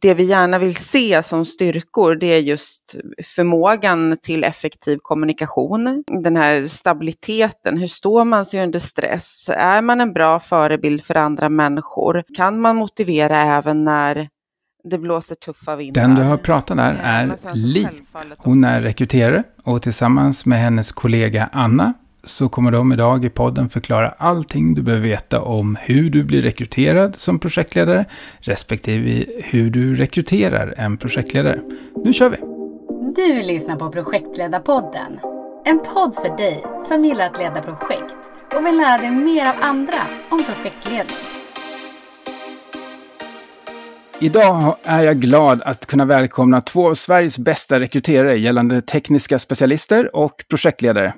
det 0.00 0.14
vi 0.14 0.24
gärna 0.24 0.58
vill 0.58 0.76
se 0.76 1.22
som 1.22 1.44
styrkor, 1.44 2.14
det 2.14 2.26
är 2.26 2.38
just 2.38 2.96
förmågan 3.24 4.16
till 4.22 4.44
effektiv 4.44 4.98
kommunikation, 5.02 6.04
den 6.22 6.36
här 6.36 6.64
stabiliteten, 6.64 7.78
hur 7.78 7.88
står 7.88 8.24
man 8.24 8.44
sig 8.44 8.62
under 8.62 8.78
stress? 8.78 9.50
Är 9.56 9.82
man 9.82 10.00
en 10.00 10.12
bra 10.12 10.40
förebild 10.40 11.02
för 11.02 11.14
andra 11.14 11.48
människor? 11.48 12.24
Kan 12.36 12.60
man 12.60 12.76
motivera 12.76 13.36
även 13.36 13.84
när 13.84 14.28
det 14.84 14.98
blåser 14.98 15.34
tuffa 15.34 15.76
vindar. 15.76 16.02
Den 16.02 16.14
du 16.14 16.22
har 16.22 16.36
pratat 16.36 16.76
där 16.76 17.00
är 17.02 17.36
Li. 17.54 17.88
Hon 18.38 18.64
är 18.64 18.80
rekryterare 18.80 19.42
och 19.64 19.82
tillsammans 19.82 20.46
med 20.46 20.58
hennes 20.58 20.92
kollega 20.92 21.48
Anna 21.52 21.94
så 22.24 22.48
kommer 22.48 22.72
de 22.72 22.92
idag 22.92 23.24
i 23.24 23.30
podden 23.30 23.68
förklara 23.68 24.08
allting 24.18 24.74
du 24.74 24.82
behöver 24.82 25.08
veta 25.08 25.40
om 25.40 25.78
hur 25.80 26.10
du 26.10 26.24
blir 26.24 26.42
rekryterad 26.42 27.16
som 27.16 27.38
projektledare, 27.38 28.04
respektive 28.40 29.26
hur 29.38 29.70
du 29.70 29.94
rekryterar 29.94 30.74
en 30.76 30.96
projektledare. 30.96 31.60
Nu 32.04 32.12
kör 32.12 32.30
vi! 32.30 32.36
Du 33.16 33.42
lyssnar 33.42 33.76
på 33.76 33.92
Projektledarpodden. 33.92 35.18
En 35.64 35.78
podd 35.78 36.14
för 36.14 36.36
dig 36.36 36.64
som 36.82 37.04
gillar 37.04 37.26
att 37.26 37.38
leda 37.38 37.62
projekt 37.62 38.30
och 38.56 38.66
vill 38.66 38.76
lära 38.76 38.98
dig 38.98 39.10
mer 39.10 39.46
av 39.46 39.54
andra 39.60 40.00
om 40.30 40.44
projektledning. 40.44 41.39
Idag 44.22 44.76
är 44.82 45.02
jag 45.02 45.16
glad 45.20 45.62
att 45.62 45.86
kunna 45.86 46.04
välkomna 46.04 46.60
två 46.60 46.88
av 46.88 46.94
Sveriges 46.94 47.38
bästa 47.38 47.80
rekryterare 47.80 48.36
gällande 48.36 48.82
tekniska 48.82 49.38
specialister 49.38 50.16
och 50.16 50.44
projektledare. 50.48 51.14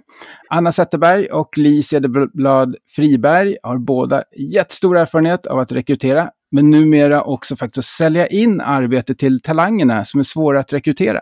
Anna 0.49 0.73
Zetterberg 0.73 1.27
och 1.27 1.59
Li 1.59 1.83
Cederblad 1.83 2.77
Friberg 2.89 3.57
har 3.63 3.79
båda 3.79 4.23
jättestor 4.37 4.99
erfarenhet 4.99 5.47
av 5.47 5.59
att 5.59 5.73
rekrytera, 5.73 6.31
men 6.51 6.71
numera 6.71 7.23
också 7.23 7.57
faktiskt 7.57 7.89
sälja 7.89 8.27
in 8.27 8.61
arbete 8.61 9.15
till 9.15 9.41
talangerna 9.41 10.05
som 10.05 10.21
är 10.21 10.25
svåra 10.25 10.61
att 10.61 10.73
rekrytera. 10.73 11.21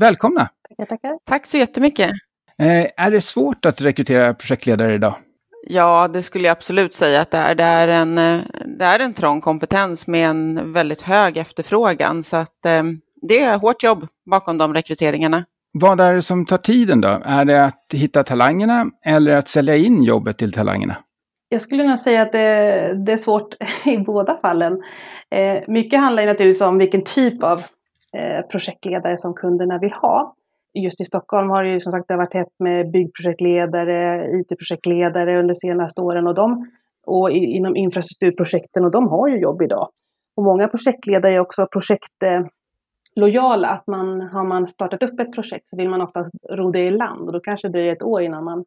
Välkomna! 0.00 0.48
Tackar, 0.68 0.86
tackar. 0.86 1.18
Tack 1.24 1.46
så 1.46 1.58
jättemycket! 1.58 2.10
Eh, 2.58 2.86
är 2.96 3.10
det 3.10 3.20
svårt 3.20 3.66
att 3.66 3.80
rekrytera 3.80 4.34
projektledare 4.34 4.94
idag? 4.94 5.14
Ja, 5.66 6.08
det 6.08 6.22
skulle 6.22 6.44
jag 6.44 6.52
absolut 6.52 6.94
säga 6.94 7.20
att 7.20 7.30
det 7.30 7.38
är. 7.38 7.54
Det 7.54 7.64
är 7.64 7.88
en, 7.88 8.18
eh, 8.18 8.40
det 8.78 8.84
är 8.84 9.00
en 9.00 9.14
trång 9.14 9.40
kompetens 9.40 10.06
med 10.06 10.30
en 10.30 10.72
väldigt 10.72 11.02
hög 11.02 11.36
efterfrågan. 11.36 12.22
Så 12.22 12.36
att 12.36 12.66
eh, 12.66 12.82
det 13.22 13.42
är 13.42 13.58
hårt 13.58 13.82
jobb 13.82 14.06
bakom 14.30 14.58
de 14.58 14.74
rekryteringarna. 14.74 15.44
Vad 15.72 16.00
är 16.00 16.14
det 16.14 16.22
som 16.22 16.46
tar 16.46 16.58
tiden 16.58 17.00
då? 17.00 17.22
Är 17.24 17.44
det 17.44 17.64
att 17.64 17.84
hitta 17.92 18.22
talangerna 18.22 18.86
eller 19.04 19.36
att 19.36 19.48
sälja 19.48 19.76
in 19.76 20.02
jobbet 20.02 20.38
till 20.38 20.52
talangerna? 20.52 20.96
Jag 21.48 21.62
skulle 21.62 21.84
nog 21.84 21.98
säga 21.98 22.22
att 22.22 22.32
det, 22.32 22.94
det 23.06 23.12
är 23.12 23.16
svårt 23.16 23.54
i 23.84 23.98
båda 23.98 24.38
fallen. 24.42 24.82
Eh, 25.30 25.62
mycket 25.68 26.00
handlar 26.00 26.26
naturligtvis 26.26 26.62
om 26.62 26.78
vilken 26.78 27.04
typ 27.04 27.42
av 27.42 27.58
eh, 28.16 28.46
projektledare 28.50 29.18
som 29.18 29.34
kunderna 29.34 29.78
vill 29.78 29.92
ha 29.92 30.34
just 30.74 31.00
i 31.00 31.04
Stockholm 31.04 31.50
har 31.50 31.64
det 31.64 31.70
ju 31.70 31.80
som 31.80 31.92
sagt 31.92 32.08
det 32.08 32.16
varit 32.16 32.34
hett 32.34 32.54
med 32.58 32.90
byggprojektledare, 32.90 34.26
IT-projektledare 34.40 35.38
under 35.38 35.54
de 35.54 35.60
senaste 35.60 36.00
åren 36.00 36.26
och 36.26 36.34
de 36.34 36.66
och 37.06 37.30
inom 37.30 37.76
infrastrukturprojekten 37.76 38.84
och 38.84 38.90
de 38.90 39.08
har 39.08 39.28
ju 39.28 39.40
jobb 39.40 39.62
idag. 39.62 39.88
Och 40.36 40.42
många 40.42 40.68
projektledare 40.68 41.34
är 41.34 41.38
också 41.38 41.66
projektlojala, 41.72 43.68
eh, 43.68 43.74
att 43.74 43.86
man 43.86 44.20
har 44.20 44.46
man 44.46 44.68
startat 44.68 45.02
upp 45.02 45.20
ett 45.20 45.32
projekt 45.32 45.68
så 45.70 45.76
vill 45.76 45.88
man 45.88 46.00
ofta 46.00 46.30
ro 46.50 46.70
det 46.70 46.80
i 46.80 46.90
land 46.90 47.26
och 47.26 47.32
då 47.32 47.40
kanske 47.40 47.68
det 47.68 47.80
är 47.88 47.92
ett 47.92 48.02
år 48.02 48.22
innan 48.22 48.44
man 48.44 48.64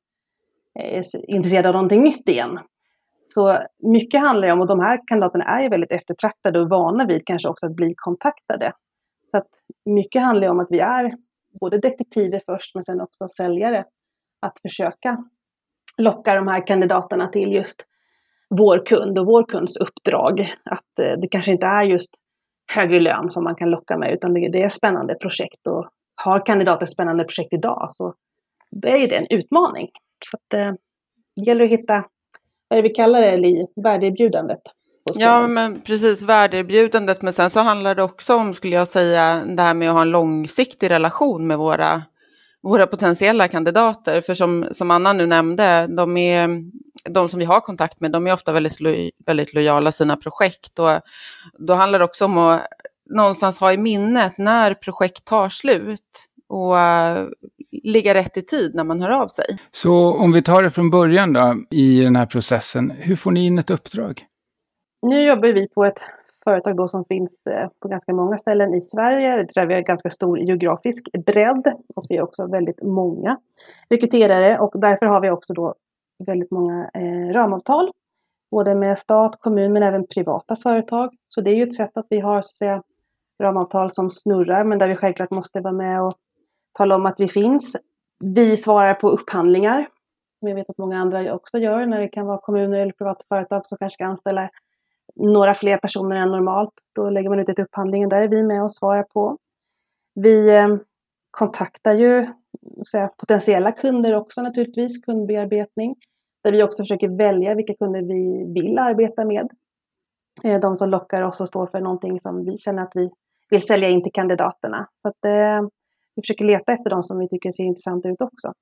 eh, 0.80 0.98
är 0.98 1.04
intresserad 1.28 1.66
av 1.66 1.74
någonting 1.74 2.04
nytt 2.04 2.30
igen. 2.30 2.60
Så 3.28 3.60
mycket 3.80 4.22
handlar 4.22 4.48
ju 4.48 4.54
om, 4.54 4.62
och 4.62 4.68
de 4.68 4.80
här 4.80 5.00
kandidaterna 5.08 5.46
är 5.46 5.64
ju 5.64 5.70
väldigt 5.70 5.92
eftertraktade 5.92 6.60
och 6.60 6.70
vana 6.70 7.06
vid 7.06 7.26
kanske 7.26 7.50
också 7.50 7.66
att 7.66 7.76
bli 7.76 7.94
kontaktade. 7.96 8.72
Så 9.32 9.38
att 9.38 9.48
mycket 9.86 10.22
handlar 10.22 10.48
ju 10.48 10.52
om 10.52 10.60
att 10.60 10.72
vi 10.72 10.80
är 10.80 11.16
både 11.60 11.78
detektiver 11.78 12.42
först 12.46 12.76
men 12.76 12.84
sen 12.84 13.02
också 13.02 13.28
säljare 13.28 13.86
att 14.42 14.60
försöka 14.62 15.18
locka 15.98 16.36
de 16.36 16.48
här 16.48 16.68
kandidaterna 16.68 17.28
till 17.28 17.54
just 17.54 17.76
vår 18.50 18.86
kund 18.86 19.20
och 19.20 19.26
vår 19.26 19.44
kunds 19.44 19.78
uppdrag. 19.78 20.54
Att 20.66 21.00
eh, 21.00 21.20
det 21.22 21.28
kanske 21.28 21.52
inte 21.52 21.66
är 21.66 21.84
just 21.84 22.10
högre 22.74 23.00
lön 23.00 23.30
som 23.30 23.44
man 23.44 23.56
kan 23.56 23.70
locka 23.70 23.98
med 23.98 24.14
utan 24.14 24.34
det, 24.34 24.62
är 24.64 24.70
spännande 24.70 25.16
projekt 25.16 25.68
och 25.68 25.90
har 26.16 26.46
kandidater 26.46 26.86
spännande 26.86 27.24
projekt 27.24 27.54
idag 27.54 27.88
så 27.90 28.14
det 28.72 28.90
är 28.90 29.08
det 29.08 29.16
en 29.16 29.28
utmaning. 29.30 29.90
Så 30.32 30.38
att, 30.38 30.60
eh, 30.60 30.74
det 31.36 31.46
gäller 31.46 31.66
att 31.66 31.72
hitta, 31.72 31.94
vad 32.68 32.80
är 32.80 32.84
det 32.84 32.90
vi 32.90 32.96
kallar 32.96 33.22
det, 33.22 33.48
i 33.48 33.66
värdeerbjudandet. 33.84 34.62
Ja, 35.14 35.48
men 35.48 35.82
precis, 35.82 36.22
värdeerbjudandet. 36.22 37.22
Men 37.22 37.34
sen 37.34 37.50
så 37.50 37.60
handlar 37.60 37.96
det 37.96 38.04
också 38.04 38.36
om, 38.36 38.54
skulle 38.54 38.76
jag 38.76 38.88
säga, 38.88 39.44
det 39.46 39.62
här 39.62 39.74
med 39.74 39.90
att 39.90 39.94
ha 39.94 40.02
en 40.02 40.10
långsiktig 40.10 40.90
relation 40.90 41.48
med 41.48 41.58
våra, 41.58 42.04
våra 42.64 42.88
potentiella 42.88 43.48
kandidater. 43.48 44.22
För 44.22 44.34
som, 44.34 44.68
som 44.72 44.92
Anna 44.92 45.14
nu 45.14 45.26
nämnde, 45.26 45.88
de, 45.90 46.18
är, 46.18 46.64
de 47.10 47.30
som 47.30 47.40
vi 47.40 47.46
har 47.46 47.60
kontakt 47.60 48.00
med, 48.00 48.12
de 48.12 48.28
är 48.28 48.34
ofta 48.34 48.52
väldigt, 48.52 48.80
lo, 48.80 49.10
väldigt 49.26 49.54
lojala 49.54 49.92
sina 49.92 50.18
projekt. 50.18 50.80
Och 50.80 51.00
då 51.60 51.74
handlar 51.74 52.00
det 52.00 52.06
också 52.06 52.26
om 52.26 52.38
att 52.38 52.62
någonstans 53.10 53.60
ha 53.60 53.74
i 53.74 53.78
minnet 53.78 54.38
när 54.38 54.74
projekt 54.74 55.26
tar 55.26 55.50
slut 55.50 56.26
och 56.50 56.74
uh, 56.74 57.28
ligga 57.84 58.14
rätt 58.14 58.38
i 58.38 58.42
tid 58.42 58.76
när 58.76 58.84
man 58.84 59.02
hör 59.02 59.10
av 59.10 59.28
sig. 59.28 59.46
Så 59.72 60.14
om 60.14 60.32
vi 60.32 60.42
tar 60.42 60.64
det 60.64 60.72
från 60.72 60.90
början 60.90 61.34
då, 61.34 61.56
i 61.72 62.02
den 62.02 62.16
här 62.16 62.26
processen, 62.26 62.94
hur 62.98 63.16
får 63.16 63.32
ni 63.32 63.46
in 63.46 63.60
ett 63.60 63.70
uppdrag? 63.70 64.26
Nu 65.08 65.22
jobbar 65.22 65.54
vi 65.54 65.68
på 65.68 65.86
ett 65.86 66.00
företag 66.44 66.78
då 66.78 66.88
som 66.88 67.06
finns 67.06 67.42
eh, 67.46 67.70
på 67.80 67.88
ganska 67.88 68.14
många 68.14 68.38
ställen 68.38 68.74
i 68.74 68.82
Sverige, 68.82 69.48
där 69.56 69.68
vi 69.68 69.74
har 69.74 69.82
ganska 69.82 70.10
stor 70.10 70.40
geografisk 70.40 71.08
bredd 71.26 71.64
och 71.96 72.04
vi 72.10 72.18
är 72.18 72.22
också 72.22 72.48
väldigt 72.48 72.84
många 72.84 73.38
rekryterare 73.90 74.60
och 74.60 74.80
därför 74.80 75.06
har 75.06 75.22
vi 75.22 75.30
också 75.30 75.54
då 75.54 75.76
väldigt 76.26 76.52
många 76.52 76.90
eh, 76.94 77.34
ramavtal. 77.34 77.92
Både 78.52 78.76
med 78.76 79.00
stat, 79.00 79.36
kommun 79.40 79.74
men 79.74 79.84
även 79.84 80.08
privata 80.08 80.56
företag. 80.56 81.10
Så 81.28 81.42
det 81.42 81.50
är 81.50 81.56
ju 81.56 81.64
ett 81.64 81.74
sätt 81.74 81.98
att 81.98 82.08
vi 82.10 82.20
har 82.20 82.42
så 82.42 82.48
att 82.48 82.58
säga, 82.58 82.84
ramavtal 83.44 83.92
som 83.92 84.12
snurrar 84.12 84.64
men 84.64 84.80
där 84.80 84.88
vi 84.88 84.96
självklart 84.96 85.32
måste 85.32 85.62
vara 85.62 85.74
med 85.74 86.02
och 86.02 86.14
tala 86.78 86.96
om 86.96 87.06
att 87.06 87.20
vi 87.20 87.28
finns. 87.28 87.76
Vi 88.24 88.58
svarar 88.58 88.94
på 88.94 89.10
upphandlingar 89.10 89.88
som 90.40 90.48
jag 90.48 90.56
vet 90.56 90.70
att 90.70 90.78
många 90.78 91.00
andra 91.00 91.34
också 91.34 91.58
gör 91.58 91.86
när 91.86 92.00
det 92.00 92.08
kan 92.08 92.26
vara 92.26 92.38
kommuner 92.38 92.80
eller 92.80 92.92
privata 92.92 93.24
företag 93.30 93.68
som 93.68 93.78
kanske 93.78 93.96
ska 93.96 94.06
anställa 94.06 94.50
några 95.16 95.54
fler 95.54 95.78
personer 95.78 96.16
än 96.16 96.32
normalt. 96.32 96.74
Då 96.96 97.10
lägger 97.10 97.30
man 97.30 97.40
ut 97.40 97.50
ett 97.50 97.60
upphandling 97.60 98.04
och 98.04 98.10
där 98.10 98.22
är 98.22 98.28
vi 98.28 98.44
med 98.44 98.64
och 98.64 98.74
svarar 98.74 99.04
på. 99.04 99.38
Vi 100.16 100.56
eh, 100.56 100.68
kontaktar 101.32 101.96
ju 101.96 102.26
säga, 102.92 103.08
potentiella 103.08 103.72
kunder 103.72 104.16
också 104.16 104.42
naturligtvis, 104.42 105.02
kundbearbetning. 105.02 105.96
Där 106.44 106.52
vi 106.52 106.64
också 106.64 106.84
försöker 106.84 107.18
välja 107.18 107.56
vilka 107.56 107.74
kunder 107.74 108.02
vi 108.02 108.54
vill 108.62 108.80
arbeta 108.80 109.26
med. 109.26 109.50
Eh, 110.44 110.60
de 110.60 110.76
som 110.76 110.90
lockar 110.90 111.22
oss 111.22 111.42
och 111.42 111.48
står 111.48 111.68
för 111.68 111.82
någonting 111.82 112.20
som 112.20 112.46
vi 112.46 112.58
känner 112.58 112.84
att 112.84 112.92
vi 112.96 113.10
vill 113.50 113.62
sälja 113.62 113.90
in 113.90 114.04
till 114.04 114.14
kandidaterna. 114.14 114.88
Så 115.02 115.08
att, 115.08 115.26
eh, 115.26 115.70
vi 116.16 116.22
försöker 116.22 116.46
leta 116.46 116.74
efter 116.74 116.90
de 116.90 117.04
som 117.04 117.20
vi 117.20 117.30
tycker 117.30 117.52
ser 117.52 117.64
intressanta 117.64 118.10
ut 118.10 118.22
också. 118.22 118.54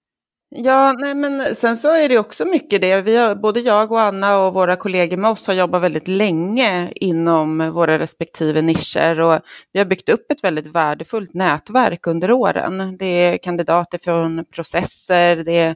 Ja, 0.56 0.96
nej, 1.00 1.16
men 1.16 1.56
sen 1.56 1.78
så 1.78 1.96
är 1.96 2.10
det 2.10 2.18
också 2.18 2.46
mycket 2.46 2.82
det. 2.82 3.02
Vi 3.02 3.18
har, 3.18 3.36
både 3.36 3.60
jag 3.60 3.92
och 3.92 4.02
Anna 4.02 4.38
och 4.38 4.54
våra 4.54 4.76
kollegor 4.76 5.18
med 5.18 5.32
oss 5.32 5.48
har 5.48 5.54
jobbat 5.54 5.82
väldigt 5.82 6.08
länge 6.08 6.92
inom 6.96 7.72
våra 7.74 8.00
respektive 8.00 8.62
nischer 8.62 9.20
och 9.20 9.40
vi 9.72 9.80
har 9.80 9.86
byggt 9.86 10.10
upp 10.10 10.32
ett 10.32 10.44
väldigt 10.44 10.68
värdefullt 10.68 11.34
nätverk 11.34 12.08
under 12.08 12.32
åren. 12.32 12.98
Det 12.98 13.06
är 13.06 13.38
kandidater 13.38 13.98
från 13.98 14.46
processer, 14.46 15.36
det 15.36 15.58
är 15.58 15.76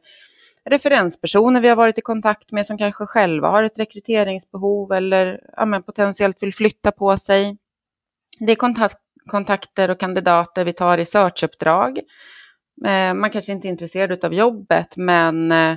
referenspersoner 0.70 1.62
vi 1.62 1.70
har 1.70 1.76
varit 1.76 1.98
i 1.98 2.02
kontakt 2.02 2.52
med 2.52 2.66
som 2.66 2.78
kanske 2.78 3.06
själva 3.06 3.50
har 3.50 3.64
ett 3.64 3.80
rekryteringsbehov 3.80 4.92
eller 4.92 5.40
ja, 5.58 5.82
potentiellt 5.86 6.44
vill 6.44 6.54
flytta 6.54 6.92
på 6.92 7.18
sig. 7.18 7.58
Det 8.40 8.52
är 8.52 8.56
kontakt, 8.56 8.98
kontakter 9.32 9.90
och 9.90 10.00
kandidater 10.00 10.66
vi 10.66 10.74
tar 10.74 10.98
i 10.98 11.06
searchuppdrag 11.06 12.00
Eh, 12.86 13.14
man 13.14 13.30
kanske 13.30 13.52
inte 13.52 13.68
är 13.68 13.70
intresserad 13.70 14.26
av 14.26 14.34
jobbet, 14.34 14.98
men 14.98 15.52
eh, 15.52 15.76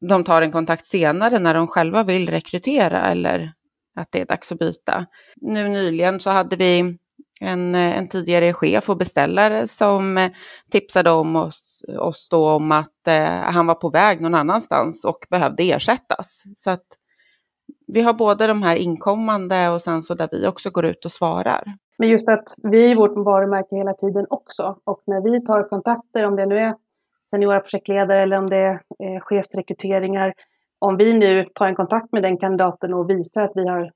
de 0.00 0.24
tar 0.24 0.42
en 0.42 0.52
kontakt 0.52 0.86
senare 0.86 1.38
när 1.38 1.54
de 1.54 1.66
själva 1.66 2.04
vill 2.04 2.30
rekrytera 2.30 3.10
eller 3.10 3.52
att 3.96 4.12
det 4.12 4.20
är 4.20 4.26
dags 4.26 4.52
att 4.52 4.58
byta. 4.58 5.06
Nu 5.36 5.68
nyligen 5.68 6.20
så 6.20 6.30
hade 6.30 6.56
vi 6.56 6.98
en, 7.40 7.74
eh, 7.74 7.98
en 7.98 8.08
tidigare 8.08 8.52
chef 8.52 8.90
och 8.90 8.96
beställare 8.96 9.68
som 9.68 10.30
tipsade 10.70 11.10
om 11.10 11.36
oss, 11.36 11.84
oss 11.98 12.28
då 12.30 12.50
om 12.50 12.72
att 12.72 13.08
eh, 13.08 13.24
han 13.26 13.66
var 13.66 13.74
på 13.74 13.90
väg 13.90 14.20
någon 14.20 14.34
annanstans 14.34 15.04
och 15.04 15.26
behövde 15.30 15.62
ersättas. 15.62 16.44
Så 16.56 16.70
att 16.70 16.86
vi 17.86 18.02
har 18.02 18.12
både 18.12 18.46
de 18.46 18.62
här 18.62 18.76
inkommande 18.76 19.68
och 19.68 19.82
sen 19.82 20.02
så 20.02 20.14
där 20.14 20.28
vi 20.32 20.46
också 20.46 20.70
går 20.70 20.84
ut 20.84 21.04
och 21.04 21.12
svarar. 21.12 21.76
Men 21.98 22.08
just 22.08 22.28
att 22.28 22.54
vi 22.62 22.92
är 22.92 22.96
vårt 22.96 23.16
varumärke 23.16 23.76
hela 23.76 23.92
tiden 23.92 24.26
också. 24.30 24.78
Och 24.84 25.02
när 25.06 25.22
vi 25.22 25.46
tar 25.46 25.68
kontakter, 25.68 26.24
om 26.24 26.36
det 26.36 26.46
nu 26.46 26.58
är 26.58 26.74
seniora 27.30 27.60
projektledare 27.60 28.22
eller 28.22 28.38
om 28.38 28.46
det 28.46 28.56
är 28.56 28.72
eh, 28.72 29.20
chefsrekryteringar. 29.20 30.34
Om 30.78 30.96
vi 30.96 31.12
nu 31.12 31.44
tar 31.54 31.68
en 31.68 31.74
kontakt 31.74 32.12
med 32.12 32.22
den 32.22 32.38
kandidaten 32.38 32.94
och 32.94 33.10
visar 33.10 33.42
att 33.42 33.52
vi 33.54 33.68
har 33.68 33.90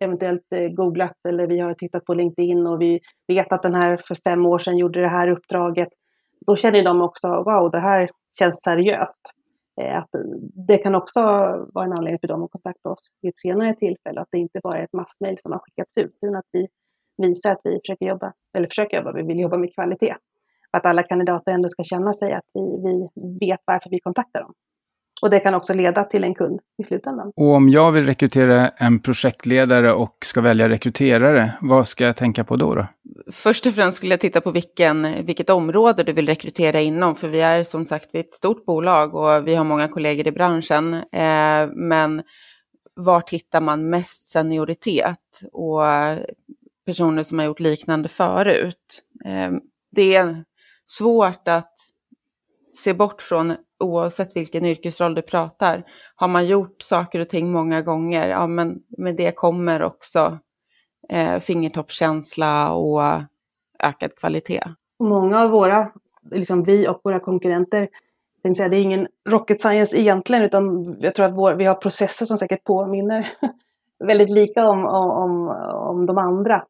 eventuellt 0.00 0.52
eh, 0.54 0.68
googlat 0.68 1.16
eller 1.28 1.46
vi 1.46 1.58
har 1.58 1.74
tittat 1.74 2.04
på 2.04 2.14
LinkedIn 2.14 2.66
och 2.66 2.80
vi 2.80 3.00
vet 3.28 3.52
att 3.52 3.62
den 3.62 3.74
här 3.74 3.96
för 3.96 4.14
fem 4.14 4.46
år 4.46 4.58
sedan 4.58 4.78
gjorde 4.78 5.00
det 5.00 5.08
här 5.08 5.28
uppdraget. 5.28 5.88
Då 6.46 6.56
känner 6.56 6.84
de 6.84 7.02
också, 7.02 7.28
wow, 7.28 7.70
det 7.70 7.80
här 7.80 8.10
känns 8.38 8.62
seriöst. 8.62 9.20
Eh, 9.80 9.98
att 9.98 10.10
det 10.66 10.78
kan 10.78 10.94
också 10.94 11.20
vara 11.72 11.84
en 11.84 11.92
anledning 11.92 12.20
för 12.20 12.28
dem 12.28 12.42
att 12.42 12.50
kontakta 12.50 12.90
oss 12.90 13.08
vid 13.22 13.28
ett 13.28 13.38
senare 13.38 13.74
tillfälle. 13.74 14.20
Att 14.20 14.28
det 14.30 14.38
inte 14.38 14.60
bara 14.62 14.78
är 14.78 14.84
ett 14.84 14.92
massmail 14.92 15.38
som 15.38 15.52
har 15.52 15.58
skickats 15.58 15.98
ut, 15.98 16.18
utan 16.22 16.36
att 16.36 16.48
vi 16.52 16.68
visar 17.18 17.52
att 17.52 17.60
vi 17.64 17.78
försöker 17.86 18.06
jobba, 18.06 18.32
eller 18.56 18.66
försöker 18.66 18.96
jobba, 18.96 19.12
vi 19.12 19.22
vill 19.22 19.40
jobba 19.40 19.58
med 19.58 19.74
kvalitet. 19.74 20.16
Att 20.70 20.86
alla 20.86 21.02
kandidater 21.02 21.52
ändå 21.52 21.68
ska 21.68 21.82
känna 21.82 22.12
sig 22.12 22.32
att 22.32 22.44
vi, 22.54 22.60
vi 22.60 23.08
vet 23.46 23.60
varför 23.64 23.90
vi 23.90 24.00
kontaktar 24.00 24.40
dem. 24.40 24.52
Och 25.22 25.30
det 25.30 25.40
kan 25.40 25.54
också 25.54 25.74
leda 25.74 26.04
till 26.04 26.24
en 26.24 26.34
kund 26.34 26.60
i 26.82 26.84
slutändan. 26.84 27.32
Och 27.36 27.54
om 27.54 27.68
jag 27.68 27.92
vill 27.92 28.06
rekrytera 28.06 28.68
en 28.68 28.98
projektledare 28.98 29.92
och 29.92 30.16
ska 30.24 30.40
välja 30.40 30.68
rekryterare, 30.68 31.52
vad 31.60 31.88
ska 31.88 32.04
jag 32.04 32.16
tänka 32.16 32.44
på 32.44 32.56
då? 32.56 32.74
då? 32.74 32.86
Först 33.32 33.66
och 33.66 33.74
främst 33.74 33.96
skulle 33.96 34.12
jag 34.12 34.20
titta 34.20 34.40
på 34.40 34.50
vilken, 34.50 35.24
vilket 35.24 35.50
område 35.50 36.02
du 36.02 36.12
vill 36.12 36.26
rekrytera 36.26 36.80
inom, 36.80 37.16
för 37.16 37.28
vi 37.28 37.40
är 37.40 37.64
som 37.64 37.86
sagt 37.86 38.08
vi 38.12 38.18
är 38.18 38.24
ett 38.24 38.32
stort 38.32 38.64
bolag 38.64 39.14
och 39.14 39.48
vi 39.48 39.54
har 39.54 39.64
många 39.64 39.88
kollegor 39.88 40.26
i 40.26 40.32
branschen. 40.32 40.94
Eh, 40.94 41.68
men 41.74 42.22
var 42.94 43.20
tittar 43.20 43.60
man 43.60 43.90
mest 43.90 44.28
senioritet 44.28 45.40
och 45.52 45.82
personer 46.86 47.22
som 47.22 47.38
har 47.38 47.46
gjort 47.46 47.60
liknande 47.60 48.08
förut? 48.08 49.02
Ehm, 49.24 49.60
det 49.90 50.14
är 50.14 50.44
svårt 50.86 51.48
att 51.48 51.74
se 52.76 52.94
bort 52.94 53.22
från 53.22 53.56
oavsett 53.80 54.36
vilken 54.36 54.64
yrkesroll 54.64 55.14
du 55.14 55.22
pratar. 55.22 55.84
Har 56.14 56.28
man 56.28 56.46
gjort 56.46 56.82
saker 56.82 57.20
och 57.20 57.28
ting 57.28 57.52
många 57.52 57.82
gånger, 57.82 58.28
ja 58.28 58.46
men 58.46 58.78
med 58.98 59.16
det 59.16 59.36
kommer 59.36 59.82
också 59.82 60.38
eh, 61.08 61.38
fingertoppskänsla 61.38 62.72
och 62.72 63.02
ökad 63.78 64.14
kvalitet. 64.14 64.62
Många 65.00 65.40
av 65.40 65.50
våra, 65.50 65.88
liksom 66.30 66.64
vi 66.64 66.88
och 66.88 67.00
våra 67.04 67.20
konkurrenter, 67.20 67.88
det 68.42 68.62
är 68.62 68.72
ingen 68.72 69.06
rocket 69.28 69.60
science 69.60 70.00
egentligen, 70.00 70.42
utan 70.42 70.96
jag 71.00 71.14
tror 71.14 71.26
att 71.26 71.36
vår, 71.36 71.54
vi 71.54 71.64
har 71.64 71.74
processer 71.74 72.26
som 72.26 72.38
säkert 72.38 72.64
påminner 72.64 73.28
väldigt 74.04 74.30
lika 74.30 74.68
om, 74.68 74.86
om, 74.86 75.48
om 75.74 76.06
de 76.06 76.18
andra. 76.18 76.62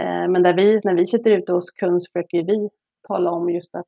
Eh, 0.00 0.28
men 0.28 0.42
där 0.42 0.56
vi, 0.56 0.80
när 0.84 0.94
vi 0.94 1.06
sitter 1.06 1.30
ute 1.30 1.52
hos 1.52 1.70
kund 1.70 2.02
så 2.02 2.10
försöker 2.12 2.42
vi 2.42 2.68
tala 3.08 3.30
om 3.30 3.50
just 3.50 3.76
att 3.76 3.86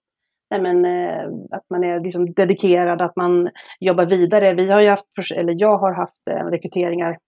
nej 0.50 0.60
men, 0.62 0.84
eh, 0.84 1.26
att 1.50 1.64
man 1.70 1.84
är 1.84 2.00
liksom 2.00 2.32
dedikerad, 2.32 3.02
att 3.02 3.16
man 3.16 3.50
jobbar 3.80 4.06
vidare. 4.06 4.54
Vi 4.54 4.70
har 4.70 4.80
ju 4.80 4.88
haft, 4.88 5.06
eller 5.36 5.54
jag 5.58 5.78
har 5.78 5.94
haft 5.94 6.28
eh, 6.30 6.46
rekryteringar 6.46 7.18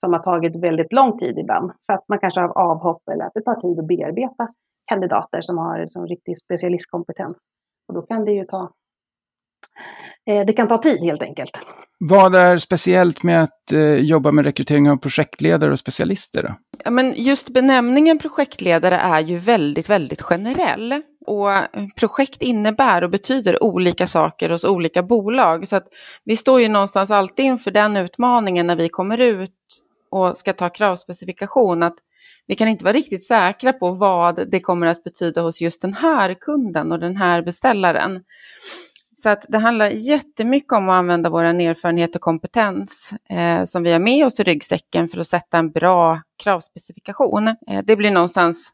som 0.00 0.12
har 0.12 0.20
tagit 0.20 0.62
väldigt 0.62 0.92
lång 0.92 1.18
tid 1.18 1.38
ibland. 1.38 1.72
För 1.86 1.92
att 1.92 2.04
man 2.08 2.18
kanske 2.18 2.40
har 2.40 2.70
avhopp 2.70 3.02
eller 3.12 3.24
att 3.24 3.34
det 3.34 3.42
tar 3.42 3.60
tid 3.60 3.78
att 3.78 3.86
bearbeta 3.86 4.48
kandidater 4.92 5.40
som 5.40 5.58
har 5.58 5.78
liksom 5.78 6.06
riktig 6.06 6.38
specialistkompetens. 6.38 7.46
Och 7.88 7.94
då 7.94 8.02
kan 8.02 8.24
det 8.24 8.32
ju 8.32 8.44
ta 8.44 8.68
det 10.46 10.52
kan 10.52 10.68
ta 10.68 10.78
tid 10.78 10.98
helt 11.04 11.22
enkelt. 11.22 11.50
Vad 11.98 12.34
är 12.34 12.58
speciellt 12.58 13.22
med 13.22 13.42
att 13.42 13.72
eh, 13.72 13.94
jobba 13.94 14.32
med 14.32 14.44
rekrytering 14.44 14.90
av 14.90 14.96
projektledare 14.96 15.72
och 15.72 15.78
specialister? 15.78 16.42
Då? 16.42 16.54
Ja, 16.84 16.90
men 16.90 17.14
just 17.16 17.48
benämningen 17.48 18.18
projektledare 18.18 18.96
är 18.96 19.20
ju 19.20 19.38
väldigt, 19.38 19.90
väldigt 19.90 20.22
generell. 20.22 21.02
Och 21.26 21.50
projekt 21.96 22.42
innebär 22.42 23.04
och 23.04 23.10
betyder 23.10 23.62
olika 23.62 24.06
saker 24.06 24.50
hos 24.50 24.64
olika 24.64 25.02
bolag. 25.02 25.68
Så 25.68 25.76
att 25.76 25.86
vi 26.24 26.36
står 26.36 26.60
ju 26.60 26.68
någonstans 26.68 27.10
alltid 27.10 27.44
inför 27.44 27.70
den 27.70 27.96
utmaningen 27.96 28.66
när 28.66 28.76
vi 28.76 28.88
kommer 28.88 29.18
ut 29.20 29.50
och 30.10 30.38
ska 30.38 30.52
ta 30.52 30.68
kravspecifikation. 30.68 31.82
Att 31.82 31.96
vi 32.46 32.54
kan 32.54 32.68
inte 32.68 32.84
vara 32.84 32.94
riktigt 32.94 33.26
säkra 33.26 33.72
på 33.72 33.90
vad 33.90 34.50
det 34.50 34.60
kommer 34.60 34.86
att 34.86 35.04
betyda 35.04 35.40
hos 35.42 35.60
just 35.60 35.82
den 35.82 35.94
här 35.94 36.34
kunden 36.34 36.92
och 36.92 37.00
den 37.00 37.16
här 37.16 37.42
beställaren. 37.42 38.20
Så 39.22 39.28
att 39.28 39.46
det 39.48 39.58
handlar 39.58 39.90
jättemycket 39.90 40.72
om 40.72 40.88
att 40.88 40.94
använda 40.94 41.30
vår 41.30 41.44
erfarenhet 41.44 42.16
och 42.16 42.20
kompetens 42.20 43.14
eh, 43.30 43.64
som 43.64 43.82
vi 43.82 43.92
har 43.92 43.98
med 43.98 44.26
oss 44.26 44.40
i 44.40 44.42
ryggsäcken 44.42 45.08
för 45.08 45.20
att 45.20 45.26
sätta 45.26 45.58
en 45.58 45.70
bra 45.70 46.20
kravspecifikation. 46.42 47.48
Eh, 47.48 47.84
det 47.84 47.96
blir 47.96 48.10
någonstans 48.10 48.70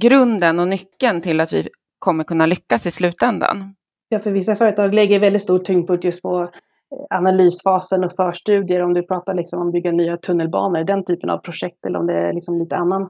grunden 0.00 0.58
och 0.58 0.68
nyckeln 0.68 1.20
till 1.20 1.40
att 1.40 1.52
vi 1.52 1.68
kommer 1.98 2.24
kunna 2.24 2.46
lyckas 2.46 2.86
i 2.86 2.90
slutändan. 2.90 3.74
Ja, 4.08 4.18
för 4.18 4.30
vissa 4.30 4.56
företag 4.56 4.94
lägger 4.94 5.20
väldigt 5.20 5.42
stor 5.42 5.58
tyngdpunkt 5.58 6.04
just 6.04 6.22
på 6.22 6.42
eh, 6.42 6.48
analysfasen 7.18 8.04
och 8.04 8.12
förstudier, 8.12 8.82
om 8.82 8.94
du 8.94 9.02
pratar 9.02 9.34
liksom 9.34 9.60
om 9.60 9.66
att 9.66 9.72
bygga 9.72 9.92
nya 9.92 10.16
tunnelbanor, 10.16 10.84
den 10.84 11.04
typen 11.04 11.30
av 11.30 11.38
projekt, 11.38 11.86
eller 11.86 11.98
om 11.98 12.06
det 12.06 12.18
är 12.18 12.32
liksom 12.32 12.58
lite 12.58 12.76
annan, 12.76 13.08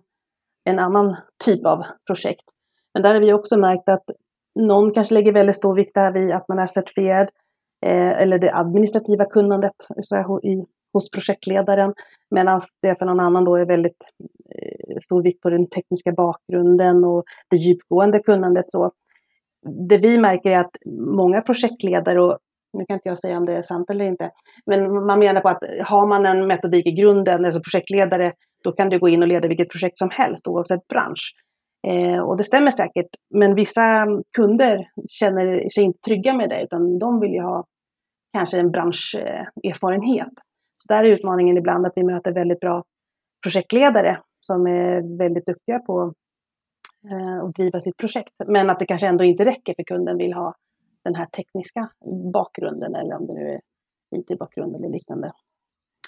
en 0.64 0.78
annan 0.78 1.16
typ 1.44 1.66
av 1.66 1.84
projekt. 2.06 2.44
Men 2.94 3.02
där 3.02 3.14
har 3.14 3.20
vi 3.20 3.32
också 3.32 3.56
märkt 3.56 3.88
att 3.88 4.04
någon 4.54 4.92
kanske 4.92 5.14
lägger 5.14 5.32
väldigt 5.32 5.56
stor 5.56 5.76
vikt 5.76 5.94
där 5.94 6.12
vid 6.12 6.32
att 6.32 6.48
man 6.48 6.58
är 6.58 6.66
certifierad, 6.66 7.28
eh, 7.86 8.22
eller 8.22 8.38
det 8.38 8.54
administrativa 8.54 9.24
kunnandet 9.24 9.72
så 10.00 10.40
i, 10.42 10.64
hos 10.92 11.10
projektledaren, 11.10 11.94
medan 12.30 12.60
det 12.82 12.98
för 12.98 13.06
någon 13.06 13.20
annan 13.20 13.44
då 13.44 13.56
är 13.56 13.66
väldigt 13.66 14.02
eh, 14.54 14.96
stor 15.00 15.22
vikt 15.22 15.40
på 15.40 15.50
den 15.50 15.68
tekniska 15.68 16.12
bakgrunden 16.12 17.04
och 17.04 17.24
det 17.50 17.56
djupgående 17.56 18.18
kunnandet. 18.18 18.70
Så 18.70 18.92
det 19.88 19.98
vi 19.98 20.18
märker 20.18 20.50
är 20.50 20.58
att 20.58 20.76
många 21.16 21.40
projektledare, 21.40 22.22
och 22.22 22.38
nu 22.78 22.84
kan 22.84 22.94
inte 22.94 23.08
jag 23.08 23.18
säga 23.18 23.36
om 23.36 23.46
det 23.46 23.52
är 23.52 23.62
sant 23.62 23.90
eller 23.90 24.04
inte, 24.04 24.30
men 24.66 25.06
man 25.06 25.18
menar 25.18 25.40
på 25.40 25.48
att 25.48 25.62
har 25.84 26.06
man 26.06 26.26
en 26.26 26.46
metodik 26.46 26.86
i 26.86 26.92
grunden, 26.92 27.44
alltså 27.44 27.60
projektledare, 27.60 28.32
då 28.64 28.72
kan 28.72 28.88
du 28.88 28.98
gå 28.98 29.08
in 29.08 29.22
och 29.22 29.28
leda 29.28 29.48
vilket 29.48 29.70
projekt 29.70 29.98
som 29.98 30.10
helst 30.10 30.48
oavsett 30.48 30.88
bransch. 30.88 31.34
Eh, 31.86 32.20
och 32.20 32.36
det 32.36 32.44
stämmer 32.44 32.70
säkert, 32.70 33.08
men 33.34 33.54
vissa 33.54 34.06
kunder 34.36 34.90
känner 35.08 35.68
sig 35.68 35.84
inte 35.84 35.98
trygga 36.00 36.32
med 36.32 36.48
det, 36.48 36.62
utan 36.62 36.98
de 36.98 37.20
vill 37.20 37.32
ju 37.32 37.40
ha 37.40 37.64
kanske 38.32 38.58
en 38.58 38.70
branscherfarenhet. 38.70 40.32
Så 40.78 40.94
där 40.94 41.04
är 41.04 41.08
utmaningen 41.08 41.56
ibland 41.56 41.86
att 41.86 41.92
vi 41.96 42.04
möter 42.04 42.32
väldigt 42.32 42.60
bra 42.60 42.84
projektledare 43.42 44.18
som 44.40 44.66
är 44.66 45.18
väldigt 45.18 45.46
duktiga 45.46 45.78
på 45.78 46.14
eh, 47.10 47.44
att 47.44 47.54
driva 47.54 47.80
sitt 47.80 47.96
projekt. 47.96 48.34
Men 48.46 48.70
att 48.70 48.78
det 48.78 48.86
kanske 48.86 49.06
ändå 49.06 49.24
inte 49.24 49.44
räcker 49.44 49.74
för 49.74 49.82
kunden 49.82 50.18
vill 50.18 50.32
ha 50.32 50.54
den 51.04 51.14
här 51.14 51.26
tekniska 51.26 51.90
bakgrunden 52.32 52.94
eller 52.94 53.16
om 53.16 53.26
det 53.26 53.34
nu 53.34 53.48
är 53.48 53.60
IT-bakgrund 54.16 54.76
eller 54.76 54.88
liknande. 54.88 55.32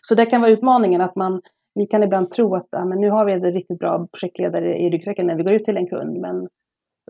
Så 0.02 0.14
det 0.14 0.26
kan 0.26 0.40
vara 0.40 0.50
utmaningen 0.50 1.00
att 1.00 1.16
man, 1.16 1.43
vi 1.75 1.87
kan 1.87 2.02
ibland 2.02 2.31
tro 2.31 2.55
att 2.55 2.69
ja, 2.70 2.84
men 2.84 3.00
nu 3.00 3.11
har 3.11 3.25
vi 3.25 3.32
en 3.32 3.52
riktigt 3.52 3.78
bra 3.78 4.08
projektledare 4.12 4.78
i 4.78 4.90
ryggsäcken 4.90 5.26
när 5.26 5.37
vi 5.37 5.43
går 5.43 5.52
ut 5.52 5.64
till 5.64 5.76
en 5.76 5.87
kund, 5.87 6.20
men 6.20 6.49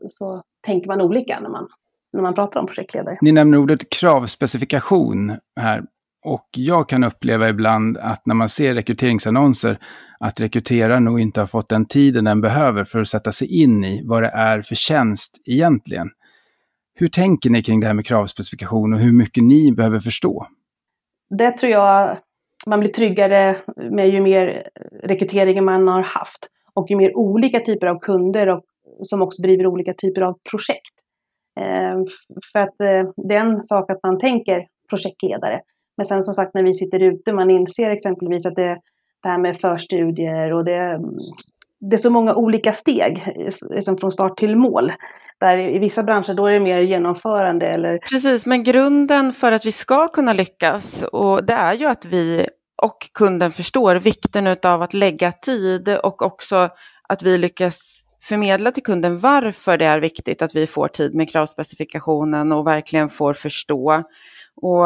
så 0.08 0.42
tänker 0.66 0.88
man 0.88 1.00
olika 1.00 1.40
när 1.40 1.50
man, 1.50 1.68
när 2.12 2.23
man 2.23 2.35
pratar 2.35 2.61
om 2.61 2.66
projektledare. 2.66 3.18
Ni 3.20 3.32
nämner 3.32 3.58
ordet 3.58 3.90
kravspecifikation 3.90 5.32
här. 5.61 5.82
Och 6.25 6.49
jag 6.56 6.88
kan 6.88 7.04
uppleva 7.04 7.49
ibland 7.49 7.99
att 7.99 8.26
när 8.26 8.35
man 8.35 8.49
ser 8.49 8.75
rekryteringsannonser 8.75 9.78
att 10.20 10.40
rekryteraren 10.40 11.04
nog 11.04 11.20
inte 11.20 11.40
har 11.40 11.46
fått 11.46 11.68
den 11.68 11.87
tiden 11.87 12.25
den 12.25 12.40
behöver 12.40 12.85
för 12.85 13.00
att 13.00 13.08
sätta 13.08 13.32
sig 13.32 13.62
in 13.62 13.85
i 13.85 14.02
vad 14.06 14.23
det 14.23 14.28
är 14.28 14.62
för 14.62 14.75
tjänst 14.75 15.40
egentligen. 15.44 16.11
Hur 16.94 17.08
tänker 17.08 17.50
ni 17.50 17.62
kring 17.62 17.80
det 17.80 17.87
här 17.87 17.94
med 17.94 18.06
kravspecifikation 18.06 18.92
och 18.92 18.99
hur 18.99 19.12
mycket 19.12 19.44
ni 19.44 19.73
behöver 19.73 20.00
förstå? 20.00 20.46
Det 21.38 21.50
tror 21.50 21.73
jag 21.73 22.16
man 22.67 22.81
blir 22.81 22.90
tryggare 22.90 23.57
med 23.76 24.09
ju 24.09 24.21
mer 24.21 24.69
rekrytering 25.02 25.64
man 25.64 25.88
har 25.88 26.02
haft 26.02 26.49
och 26.75 26.90
ju 26.90 26.97
mer 26.97 27.17
olika 27.17 27.61
typer 27.61 27.87
av 27.87 27.99
kunder 27.99 28.49
och, 28.49 28.62
som 29.02 29.23
också 29.23 29.43
driver 29.43 29.67
olika 29.67 29.93
typer 29.95 30.23
av 30.23 30.35
projekt. 30.50 30.95
Eh, 31.61 31.97
för 32.52 32.59
att 32.59 32.81
eh, 32.81 33.29
det 33.29 33.35
är 33.35 33.40
en 33.40 33.64
sak 33.64 33.90
att 33.90 34.02
man 34.02 34.19
tänker 34.19 34.67
projektledare, 34.88 35.61
men 35.97 36.07
sen 36.07 36.23
som 36.23 36.35
sagt 36.35 36.55
när 36.55 36.62
vi 36.62 36.75
sitter 36.75 37.02
ute, 37.02 37.33
man 37.33 37.50
inser 37.50 37.90
exempelvis 37.90 38.47
att 38.47 38.57
det, 38.57 38.81
det 39.23 39.29
här 39.29 39.38
med 39.38 39.57
förstudier 39.57 40.52
och 40.52 40.64
det, 40.64 40.76
mm, 40.76 41.00
det 41.80 41.96
är 41.96 42.00
så 42.00 42.10
många 42.10 42.34
olika 42.34 42.72
steg 42.72 43.34
liksom 43.70 43.99
från 43.99 44.12
start 44.12 44.37
till 44.37 44.56
mål. 44.56 44.92
Där 45.40 45.58
i 45.58 45.78
vissa 45.78 46.02
branscher 46.02 46.34
då 46.34 46.46
är 46.46 46.52
det 46.52 46.60
mer 46.60 46.78
genomförande 46.78 47.66
eller... 47.66 47.99
Precis, 47.99 48.46
men 48.46 48.62
grunden 48.64 49.32
för 49.32 49.52
att 49.52 49.66
vi 49.66 49.72
ska 49.72 50.08
kunna 50.08 50.32
lyckas 50.32 51.02
och 51.12 51.44
det 51.44 51.52
är 51.52 51.75
ju 51.75 51.87
att 51.87 52.04
vi 52.04 52.46
och 52.82 53.10
kunden 53.14 53.52
förstår 53.52 53.94
vikten 53.94 54.56
av 54.62 54.82
att 54.82 54.94
lägga 54.94 55.32
tid 55.32 55.88
och 55.88 56.22
också 56.22 56.68
att 57.08 57.22
vi 57.22 57.38
lyckas 57.38 58.00
förmedla 58.22 58.72
till 58.72 58.82
kunden 58.82 59.18
varför 59.18 59.78
det 59.78 59.84
är 59.84 60.00
viktigt 60.00 60.42
att 60.42 60.54
vi 60.54 60.66
får 60.66 60.88
tid 60.88 61.14
med 61.14 61.30
kravspecifikationen 61.30 62.52
och 62.52 62.66
verkligen 62.66 63.08
får 63.08 63.34
förstå. 63.34 64.02
Och 64.62 64.84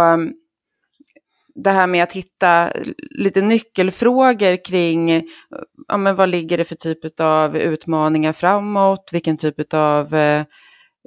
det 1.55 1.71
här 1.71 1.87
med 1.87 2.03
att 2.03 2.13
hitta 2.13 2.71
lite 3.11 3.41
nyckelfrågor 3.41 4.65
kring 4.65 5.23
ja, 5.89 5.97
men 5.97 6.17
vad 6.17 6.29
ligger 6.29 6.59
det 6.59 6.65
för 6.65 6.75
typ 6.75 7.21
av 7.21 7.57
utmaningar 7.57 8.33
framåt, 8.33 9.09
vilken 9.13 9.37
typ 9.37 9.75
av 9.75 10.15
eh, 10.15 10.45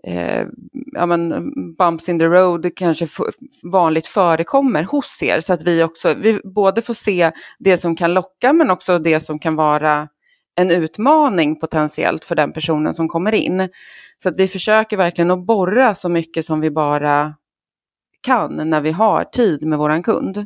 eh 0.07 0.45
ja, 0.93 1.05
men, 1.05 1.51
bumps 1.75 2.09
in 2.09 2.19
the 2.19 2.25
road 2.25 2.75
kanske 2.75 3.07
vanligt 3.63 4.07
förekommer 4.07 4.83
hos 4.83 5.23
er. 5.23 5.39
Så 5.39 5.53
att 5.53 5.63
vi 5.63 5.83
också 5.83 6.13
vi 6.13 6.41
både 6.43 6.81
får 6.81 6.93
se 6.93 7.31
det 7.59 7.77
som 7.77 7.95
kan 7.95 8.13
locka 8.13 8.53
men 8.53 8.71
också 8.71 8.99
det 8.99 9.19
som 9.19 9.39
kan 9.39 9.55
vara 9.55 10.07
en 10.55 10.71
utmaning 10.71 11.59
potentiellt 11.59 12.25
för 12.25 12.35
den 12.35 12.53
personen 12.53 12.93
som 12.93 13.07
kommer 13.07 13.35
in. 13.35 13.69
Så 14.23 14.29
att 14.29 14.37
vi 14.37 14.47
försöker 14.47 14.97
verkligen 14.97 15.31
att 15.31 15.45
borra 15.45 15.95
så 15.95 16.09
mycket 16.09 16.45
som 16.45 16.61
vi 16.61 16.71
bara 16.71 17.33
kan 18.21 18.69
när 18.69 18.81
vi 18.81 18.91
har 18.91 19.23
tid 19.23 19.67
med 19.67 19.79
våran 19.79 20.03
kund. 20.03 20.45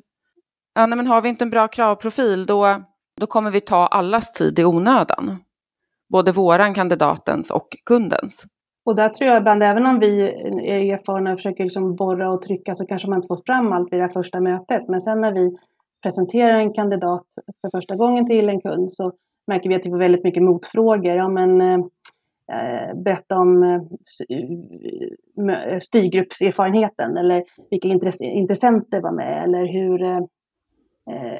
Ja, 0.73 0.87
men 0.87 1.07
har 1.07 1.21
vi 1.21 1.29
inte 1.29 1.43
en 1.43 1.49
bra 1.49 1.67
kravprofil 1.67 2.45
då, 2.45 2.81
då 3.19 3.27
kommer 3.27 3.51
vi 3.51 3.61
ta 3.61 3.87
allas 3.87 4.33
tid 4.33 4.59
i 4.59 4.65
onödan. 4.65 5.37
Både 6.09 6.31
våran, 6.31 6.73
kandidatens 6.73 7.51
och 7.51 7.67
kundens. 7.85 8.45
Och 8.85 8.95
där 8.95 9.09
tror 9.09 9.29
jag 9.29 9.41
ibland, 9.41 9.63
även 9.63 9.85
om 9.85 9.99
vi 9.99 10.21
är 10.67 10.93
erfarna 10.93 11.31
och 11.31 11.37
försöker 11.37 11.63
liksom 11.63 11.95
borra 11.95 12.29
och 12.29 12.41
trycka 12.41 12.75
så 12.75 12.85
kanske 12.85 13.09
man 13.09 13.17
inte 13.17 13.27
får 13.27 13.41
fram 13.45 13.73
allt 13.73 13.93
vid 13.93 13.99
det 13.99 14.09
första 14.09 14.39
mötet. 14.39 14.87
Men 14.87 15.01
sen 15.01 15.21
när 15.21 15.33
vi 15.33 15.57
presenterar 16.03 16.57
en 16.57 16.73
kandidat 16.73 17.23
för 17.61 17.77
första 17.77 17.95
gången 17.95 18.25
till 18.27 18.49
en 18.49 18.61
kund 18.61 18.93
så 18.93 19.11
märker 19.47 19.69
vi 19.69 19.75
att 19.75 19.85
vi 19.85 19.91
får 19.91 19.99
väldigt 19.99 20.23
mycket 20.23 20.43
motfrågor. 20.43 21.15
Ja, 21.15 21.29
men, 21.29 21.61
eh, 21.61 21.85
Eh, 22.51 22.95
berätta 22.95 23.39
om 23.39 23.63
eh, 23.63 23.81
eh, 25.49 25.79
styrgruppserfarenheten 25.79 27.17
eller 27.17 27.43
vilka 27.69 27.87
intressenter 28.21 29.01
var 29.01 29.11
med 29.11 29.43
eller 29.43 29.65
hur 29.65 30.27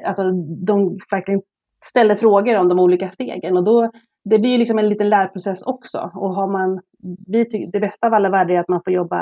alltså 0.04 0.22
de 0.66 0.98
verkligen 1.10 1.42
ställer 1.84 2.14
frågor 2.14 2.56
om 2.56 2.68
de 2.68 2.78
olika 2.78 3.10
stegen. 3.10 3.56
Och 3.56 3.64
då 3.64 3.90
det 4.24 4.38
blir 4.38 4.58
liksom 4.58 4.78
en 4.78 4.88
liten 4.88 5.08
lärprocess 5.08 5.66
också. 5.66 6.10
Och 6.14 6.34
har 6.34 6.46
man 6.46 6.80
vi 7.26 7.44
tycker, 7.44 7.72
det 7.72 7.80
bästa 7.80 8.06
av 8.06 8.14
alla 8.14 8.30
världar 8.30 8.54
är 8.54 8.58
att 8.58 8.68
man 8.68 8.80
får 8.84 8.92
jobba 8.92 9.20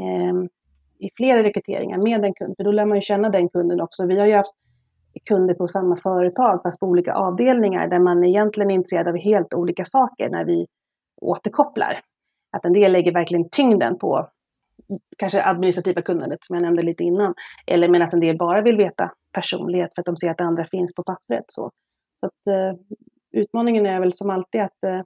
eh, 0.00 0.34
i 0.98 1.10
flera 1.16 1.42
rekryteringar 1.42 1.98
med 1.98 2.24
en 2.24 2.34
kund 2.34 2.54
för 2.56 2.64
då 2.64 2.72
lär 2.72 2.86
man 2.86 2.98
ju 2.98 3.02
känna 3.02 3.30
den 3.30 3.48
kunden 3.48 3.80
också. 3.80 4.06
Vi 4.06 4.18
har 4.18 4.26
ju 4.26 4.34
haft 4.34 4.54
kunder 5.28 5.54
på 5.54 5.66
samma 5.66 5.96
företag 5.96 6.62
fast 6.62 6.80
på 6.80 6.86
olika 6.86 7.14
avdelningar 7.14 7.88
där 7.88 7.98
man 7.98 8.24
egentligen 8.24 8.70
är 8.70 8.74
intresserad 8.74 9.08
av 9.08 9.16
helt 9.16 9.54
olika 9.54 9.84
saker 9.84 10.30
när 10.30 10.44
vi 10.44 10.66
återkopplar. 11.20 12.00
Att 12.56 12.64
en 12.64 12.72
del 12.72 12.92
lägger 12.92 13.12
verkligen 13.12 13.48
tyngden 13.50 13.98
på 13.98 14.28
kanske 15.18 15.44
administrativa 15.44 16.02
kunnandet 16.02 16.44
som 16.44 16.54
jag 16.54 16.62
nämnde 16.62 16.82
lite 16.82 17.04
innan. 17.04 17.34
Eller 17.66 17.88
medan 17.88 18.08
en 18.12 18.20
del 18.20 18.38
bara 18.38 18.62
vill 18.62 18.76
veta 18.76 19.10
personlighet 19.32 19.94
för 19.94 20.02
att 20.02 20.06
de 20.06 20.16
ser 20.16 20.30
att 20.30 20.38
det 20.38 20.44
andra 20.44 20.64
finns 20.64 20.94
på 20.94 21.02
pappret. 21.02 21.44
Så, 21.48 21.70
så 22.20 22.26
att, 22.26 22.46
eh, 22.46 22.78
utmaningen 23.32 23.86
är 23.86 24.00
väl 24.00 24.12
som 24.12 24.30
alltid 24.30 24.60
att 24.60 24.84
eh, 24.86 25.00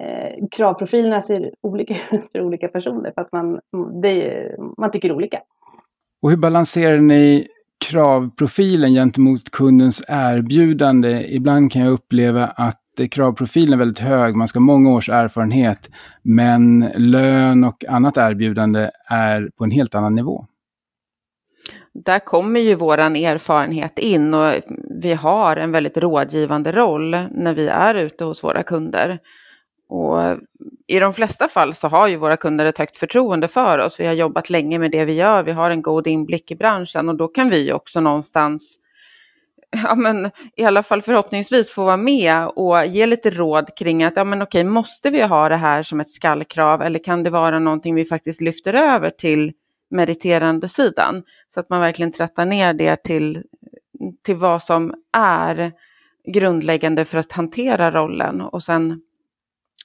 eh 0.00 0.34
kravprofilerna 0.50 1.22
ser 1.22 1.50
olika 1.60 1.94
ut 2.12 2.28
för 2.32 2.40
olika 2.40 2.68
personer 2.68 3.12
för 3.14 3.20
att 3.20 3.32
man, 3.32 3.60
det, 4.02 4.50
man 4.78 4.90
tycker 4.90 5.12
olika. 5.12 5.40
Och 6.22 6.30
hur 6.30 6.36
balanserar 6.36 6.98
ni 6.98 7.48
kravprofilen 7.90 8.92
gentemot 8.92 9.50
kundens 9.50 10.02
erbjudande. 10.08 11.34
Ibland 11.34 11.72
kan 11.72 11.82
jag 11.82 11.92
uppleva 11.92 12.46
att 12.46 12.80
kravprofilen 13.10 13.72
är 13.72 13.78
väldigt 13.78 13.98
hög, 13.98 14.36
man 14.36 14.48
ska 14.48 14.58
ha 14.58 14.64
många 14.64 14.90
års 14.90 15.08
erfarenhet, 15.08 15.90
men 16.22 16.90
lön 16.96 17.64
och 17.64 17.84
annat 17.88 18.16
erbjudande 18.16 18.90
är 19.10 19.50
på 19.58 19.64
en 19.64 19.70
helt 19.70 19.94
annan 19.94 20.14
nivå. 20.14 20.46
Där 22.04 22.18
kommer 22.18 22.60
ju 22.60 22.74
vår 22.74 22.98
erfarenhet 22.98 23.98
in 23.98 24.34
och 24.34 24.52
vi 25.00 25.12
har 25.12 25.56
en 25.56 25.72
väldigt 25.72 25.96
rådgivande 25.96 26.72
roll 26.72 27.10
när 27.30 27.54
vi 27.54 27.68
är 27.68 27.94
ute 27.94 28.24
hos 28.24 28.44
våra 28.44 28.62
kunder. 28.62 29.18
Och 29.88 30.18
I 30.86 30.98
de 30.98 31.12
flesta 31.12 31.48
fall 31.48 31.74
så 31.74 31.88
har 31.88 32.08
ju 32.08 32.16
våra 32.16 32.36
kunder 32.36 32.66
ett 32.66 32.78
högt 32.78 32.96
förtroende 32.96 33.48
för 33.48 33.78
oss. 33.78 34.00
Vi 34.00 34.06
har 34.06 34.14
jobbat 34.14 34.50
länge 34.50 34.78
med 34.78 34.90
det 34.90 35.04
vi 35.04 35.12
gör, 35.12 35.42
vi 35.42 35.52
har 35.52 35.70
en 35.70 35.82
god 35.82 36.06
inblick 36.06 36.50
i 36.50 36.56
branschen 36.56 37.08
och 37.08 37.16
då 37.16 37.28
kan 37.28 37.50
vi 37.50 37.72
också 37.72 38.00
någonstans, 38.00 38.78
ja 39.84 39.94
men 39.94 40.30
i 40.56 40.64
alla 40.64 40.82
fall 40.82 41.02
förhoppningsvis 41.02 41.70
få 41.70 41.84
vara 41.84 41.96
med 41.96 42.48
och 42.48 42.86
ge 42.86 43.06
lite 43.06 43.30
råd 43.30 43.76
kring 43.76 44.04
att, 44.04 44.16
ja 44.16 44.24
men 44.24 44.42
okej, 44.42 44.64
måste 44.64 45.10
vi 45.10 45.22
ha 45.22 45.48
det 45.48 45.56
här 45.56 45.82
som 45.82 46.00
ett 46.00 46.08
skallkrav 46.08 46.82
eller 46.82 46.98
kan 47.04 47.22
det 47.22 47.30
vara 47.30 47.58
någonting 47.58 47.94
vi 47.94 48.04
faktiskt 48.04 48.40
lyfter 48.40 48.74
över 48.74 49.10
till 49.10 49.52
meriterande 49.90 50.68
sidan? 50.68 51.22
Så 51.48 51.60
att 51.60 51.70
man 51.70 51.80
verkligen 51.80 52.12
trattar 52.12 52.46
ner 52.46 52.74
det 52.74 53.02
till, 53.04 53.42
till 54.24 54.36
vad 54.36 54.62
som 54.62 54.94
är 55.16 55.72
grundläggande 56.32 57.04
för 57.04 57.18
att 57.18 57.32
hantera 57.32 57.90
rollen 57.90 58.40
och 58.40 58.62
sen 58.62 59.00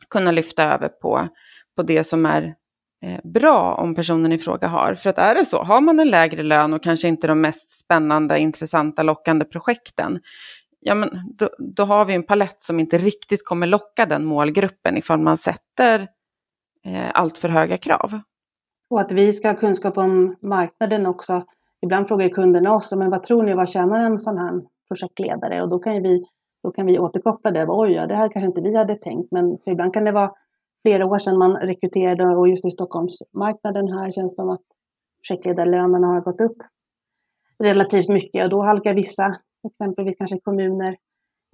kunna 0.09 0.31
lyfta 0.31 0.63
över 0.63 0.87
på, 0.87 1.27
på 1.75 1.83
det 1.83 2.03
som 2.03 2.25
är 2.25 2.55
Eh, 3.03 3.19
bra 3.23 3.75
om 3.75 3.95
personen 3.95 4.31
i 4.31 4.37
fråga 4.37 4.67
har. 4.67 4.95
För 4.95 5.09
att 5.09 5.17
är 5.17 5.35
det 5.35 5.45
så, 5.45 5.63
har 5.63 5.81
man 5.81 5.99
en 5.99 6.09
lägre 6.09 6.43
lön 6.43 6.73
och 6.73 6.83
kanske 6.83 7.07
inte 7.07 7.27
de 7.27 7.41
mest 7.41 7.79
spännande, 7.79 8.39
intressanta, 8.39 9.03
lockande 9.03 9.45
projekten, 9.45 10.19
ja 10.79 10.95
men 10.95 11.09
då, 11.37 11.49
då 11.59 11.83
har 11.83 12.05
vi 12.05 12.15
en 12.15 12.23
palett 12.23 12.61
som 12.61 12.79
inte 12.79 12.97
riktigt 12.97 13.45
kommer 13.45 13.67
locka 13.67 14.05
den 14.05 14.25
målgruppen 14.25 14.97
ifall 14.97 15.19
man 15.19 15.37
sätter 15.37 16.07
eh, 16.85 17.11
allt 17.13 17.37
för 17.37 17.49
höga 17.49 17.77
krav. 17.77 18.19
Och 18.89 19.01
att 19.01 19.11
vi 19.11 19.33
ska 19.33 19.47
ha 19.47 19.55
kunskap 19.55 19.97
om 19.97 20.35
marknaden 20.41 21.05
också. 21.05 21.45
Ibland 21.81 22.07
frågar 22.07 22.29
kunderna 22.29 22.73
oss, 22.73 22.91
men 22.91 23.09
vad 23.09 23.23
tror 23.23 23.43
ni, 23.43 23.53
vad 23.53 23.69
tjänar 23.69 24.05
en 24.05 24.19
sån 24.19 24.37
här 24.37 24.61
projektledare? 24.87 25.61
Och 25.61 25.69
då 25.69 25.79
kan 25.79 26.03
vi 26.03 26.25
då 26.63 26.71
kan 26.71 26.85
vi 26.85 26.99
återkoppla 26.99 27.51
det. 27.51 27.65
Oj, 27.67 27.91
ja, 27.91 28.07
det 28.07 28.15
här 28.15 28.29
kanske 28.29 28.47
inte 28.47 28.61
vi 28.61 28.77
hade 28.77 28.95
tänkt, 28.95 29.31
men 29.31 29.57
för 29.63 29.71
ibland 29.71 29.93
kan 29.93 30.03
det 30.03 30.11
vara 30.11 30.31
flera 30.81 31.05
år 31.05 31.19
sedan 31.19 31.37
man 31.37 31.55
rekryterade 31.55 32.35
och 32.35 32.49
just 32.49 32.65
i 32.65 32.71
Stockholmsmarknaden 32.71 33.87
här 33.87 34.11
känns 34.11 34.31
det 34.31 34.35
som 34.35 34.49
att 34.49 34.61
projektledarlönerna 35.27 36.07
har 36.07 36.21
gått 36.21 36.41
upp 36.41 36.57
relativt 37.63 38.09
mycket 38.09 38.43
och 38.43 38.49
då 38.49 38.61
halkar 38.61 38.93
vissa, 38.93 39.35
exempelvis 39.67 40.15
kanske 40.17 40.39
kommuner, 40.39 40.97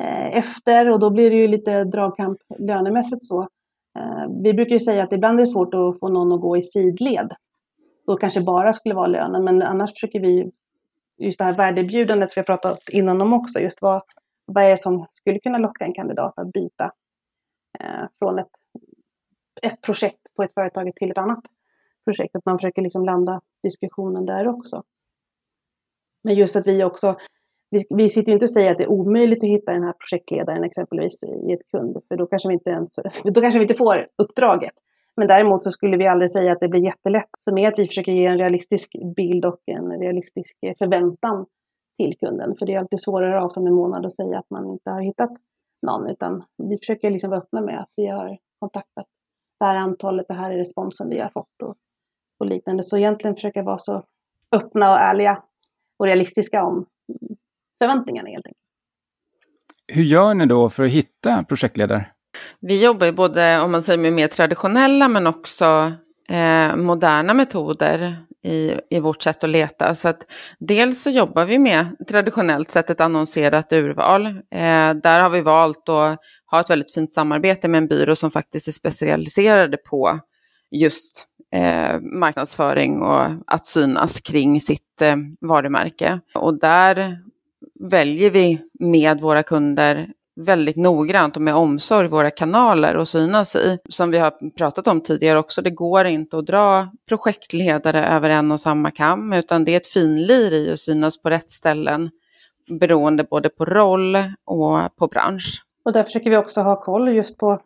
eh, 0.01 0.37
efter 0.37 0.91
och 0.91 0.99
då 0.99 1.09
blir 1.09 1.29
det 1.29 1.35
ju 1.35 1.47
lite 1.47 1.83
dragkamp 1.83 2.37
lönemässigt 2.59 3.23
så. 3.23 3.41
Eh, 3.99 4.27
vi 4.43 4.53
brukar 4.53 4.73
ju 4.73 4.79
säga 4.79 5.03
att 5.03 5.13
ibland 5.13 5.39
är 5.39 5.45
det 5.45 5.51
svårt 5.51 5.73
att 5.73 5.99
få 5.99 6.09
någon 6.09 6.31
att 6.31 6.41
gå 6.41 6.57
i 6.57 6.61
sidled. 6.61 7.33
Då 8.07 8.15
kanske 8.15 8.41
bara 8.41 8.73
skulle 8.73 8.95
vara 8.95 9.07
lönen, 9.07 9.43
men 9.43 9.61
annars 9.61 9.91
försöker 9.91 10.19
vi, 10.19 10.51
just 11.17 11.37
det 11.37 11.45
här 11.45 11.55
värdebjudandet 11.55 12.31
som 12.31 12.39
vi 12.39 12.51
har 12.51 12.57
pratat 12.57 12.89
innan 12.91 13.21
om 13.21 13.33
också, 13.33 13.59
just 13.59 13.81
vad, 13.81 14.01
vad 14.45 14.63
är 14.63 14.69
det 14.69 14.77
som 14.77 15.07
skulle 15.09 15.39
kunna 15.39 15.57
locka 15.57 15.85
en 15.85 15.93
kandidat 15.93 16.33
att 16.39 16.51
byta 16.53 16.91
eh, 17.79 18.05
från 18.19 18.39
ett, 18.39 18.51
ett 19.61 19.81
projekt 19.81 20.35
på 20.35 20.43
ett 20.43 20.53
företag 20.53 20.95
till 20.95 21.11
ett 21.11 21.17
annat 21.17 21.43
projekt. 22.05 22.35
Att 22.35 22.45
man 22.45 22.57
försöker 22.57 22.81
liksom 22.81 23.05
landa 23.05 23.41
diskussionen 23.63 24.25
där 24.25 24.47
också. 24.47 24.83
Men 26.23 26.35
just 26.35 26.55
att 26.55 26.67
vi 26.67 26.83
också, 26.83 27.15
vi, 27.69 27.83
vi 27.89 28.09
sitter 28.09 28.31
inte 28.31 28.45
och 28.45 28.51
säger 28.51 28.71
att 28.71 28.77
det 28.77 28.83
är 28.83 28.91
omöjligt 28.91 29.43
att 29.43 29.49
hitta 29.49 29.73
den 29.73 29.83
här 29.83 29.93
projektledaren 29.93 30.63
exempelvis 30.63 31.23
i 31.23 31.51
ett 31.51 31.67
kund, 31.71 31.97
för 32.07 32.17
då 32.17 32.25
kanske 32.25 32.47
vi 32.47 32.53
inte 32.53 32.69
ens, 32.69 32.95
då 33.23 33.41
kanske 33.41 33.59
vi 33.59 33.63
inte 33.63 33.73
får 33.73 34.05
uppdraget. 34.17 34.73
Men 35.15 35.27
däremot 35.27 35.63
så 35.63 35.71
skulle 35.71 35.97
vi 35.97 36.07
aldrig 36.07 36.31
säga 36.31 36.51
att 36.51 36.59
det 36.59 36.67
blir 36.67 36.85
jättelätt. 36.85 37.29
Så 37.43 37.53
mer 37.53 37.67
att 37.67 37.79
vi 37.79 37.87
försöker 37.87 38.11
ge 38.11 38.25
en 38.25 38.37
realistisk 38.37 38.89
bild 39.15 39.45
och 39.45 39.61
en 39.65 39.99
realistisk 39.99 40.57
förväntan 40.77 41.45
till 41.97 42.17
kunden. 42.17 42.55
För 42.55 42.65
det 42.65 42.73
är 42.73 42.79
alltid 42.79 43.01
svårare 43.01 43.41
av 43.41 43.49
som 43.49 43.67
en 43.67 43.73
månad 43.73 44.05
att 44.05 44.15
säga 44.15 44.39
att 44.39 44.49
man 44.49 44.67
inte 44.67 44.89
har 44.89 45.01
hittat 45.01 45.31
någon. 45.81 46.09
Utan 46.09 46.43
vi 46.57 46.77
försöker 46.77 47.09
liksom 47.09 47.29
vara 47.29 47.39
öppna 47.39 47.61
med 47.61 47.79
att 47.79 47.91
vi 47.95 48.07
har 48.07 48.37
kontaktat 48.59 49.05
det 49.59 49.65
här 49.65 49.75
antalet, 49.75 50.25
det 50.27 50.33
här 50.33 50.51
är 50.51 50.57
responsen 50.57 51.09
vi 51.09 51.19
har 51.19 51.29
fått 51.29 51.61
och, 51.63 51.75
och 52.39 52.45
liknande. 52.45 52.83
Så 52.83 52.97
egentligen 52.97 53.35
försöka 53.35 53.63
vara 53.63 53.77
så 53.77 54.03
öppna 54.55 54.91
och 54.91 54.99
ärliga 54.99 55.43
och 55.99 56.05
realistiska 56.05 56.63
om 56.63 56.85
förväntningarna 57.81 58.29
helt 58.29 58.45
enkelt. 58.45 58.63
Hur 59.87 60.03
gör 60.03 60.33
ni 60.33 60.45
då 60.45 60.69
för 60.69 60.83
att 60.83 60.91
hitta 60.91 61.43
projektledare? 61.43 62.05
Vi 62.59 62.83
jobbar 62.83 63.05
ju 63.05 63.11
både 63.11 63.61
om 63.61 63.71
man 63.71 63.83
säger 63.83 63.99
med 63.99 64.13
mer 64.13 64.27
traditionella 64.27 65.07
men 65.07 65.27
också 65.27 65.91
eh, 66.29 66.75
moderna 66.75 67.33
metoder 67.33 68.26
i, 68.47 68.79
i 68.89 68.99
vårt 68.99 69.23
sätt 69.23 69.43
att 69.43 69.49
leta. 69.49 69.95
Så 69.95 70.09
att 70.09 70.23
dels 70.59 71.01
så 71.01 71.09
jobbar 71.09 71.45
vi 71.45 71.59
med 71.59 71.95
traditionellt 72.09 72.71
sett 72.71 72.89
ett 72.89 73.01
annonserat 73.01 73.73
urval. 73.73 74.25
Eh, 74.25 74.93
där 75.03 75.19
har 75.19 75.29
vi 75.29 75.41
valt 75.41 75.89
att 75.89 76.19
ha 76.51 76.61
ett 76.61 76.69
väldigt 76.69 76.93
fint 76.93 77.13
samarbete 77.13 77.67
med 77.67 77.77
en 77.77 77.87
byrå 77.87 78.15
som 78.15 78.31
faktiskt 78.31 78.67
är 78.67 78.71
specialiserade 78.71 79.77
på 79.77 80.19
just 80.71 81.27
eh, 81.53 81.99
marknadsföring 81.99 83.01
och 83.01 83.25
att 83.47 83.65
synas 83.65 84.21
kring 84.21 84.61
sitt 84.61 85.01
eh, 85.01 85.15
varumärke. 85.41 86.19
Och 86.35 86.59
där 86.59 87.19
väljer 87.79 88.31
vi 88.31 88.61
med 88.79 89.21
våra 89.21 89.43
kunder 89.43 90.07
väldigt 90.37 90.75
noggrant 90.75 91.35
och 91.35 91.41
med 91.41 91.55
omsorg 91.55 92.07
våra 92.07 92.31
kanaler 92.31 92.95
att 92.95 93.07
synas 93.07 93.55
i. 93.55 93.79
Som 93.89 94.11
vi 94.11 94.17
har 94.17 94.51
pratat 94.57 94.87
om 94.87 95.01
tidigare 95.01 95.39
också, 95.39 95.61
det 95.61 95.69
går 95.69 96.05
inte 96.05 96.37
att 96.37 96.45
dra 96.45 96.87
projektledare 97.07 98.07
över 98.07 98.29
en 98.29 98.51
och 98.51 98.59
samma 98.59 98.91
kam, 98.91 99.33
utan 99.33 99.65
det 99.65 99.71
är 99.71 99.77
ett 99.77 99.87
finlir 99.87 100.53
i 100.53 100.71
att 100.71 100.79
synas 100.79 101.21
på 101.21 101.29
rätt 101.29 101.49
ställen 101.49 102.09
beroende 102.79 103.23
både 103.23 103.49
på 103.49 103.65
roll 103.65 104.15
och 104.45 104.95
på 104.95 105.07
bransch. 105.07 105.63
Och 105.85 105.93
där 105.93 106.03
försöker 106.03 106.29
vi 106.29 106.37
också 106.37 106.61
ha 106.61 106.81
koll 106.81 107.09
just 107.09 107.37
på 107.37 107.59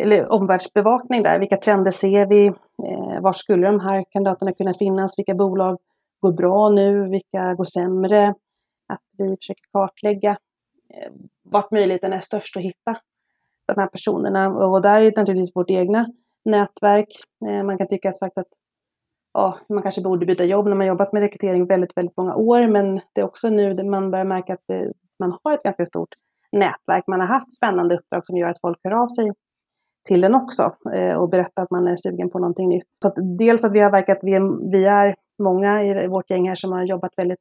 eller 0.00 0.32
omvärldsbevakning 0.32 1.22
där. 1.22 1.38
Vilka 1.38 1.56
trender 1.56 1.90
ser 1.92 2.26
vi? 2.26 2.46
Eh, 2.46 3.20
var 3.20 3.32
skulle 3.32 3.66
de 3.66 3.80
här 3.80 4.04
kandidaterna 4.10 4.52
kunna 4.52 4.74
finnas? 4.74 5.18
Vilka 5.18 5.34
bolag 5.34 5.78
går 6.20 6.32
bra 6.32 6.68
nu? 6.68 7.08
Vilka 7.08 7.54
går 7.54 7.64
sämre? 7.64 8.28
Att 8.88 9.00
vi 9.18 9.36
försöker 9.36 9.62
kartlägga 9.72 10.30
eh, 10.30 11.12
vart 11.52 11.70
möjligheten 11.70 12.12
är 12.12 12.20
störst 12.20 12.56
att 12.56 12.62
hitta 12.62 12.96
de 13.66 13.80
här 13.80 13.86
personerna. 13.86 14.48
Och 14.48 14.82
där 14.82 15.00
är 15.00 15.04
det 15.04 15.16
naturligtvis 15.16 15.56
vårt 15.56 15.70
egna 15.70 16.06
nätverk. 16.44 17.08
Eh, 17.46 17.62
man 17.62 17.78
kan 17.78 17.88
tycka 17.88 18.12
sagt 18.12 18.38
att 18.38 18.48
ja, 19.32 19.56
man 19.68 19.82
kanske 19.82 20.00
borde 20.00 20.26
byta 20.26 20.44
jobb 20.44 20.66
när 20.66 20.76
man 20.76 20.86
jobbat 20.86 21.12
med 21.12 21.22
rekrytering 21.22 21.66
väldigt, 21.66 21.96
väldigt 21.96 22.16
många 22.16 22.34
år. 22.34 22.68
Men 22.68 23.00
det 23.12 23.20
är 23.20 23.24
också 23.24 23.48
nu 23.48 23.84
man 23.84 24.10
börjar 24.10 24.24
märka 24.24 24.52
att 24.52 24.70
eh, 24.72 24.90
man 25.18 25.38
har 25.44 25.52
ett 25.52 25.62
ganska 25.62 25.86
stort 25.86 26.08
nätverk. 26.52 27.04
Man 27.06 27.20
har 27.20 27.28
haft 27.28 27.56
spännande 27.56 27.94
uppdrag 27.94 28.26
som 28.26 28.36
gör 28.36 28.48
att 28.48 28.60
folk 28.60 28.78
hör 28.84 29.02
av 29.02 29.08
sig 29.08 29.30
till 30.08 30.20
den 30.20 30.34
också 30.34 30.72
eh, 30.94 31.14
och 31.14 31.28
berättar 31.28 31.62
att 31.62 31.70
man 31.70 31.86
är 31.86 31.96
sugen 31.96 32.30
på 32.30 32.38
någonting 32.38 32.68
nytt. 32.68 32.88
Så 33.02 33.08
att 33.08 33.14
dels 33.38 33.64
att 33.64 33.72
vi 33.72 33.80
har 33.80 33.90
verkat, 33.90 34.18
vi 34.22 34.34
är, 34.34 34.70
vi 34.72 34.84
är 34.84 35.14
många 35.42 35.84
i 35.84 36.08
vårt 36.08 36.30
gäng 36.30 36.48
här 36.48 36.54
som 36.54 36.72
har 36.72 36.84
jobbat 36.84 37.12
väldigt 37.16 37.38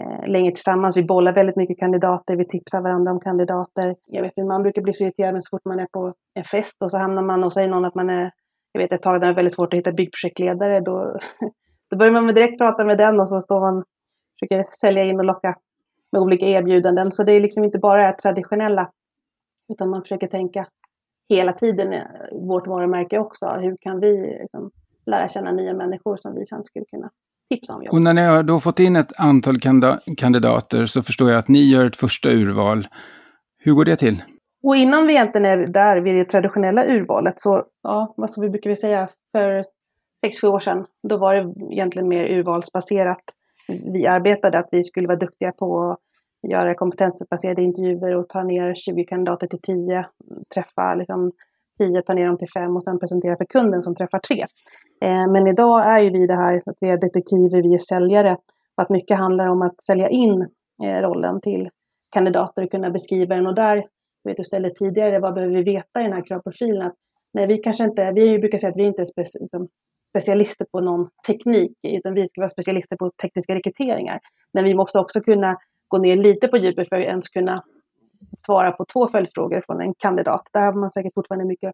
Eh, 0.00 0.30
länge 0.30 0.50
tillsammans. 0.50 0.96
Vi 0.96 1.02
bollar 1.02 1.34
väldigt 1.34 1.56
mycket 1.56 1.78
kandidater, 1.78 2.36
vi 2.36 2.44
tipsar 2.44 2.82
varandra 2.82 3.12
om 3.12 3.20
kandidater. 3.20 3.96
Jag 4.06 4.22
vet 4.22 4.36
min 4.36 4.46
man 4.46 4.62
brukar 4.62 4.82
bli 4.82 4.92
så 4.92 5.04
irriterad 5.04 5.44
så 5.44 5.56
fort 5.56 5.64
man 5.64 5.80
är 5.80 5.86
på 5.86 6.14
en 6.34 6.44
fest 6.44 6.82
och 6.82 6.90
så 6.90 6.98
hamnar 6.98 7.22
man 7.22 7.44
och 7.44 7.52
säger 7.52 7.68
någon 7.68 7.84
att 7.84 7.94
man 7.94 8.10
är, 8.10 8.30
jag 8.72 8.80
vet 8.80 8.92
ett 8.92 9.02
tag 9.02 9.14
där 9.14 9.26
det 9.26 9.32
är 9.32 9.34
väldigt 9.34 9.54
svårt 9.54 9.74
att 9.74 9.78
hitta 9.78 9.92
byggprojektledare, 9.92 10.80
då, 10.80 11.16
då 11.90 11.96
börjar 11.96 12.12
man 12.12 12.26
direkt 12.26 12.58
prata 12.58 12.84
med 12.84 12.98
den 12.98 13.20
och 13.20 13.28
så 13.28 13.40
står 13.40 13.60
man 13.60 13.78
och 13.78 13.84
försöker 14.40 14.64
sälja 14.80 15.04
in 15.04 15.18
och 15.18 15.24
locka 15.24 15.54
med 16.12 16.22
olika 16.22 16.46
erbjudanden. 16.46 17.12
Så 17.12 17.22
det 17.22 17.32
är 17.32 17.40
liksom 17.40 17.64
inte 17.64 17.78
bara 17.78 18.06
det 18.06 18.18
traditionella, 18.18 18.90
utan 19.72 19.90
man 19.90 20.02
försöker 20.02 20.26
tänka 20.26 20.66
hela 21.28 21.52
tiden 21.52 22.02
vårt 22.32 22.66
varumärke 22.66 23.18
också. 23.18 23.46
Hur 23.46 23.76
kan 23.80 24.00
vi 24.00 24.38
liksom 24.40 24.70
lära 25.06 25.28
känna 25.28 25.52
nya 25.52 25.74
människor 25.74 26.16
som 26.16 26.34
vi 26.34 26.46
sen 26.46 26.64
skulle 26.64 26.84
kunna 26.84 27.10
tipsa 27.52 27.74
om 27.74 27.82
jobb. 27.82 27.94
Och 27.94 28.02
när 28.02 28.14
ni 28.14 28.22
har 28.22 28.42
då 28.42 28.60
fått 28.60 28.80
in 28.80 28.96
ett 28.96 29.20
antal 29.20 29.60
kandidater 30.16 30.86
så 30.86 31.02
förstår 31.02 31.30
jag 31.30 31.38
att 31.38 31.48
ni 31.48 31.62
gör 31.62 31.86
ett 31.86 31.96
första 31.96 32.28
urval. 32.28 32.86
Hur 33.58 33.72
går 33.72 33.84
det 33.84 33.96
till? 33.96 34.22
Och 34.66 34.76
innan 34.76 35.06
vi 35.06 35.12
egentligen 35.12 35.44
är 35.44 35.66
där 35.66 36.00
vid 36.00 36.16
det 36.16 36.24
traditionella 36.24 36.84
urvalet 36.86 37.40
så, 37.40 37.62
ja, 37.82 38.14
vad 38.16 38.30
ska 38.30 38.40
vi 38.40 38.50
brukar 38.50 38.70
vi 38.70 38.76
säga, 38.76 39.08
för 39.32 39.64
6-7 40.26 40.46
år 40.46 40.60
sedan, 40.60 40.86
då 41.08 41.16
var 41.16 41.34
det 41.34 41.74
egentligen 41.74 42.08
mer 42.08 42.24
urvalsbaserat. 42.24 43.22
Vi 43.92 44.06
arbetade 44.06 44.58
att 44.58 44.68
vi 44.72 44.84
skulle 44.84 45.06
vara 45.06 45.18
duktiga 45.18 45.52
på 45.52 45.90
att 45.90 46.50
göra 46.50 46.74
kompetensbaserade 46.74 47.62
intervjuer 47.62 48.16
och 48.16 48.28
ta 48.28 48.42
ner 48.42 48.74
20 48.74 49.04
kandidater 49.04 49.46
till 49.46 49.60
10, 49.62 50.06
träffa 50.54 50.94
liksom 50.94 51.32
10, 51.78 52.02
ta 52.02 52.14
ner 52.14 52.26
dem 52.26 52.38
till 52.38 52.48
5 52.54 52.76
och 52.76 52.84
sen 52.84 52.98
presentera 52.98 53.36
för 53.36 53.44
kunden 53.44 53.82
som 53.82 53.94
träffar 53.94 54.18
3. 54.18 54.44
Eh, 55.04 55.32
men 55.32 55.46
idag 55.46 55.86
är 55.86 56.00
ju 56.00 56.10
vi 56.10 56.26
det 56.26 56.34
här 56.34 56.56
att 56.66 56.76
vi 56.80 56.88
är 56.88 56.98
detektiver, 56.98 57.62
vi 57.62 57.74
är 57.74 57.78
säljare 57.78 58.36
och 58.76 58.82
att 58.82 58.90
mycket 58.90 59.18
handlar 59.18 59.46
om 59.46 59.62
att 59.62 59.82
sälja 59.82 60.08
in 60.08 60.48
eh, 60.84 61.00
rollen 61.02 61.40
till 61.40 61.68
kandidater 62.10 62.64
och 62.64 62.70
kunna 62.70 62.90
beskriva 62.90 63.34
den 63.34 63.46
och 63.46 63.54
där, 63.54 63.86
vet 64.24 64.36
du 64.36 64.44
ställde 64.44 64.70
tidigare, 64.70 65.18
vad 65.18 65.34
behöver 65.34 65.54
vi 65.54 65.62
veta 65.62 66.00
i 66.00 66.02
den 66.02 66.12
här 66.12 66.26
kravprofilen? 66.26 66.92
Nej, 67.32 67.46
vi 67.46 67.58
kanske 67.58 67.84
inte, 67.84 68.12
vi 68.14 68.38
brukar 68.38 68.58
säga 68.58 68.70
att 68.70 68.76
vi 68.76 68.84
inte 68.84 69.02
är 69.02 69.04
speci 69.04 69.38
liksom, 69.40 69.68
specialister 70.08 70.66
på 70.72 70.80
någon 70.80 71.08
teknik, 71.26 71.72
utan 71.82 72.14
vi 72.14 72.28
ska 72.28 72.40
vara 72.40 72.48
specialister 72.48 72.96
på 72.96 73.10
tekniska 73.22 73.54
rekryteringar. 73.54 74.20
Men 74.52 74.64
vi 74.64 74.74
måste 74.74 74.98
också 74.98 75.20
kunna 75.20 75.56
gå 75.88 75.98
ner 75.98 76.16
lite 76.16 76.48
på 76.48 76.56
djupet 76.56 76.88
för 76.88 76.96
att 76.96 77.06
ens 77.06 77.28
kunna 77.28 77.64
svara 78.46 78.72
på 78.72 78.84
två 78.92 79.08
följdfrågor 79.08 79.62
från 79.66 79.80
en 79.80 79.94
kandidat. 79.94 80.42
Där 80.52 80.60
har 80.60 80.72
man 80.72 80.90
säkert 80.90 81.14
fortfarande 81.14 81.44
mycket, 81.44 81.72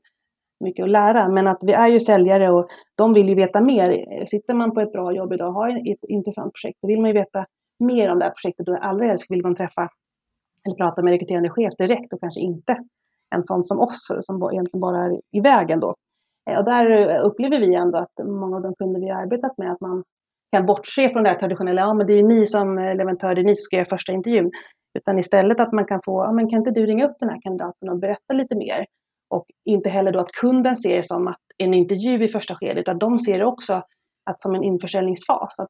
mycket 0.64 0.84
att 0.84 0.90
lära. 0.90 1.28
Men 1.28 1.46
att 1.46 1.58
vi 1.62 1.72
är 1.72 1.88
ju 1.88 2.00
säljare 2.00 2.50
och 2.50 2.66
de 2.96 3.14
vill 3.14 3.28
ju 3.28 3.34
veta 3.34 3.60
mer. 3.60 4.04
Sitter 4.26 4.54
man 4.54 4.74
på 4.74 4.80
ett 4.80 4.92
bra 4.92 5.12
jobb 5.12 5.32
idag 5.32 5.48
och 5.48 5.54
har 5.54 5.68
ett 5.68 6.04
intressant 6.08 6.52
projekt, 6.54 6.78
då 6.82 6.88
vill 6.88 7.00
man 7.00 7.10
ju 7.10 7.14
veta 7.14 7.44
mer 7.80 8.12
om 8.12 8.18
det 8.18 8.24
här 8.24 8.32
projektet 8.42 8.68
och 8.68 8.84
allra 8.86 9.06
helst 9.06 9.30
vill 9.30 9.42
man 9.42 9.56
träffa 9.56 9.88
eller 10.66 10.76
prata 10.76 11.02
med 11.02 11.10
rekryterande 11.10 11.50
chef 11.50 11.72
direkt 11.78 12.12
och 12.12 12.20
kanske 12.20 12.40
inte 12.40 12.76
en 13.34 13.44
sån 13.44 13.64
som 13.64 13.80
oss 13.80 14.08
som 14.20 14.50
egentligen 14.52 14.80
bara 14.80 15.04
är 15.04 15.20
i 15.32 15.40
vägen 15.40 15.80
då. 15.80 15.94
Eh, 16.50 16.58
och 16.58 16.64
där 16.64 17.18
upplever 17.18 17.60
vi 17.60 17.74
ändå 17.74 17.98
att 17.98 18.26
många 18.26 18.56
av 18.56 18.62
de 18.62 18.74
kunder 18.74 19.00
vi 19.00 19.10
har 19.10 19.22
arbetat 19.22 19.58
med 19.58 19.72
att 19.72 19.80
man 19.80 20.04
kan 20.52 20.66
bortse 20.66 21.08
från 21.08 21.22
det 21.22 21.30
här 21.30 21.38
traditionella, 21.38 21.80
ja 21.80 21.94
men 21.94 22.06
det 22.06 22.12
är 22.12 22.16
ju 22.16 22.28
ni 22.28 22.46
som 22.46 22.78
eh, 22.78 22.96
leverantör, 22.96 23.34
det 23.34 23.40
är 23.40 23.44
ni 23.44 23.56
som 23.56 23.62
ska 23.62 23.76
göra 23.76 23.84
första 23.84 24.12
intervjun. 24.12 24.50
Utan 24.94 25.18
istället 25.18 25.60
att 25.60 25.72
man 25.72 25.84
kan 25.84 26.00
få, 26.04 26.24
ja 26.24 26.32
men 26.32 26.48
kan 26.48 26.58
inte 26.58 26.70
du 26.70 26.86
ringa 26.86 27.06
upp 27.06 27.16
den 27.20 27.28
här 27.28 27.40
kandidaten 27.42 27.88
och 27.88 27.98
berätta 27.98 28.34
lite 28.34 28.56
mer? 28.56 28.86
Och 29.28 29.46
inte 29.64 29.90
heller 29.90 30.12
då 30.12 30.18
att 30.18 30.32
kunden 30.32 30.76
ser 30.76 30.96
det 30.96 31.02
som 31.02 31.28
att 31.28 31.40
en 31.58 31.74
intervju 31.74 32.24
i 32.24 32.28
första 32.28 32.54
skedet, 32.54 32.78
utan 32.78 32.98
de 32.98 33.18
ser 33.18 33.38
det 33.38 33.44
också 33.44 33.82
att 34.30 34.40
som 34.40 34.54
en 34.54 34.62
införsäljningsfas. 34.62 35.58
Att, 35.58 35.68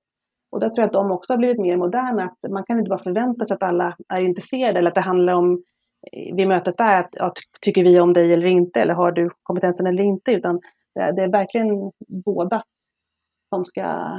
och 0.52 0.60
där 0.60 0.68
tror 0.68 0.82
jag 0.82 0.86
att 0.86 0.92
de 0.92 1.10
också 1.10 1.32
har 1.32 1.38
blivit 1.38 1.60
mer 1.60 1.76
moderna, 1.76 2.22
att 2.22 2.50
man 2.50 2.64
kan 2.64 2.78
inte 2.78 2.88
bara 2.88 2.98
förvänta 2.98 3.44
sig 3.44 3.54
att 3.54 3.62
alla 3.62 3.96
är 4.08 4.20
intresserade 4.20 4.78
eller 4.78 4.88
att 4.88 4.94
det 4.94 5.00
handlar 5.00 5.34
om 5.34 5.62
eh, 6.12 6.34
vid 6.34 6.48
mötet 6.48 6.78
där, 6.78 7.00
att 7.00 7.08
ja, 7.12 7.32
tycker 7.60 7.84
vi 7.84 8.00
om 8.00 8.12
dig 8.12 8.32
eller 8.32 8.46
inte, 8.46 8.80
eller 8.80 8.94
har 8.94 9.12
du 9.12 9.30
kompetensen 9.42 9.86
eller 9.86 10.02
inte, 10.02 10.32
utan 10.32 10.60
det, 10.94 11.12
det 11.12 11.22
är 11.22 11.32
verkligen 11.32 11.92
båda 12.24 12.62
som 13.48 13.64
ska 13.64 14.10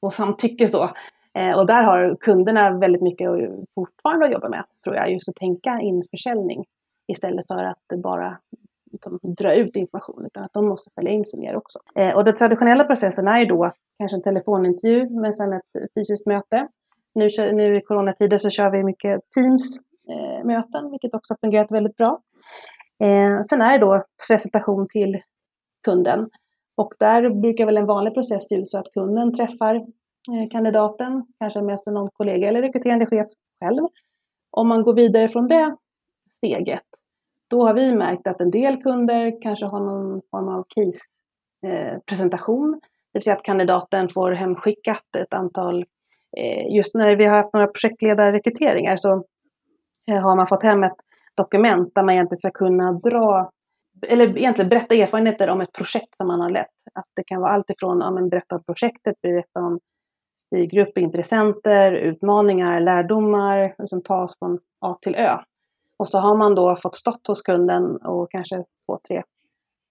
få 0.00 0.10
samtycke 0.10 0.68
så. 0.68 0.90
Eh, 1.38 1.58
och 1.58 1.66
där 1.66 1.82
har 1.82 2.16
kunderna 2.20 2.78
väldigt 2.78 3.02
mycket 3.02 3.28
fortfarande 3.74 4.26
att 4.26 4.32
jobba 4.32 4.48
med, 4.48 4.64
tror 4.84 4.96
jag, 4.96 5.12
just 5.12 5.28
att 5.28 5.34
tänka 5.34 5.78
införsäljning 5.80 6.64
istället 7.12 7.46
för 7.46 7.64
att 7.64 8.02
bara 8.02 8.38
liksom, 8.92 9.18
dra 9.22 9.54
ut 9.54 9.76
information, 9.76 10.26
utan 10.26 10.44
att 10.44 10.52
de 10.52 10.68
måste 10.68 10.90
följa 10.94 11.10
in 11.10 11.24
sig 11.24 11.40
mer 11.40 11.56
också. 11.56 11.78
Eh, 11.94 12.16
och 12.16 12.24
den 12.24 12.36
traditionella 12.36 12.84
processen 12.84 13.28
är 13.28 13.38
ju 13.38 13.44
då 13.44 13.72
kanske 13.98 14.16
en 14.16 14.22
telefonintervju, 14.22 15.10
men 15.10 15.34
sen 15.34 15.52
ett 15.52 15.92
fysiskt 15.94 16.26
möte. 16.26 16.68
Nu, 17.14 17.28
nu 17.52 17.76
i 17.76 17.80
coronatider 17.80 18.38
så 18.38 18.50
kör 18.50 18.70
vi 18.70 18.84
mycket 18.84 19.20
Teams-möten, 19.34 20.84
eh, 20.84 20.90
vilket 20.90 21.14
också 21.14 21.34
har 21.34 21.38
fungerat 21.48 21.72
väldigt 21.72 21.96
bra. 21.96 22.20
Sen 23.50 23.60
är 23.60 23.78
det 23.78 23.84
då 23.84 24.02
presentation 24.28 24.86
till 24.88 25.22
kunden. 25.84 26.30
Och 26.76 26.94
där 26.98 27.40
brukar 27.40 27.66
väl 27.66 27.76
en 27.76 27.86
vanlig 27.86 28.14
process 28.14 28.48
se 28.48 28.54
ut 28.54 28.68
så 28.68 28.78
att 28.78 28.92
kunden 28.92 29.34
träffar 29.34 29.86
Eh, 30.32 30.48
kandidaten, 30.50 31.26
kanske 31.40 31.62
med 31.62 31.80
sig 31.80 31.92
någon 31.92 32.08
kollega 32.12 32.48
eller 32.48 32.62
rekryterande 32.62 33.06
chef 33.06 33.26
själv. 33.60 33.82
Om 34.50 34.68
man 34.68 34.82
går 34.82 34.94
vidare 34.94 35.28
från 35.28 35.48
det 35.48 35.76
steget, 36.36 36.82
då 37.48 37.66
har 37.66 37.74
vi 37.74 37.94
märkt 37.94 38.26
att 38.26 38.40
en 38.40 38.50
del 38.50 38.82
kunder 38.82 39.42
kanske 39.42 39.66
har 39.66 39.80
någon 39.80 40.20
form 40.30 40.48
av 40.48 40.64
case-presentation. 40.68 42.74
Eh, 42.74 42.80
det 42.80 42.88
vill 43.12 43.22
säga 43.22 43.36
att 43.36 43.42
kandidaten 43.42 44.08
får 44.08 44.32
hemskickat 44.32 45.16
ett 45.18 45.34
antal, 45.34 45.84
eh, 46.36 46.74
just 46.76 46.94
när 46.94 47.16
vi 47.16 47.24
har 47.24 47.36
haft 47.36 47.52
några 47.52 47.66
projektledarrekryteringar 47.66 48.96
så 48.96 49.24
har 50.06 50.36
man 50.36 50.46
fått 50.46 50.62
hem 50.62 50.84
ett 50.84 50.96
dokument 51.36 51.94
där 51.94 52.02
man 52.02 52.14
egentligen 52.14 52.38
ska 52.38 52.50
kunna 52.50 52.92
dra, 52.92 53.50
eller 54.08 54.38
egentligen 54.38 54.68
berätta 54.68 54.94
erfarenheter 54.94 55.50
om 55.50 55.60
ett 55.60 55.72
projekt 55.72 56.16
som 56.16 56.26
man 56.26 56.40
har 56.40 56.50
lett. 56.50 56.66
Att 56.94 57.06
det 57.16 57.24
kan 57.24 57.40
vara 57.40 57.52
allt 57.52 57.70
ifrån, 57.70 58.00
ja, 58.00 58.10
men 58.10 58.28
berätta 58.28 58.54
om 58.54 58.62
projektet, 58.62 59.20
berätta 59.22 59.60
om 59.60 59.80
styrgrupp, 60.50 60.98
intressenter, 60.98 61.92
utmaningar, 61.92 62.80
lärdomar 62.80 63.74
som 63.84 64.02
tas 64.02 64.38
från 64.38 64.58
A 64.80 64.98
till 65.02 65.14
Ö. 65.14 65.38
Och 65.96 66.08
så 66.08 66.18
har 66.18 66.36
man 66.36 66.54
då 66.54 66.76
fått 66.76 66.94
stått 66.94 67.26
hos 67.26 67.42
kunden 67.42 67.96
och 67.96 68.30
kanske 68.30 68.56
två, 68.56 68.98
tre 69.08 69.22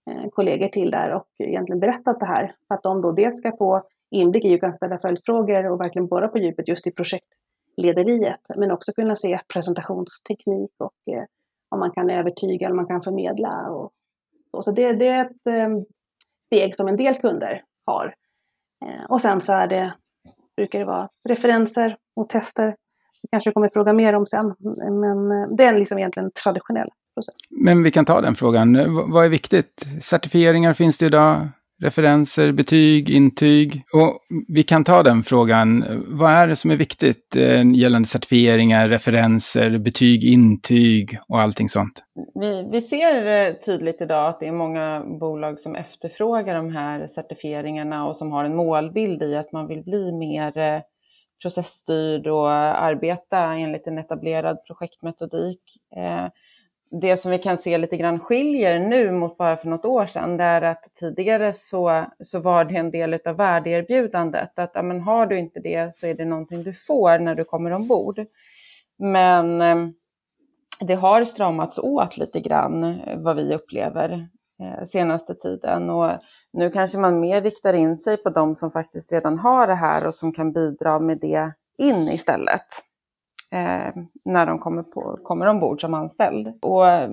eh, 0.09 0.29
kollegor 0.31 0.67
till 0.67 0.91
där 0.91 1.13
och 1.13 1.27
egentligen 1.37 1.79
berättat 1.79 2.19
det 2.19 2.25
här. 2.25 2.55
För 2.67 2.75
att 2.75 2.83
de 2.83 3.01
då 3.01 3.11
dels 3.11 3.37
ska 3.37 3.57
få 3.57 3.83
inblick 4.11 4.45
i 4.45 4.55
och 4.55 4.61
kan 4.61 4.73
ställa 4.73 4.97
följdfrågor 4.97 5.71
och 5.71 5.81
verkligen 5.81 6.07
borra 6.07 6.27
på 6.27 6.37
djupet 6.37 6.67
just 6.67 6.87
i 6.87 6.91
projektlederiet. 6.91 8.39
Men 8.55 8.71
också 8.71 8.91
kunna 8.91 9.15
se 9.15 9.39
presentationsteknik 9.53 10.71
och 10.77 11.13
eh, 11.13 11.23
om 11.69 11.79
man 11.79 11.91
kan 11.91 12.09
övertyga 12.09 12.65
eller 12.65 12.75
man 12.75 12.87
kan 12.87 13.01
förmedla. 13.01 13.71
Och 13.71 13.91
så. 14.51 14.61
så 14.61 14.71
det, 14.71 14.93
det 14.93 15.07
är 15.07 15.25
ett 15.25 15.47
eh, 15.47 15.69
steg 16.45 16.75
som 16.75 16.87
en 16.87 16.97
del 16.97 17.15
kunder 17.15 17.63
har. 17.85 18.15
Eh, 18.85 19.05
och 19.09 19.21
sen 19.21 19.41
så 19.41 19.53
är 19.53 19.67
det 19.67 19.93
brukar 20.59 20.79
det 20.79 20.85
vara 20.85 21.07
referenser 21.29 21.95
och 22.15 22.29
tester. 22.29 22.67
Det 23.21 23.27
kanske 23.31 23.51
kommer 23.51 23.69
fråga 23.73 23.93
mer 23.93 24.13
om 24.13 24.25
sen, 24.25 24.53
men 25.01 25.31
eh, 25.31 25.47
det 25.57 25.63
är 25.63 25.79
liksom 25.79 25.97
egentligen 25.97 26.25
en 26.25 26.31
traditionell 26.43 26.89
process. 27.15 27.35
Men 27.49 27.83
vi 27.83 27.91
kan 27.91 28.05
ta 28.05 28.21
den 28.21 28.35
frågan. 28.35 28.77
Vad 29.11 29.25
är 29.25 29.29
viktigt? 29.29 29.87
Certifieringar 30.01 30.73
finns 30.73 30.97
det 30.97 31.05
idag 31.05 31.47
referenser, 31.81 32.51
betyg, 32.51 33.09
intyg. 33.09 33.83
Och 33.93 34.19
vi 34.47 34.63
kan 34.63 34.83
ta 34.83 35.03
den 35.03 35.23
frågan. 35.23 35.85
Vad 36.07 36.31
är 36.31 36.47
det 36.47 36.55
som 36.55 36.71
är 36.71 36.75
viktigt 36.75 37.35
eh, 37.35 37.71
gällande 37.71 38.07
certifieringar, 38.07 38.87
referenser, 38.87 39.77
betyg, 39.77 40.23
intyg 40.23 41.19
och 41.27 41.41
allting 41.41 41.69
sånt? 41.69 42.03
Vi, 42.39 42.69
vi 42.71 42.81
ser 42.81 43.53
tydligt 43.53 44.01
idag 44.01 44.29
att 44.29 44.39
det 44.39 44.47
är 44.47 44.51
många 44.51 45.03
bolag 45.19 45.59
som 45.59 45.75
efterfrågar 45.75 46.55
de 46.55 46.69
här 46.69 47.07
certifieringarna 47.07 48.07
och 48.07 48.17
som 48.17 48.31
har 48.31 48.43
en 48.43 48.55
målbild 48.55 49.23
i 49.23 49.35
att 49.35 49.51
man 49.51 49.67
vill 49.67 49.83
bli 49.83 50.11
mer 50.11 50.57
eh, 50.57 50.81
processstyrd 51.41 52.27
och 52.27 52.51
arbeta 52.51 53.53
enligt 53.53 53.87
en 53.87 53.97
etablerad 53.97 54.57
projektmetodik. 54.67 55.61
Eh, 55.95 56.27
det 56.91 57.17
som 57.17 57.31
vi 57.31 57.37
kan 57.37 57.57
se 57.57 57.77
lite 57.77 57.97
grann 57.97 58.19
skiljer 58.19 58.79
nu 58.79 59.11
mot 59.11 59.37
bara 59.37 59.57
för 59.57 59.67
något 59.67 59.85
år 59.85 60.05
sedan, 60.05 60.37
det 60.37 60.43
är 60.43 60.61
att 60.61 60.95
tidigare 60.99 61.53
så, 61.53 62.05
så 62.19 62.39
var 62.39 62.65
det 62.65 62.75
en 62.75 62.91
del 62.91 63.19
av 63.25 63.35
värdeerbjudandet. 63.35 64.59
Att 64.59 64.71
ja, 64.73 64.81
men 64.81 65.01
har 65.01 65.25
du 65.25 65.39
inte 65.39 65.59
det 65.59 65.93
så 65.93 66.07
är 66.07 66.13
det 66.13 66.25
någonting 66.25 66.63
du 66.63 66.73
får 66.73 67.19
när 67.19 67.35
du 67.35 67.43
kommer 67.43 67.71
ombord. 67.71 68.25
Men 68.97 69.61
ehm, 69.61 69.93
det 70.79 70.95
har 70.95 71.23
stramats 71.23 71.79
åt 71.79 72.17
lite 72.17 72.39
grann 72.39 72.83
eh, 72.83 73.17
vad 73.17 73.35
vi 73.35 73.55
upplever 73.55 74.27
eh, 74.61 74.85
senaste 74.87 75.35
tiden. 75.35 75.89
Och 75.89 76.11
nu 76.53 76.69
kanske 76.69 76.97
man 76.97 77.19
mer 77.19 77.41
riktar 77.41 77.73
in 77.73 77.97
sig 77.97 78.17
på 78.17 78.29
de 78.29 78.55
som 78.55 78.71
faktiskt 78.71 79.11
redan 79.11 79.39
har 79.39 79.67
det 79.67 79.75
här 79.75 80.07
och 80.07 80.15
som 80.15 80.33
kan 80.33 80.51
bidra 80.51 80.99
med 80.99 81.19
det 81.19 81.51
in 81.77 82.09
istället 82.09 82.88
eh, 83.51 84.03
när 84.25 84.45
de 84.45 84.59
kommer, 84.59 84.83
på, 84.83 85.19
kommer 85.23 85.45
ombord 85.45 85.81
som 85.81 85.93
anställd. 85.93 86.53
Och 86.61 86.87
eh, 86.87 87.09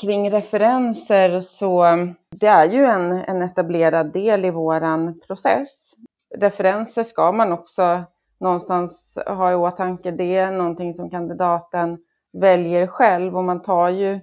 kring 0.00 0.30
referenser 0.30 1.40
så 1.40 1.84
det 2.30 2.46
är 2.46 2.64
ju 2.64 2.84
en, 2.84 3.12
en 3.12 3.42
etablerad 3.42 4.12
del 4.12 4.44
i 4.44 4.50
våran 4.50 5.20
process. 5.26 5.94
Referenser 6.36 7.02
ska 7.02 7.32
man 7.32 7.52
också 7.52 8.04
någonstans 8.40 9.18
ha 9.26 9.52
i 9.52 9.54
åtanke. 9.54 10.10
Det 10.10 10.36
är 10.36 10.52
någonting 10.52 10.94
som 10.94 11.10
kandidaten 11.10 11.98
väljer 12.32 12.86
själv 12.86 13.36
och 13.36 13.44
man 13.44 13.62
tar 13.62 13.88
ju 13.88 14.20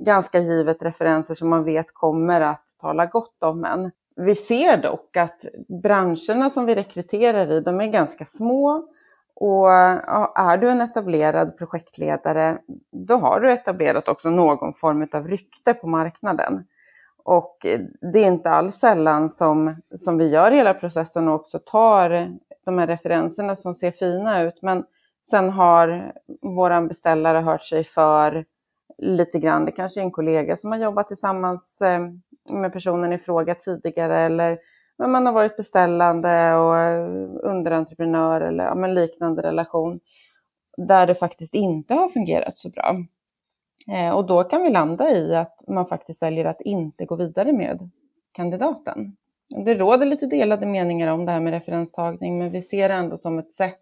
ganska 0.00 0.38
givet 0.38 0.82
referenser 0.82 1.34
som 1.34 1.48
man 1.48 1.64
vet 1.64 1.94
kommer 1.94 2.40
att 2.40 2.64
tala 2.80 3.06
gott 3.06 3.42
om 3.42 3.64
en. 3.64 3.90
Vi 4.16 4.34
ser 4.36 4.76
dock 4.76 5.16
att 5.16 5.44
branscherna 5.82 6.50
som 6.50 6.66
vi 6.66 6.74
rekryterar 6.74 7.52
i, 7.52 7.60
de 7.60 7.80
är 7.80 7.86
ganska 7.86 8.24
små 8.24 8.86
och 9.40 9.72
är 9.72 10.56
du 10.56 10.68
en 10.68 10.80
etablerad 10.80 11.58
projektledare, 11.58 12.58
då 12.92 13.14
har 13.14 13.40
du 13.40 13.52
etablerat 13.52 14.08
också 14.08 14.30
någon 14.30 14.74
form 14.74 15.06
av 15.12 15.28
rykte 15.28 15.74
på 15.74 15.86
marknaden. 15.86 16.64
Och 17.24 17.66
det 18.12 18.18
är 18.18 18.26
inte 18.26 18.50
alls 18.50 18.76
sällan 18.76 19.28
som, 19.28 19.76
som 19.96 20.18
vi 20.18 20.28
gör 20.28 20.50
hela 20.50 20.74
processen 20.74 21.28
och 21.28 21.34
också 21.34 21.58
tar 21.58 22.28
de 22.64 22.78
här 22.78 22.86
referenserna 22.86 23.56
som 23.56 23.74
ser 23.74 23.90
fina 23.90 24.42
ut. 24.42 24.62
Men 24.62 24.84
sen 25.30 25.50
har 25.50 26.12
vår 26.42 26.88
beställare 26.88 27.38
hört 27.38 27.64
sig 27.64 27.84
för 27.84 28.44
lite 28.98 29.38
grann. 29.38 29.64
Det 29.64 29.72
kanske 29.72 30.00
är 30.00 30.04
en 30.04 30.10
kollega 30.10 30.56
som 30.56 30.72
har 30.72 30.78
jobbat 30.78 31.08
tillsammans 31.08 31.80
eh, 31.80 32.00
med 32.52 32.72
personen 32.72 33.12
i 33.12 33.18
fråga 33.18 33.54
tidigare 33.54 34.20
eller 34.20 34.58
men 35.00 35.10
man 35.10 35.26
har 35.26 35.32
varit 35.32 35.56
beställande 35.56 36.54
och 36.54 36.76
eh, 36.76 37.08
underentreprenör 37.42 38.40
eller 38.40 38.64
ja, 38.64 38.74
men 38.74 38.94
liknande 38.94 39.42
relation 39.42 40.00
där 40.76 41.06
det 41.06 41.14
faktiskt 41.14 41.54
inte 41.54 41.94
har 41.94 42.08
fungerat 42.08 42.58
så 42.58 42.70
bra. 42.70 42.96
Eh, 43.92 44.10
och 44.10 44.26
då 44.26 44.44
kan 44.44 44.62
vi 44.62 44.70
landa 44.70 45.10
i 45.10 45.36
att 45.36 45.64
man 45.68 45.86
faktiskt 45.86 46.22
väljer 46.22 46.44
att 46.44 46.60
inte 46.60 47.04
gå 47.04 47.16
vidare 47.16 47.52
med 47.52 47.90
kandidaten. 48.32 49.16
Det 49.64 49.74
råder 49.74 50.06
lite 50.06 50.26
delade 50.26 50.66
meningar 50.66 51.08
om 51.08 51.26
det 51.26 51.32
här 51.32 51.40
med 51.40 51.52
referenstagning, 51.52 52.38
men 52.38 52.50
vi 52.50 52.62
ser 52.62 52.88
det 52.88 52.94
ändå 52.94 53.16
som 53.16 53.38
ett 53.38 53.52
sätt 53.52 53.80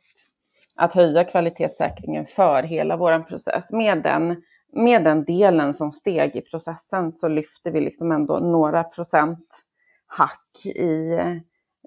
att 0.77 0.95
höja 0.95 1.25
kvalitetssäkringen 1.25 2.27
för 2.27 2.63
hela 2.63 2.97
vår 2.97 3.19
process. 3.19 3.73
Med 3.73 4.03
den, 4.03 4.43
med 4.73 5.05
den 5.05 5.25
delen 5.25 5.75
som 5.75 5.93
steg 5.93 6.37
i 6.37 6.41
processen 6.41 7.13
så 7.13 7.29
lyfter 7.29 7.71
vi 7.71 7.81
liksom 7.81 8.13
ändå 8.13 8.39
några 8.39 8.85
procent 8.85 9.65
hack 10.09 10.67
i 10.67 11.13
eh, 11.13 11.37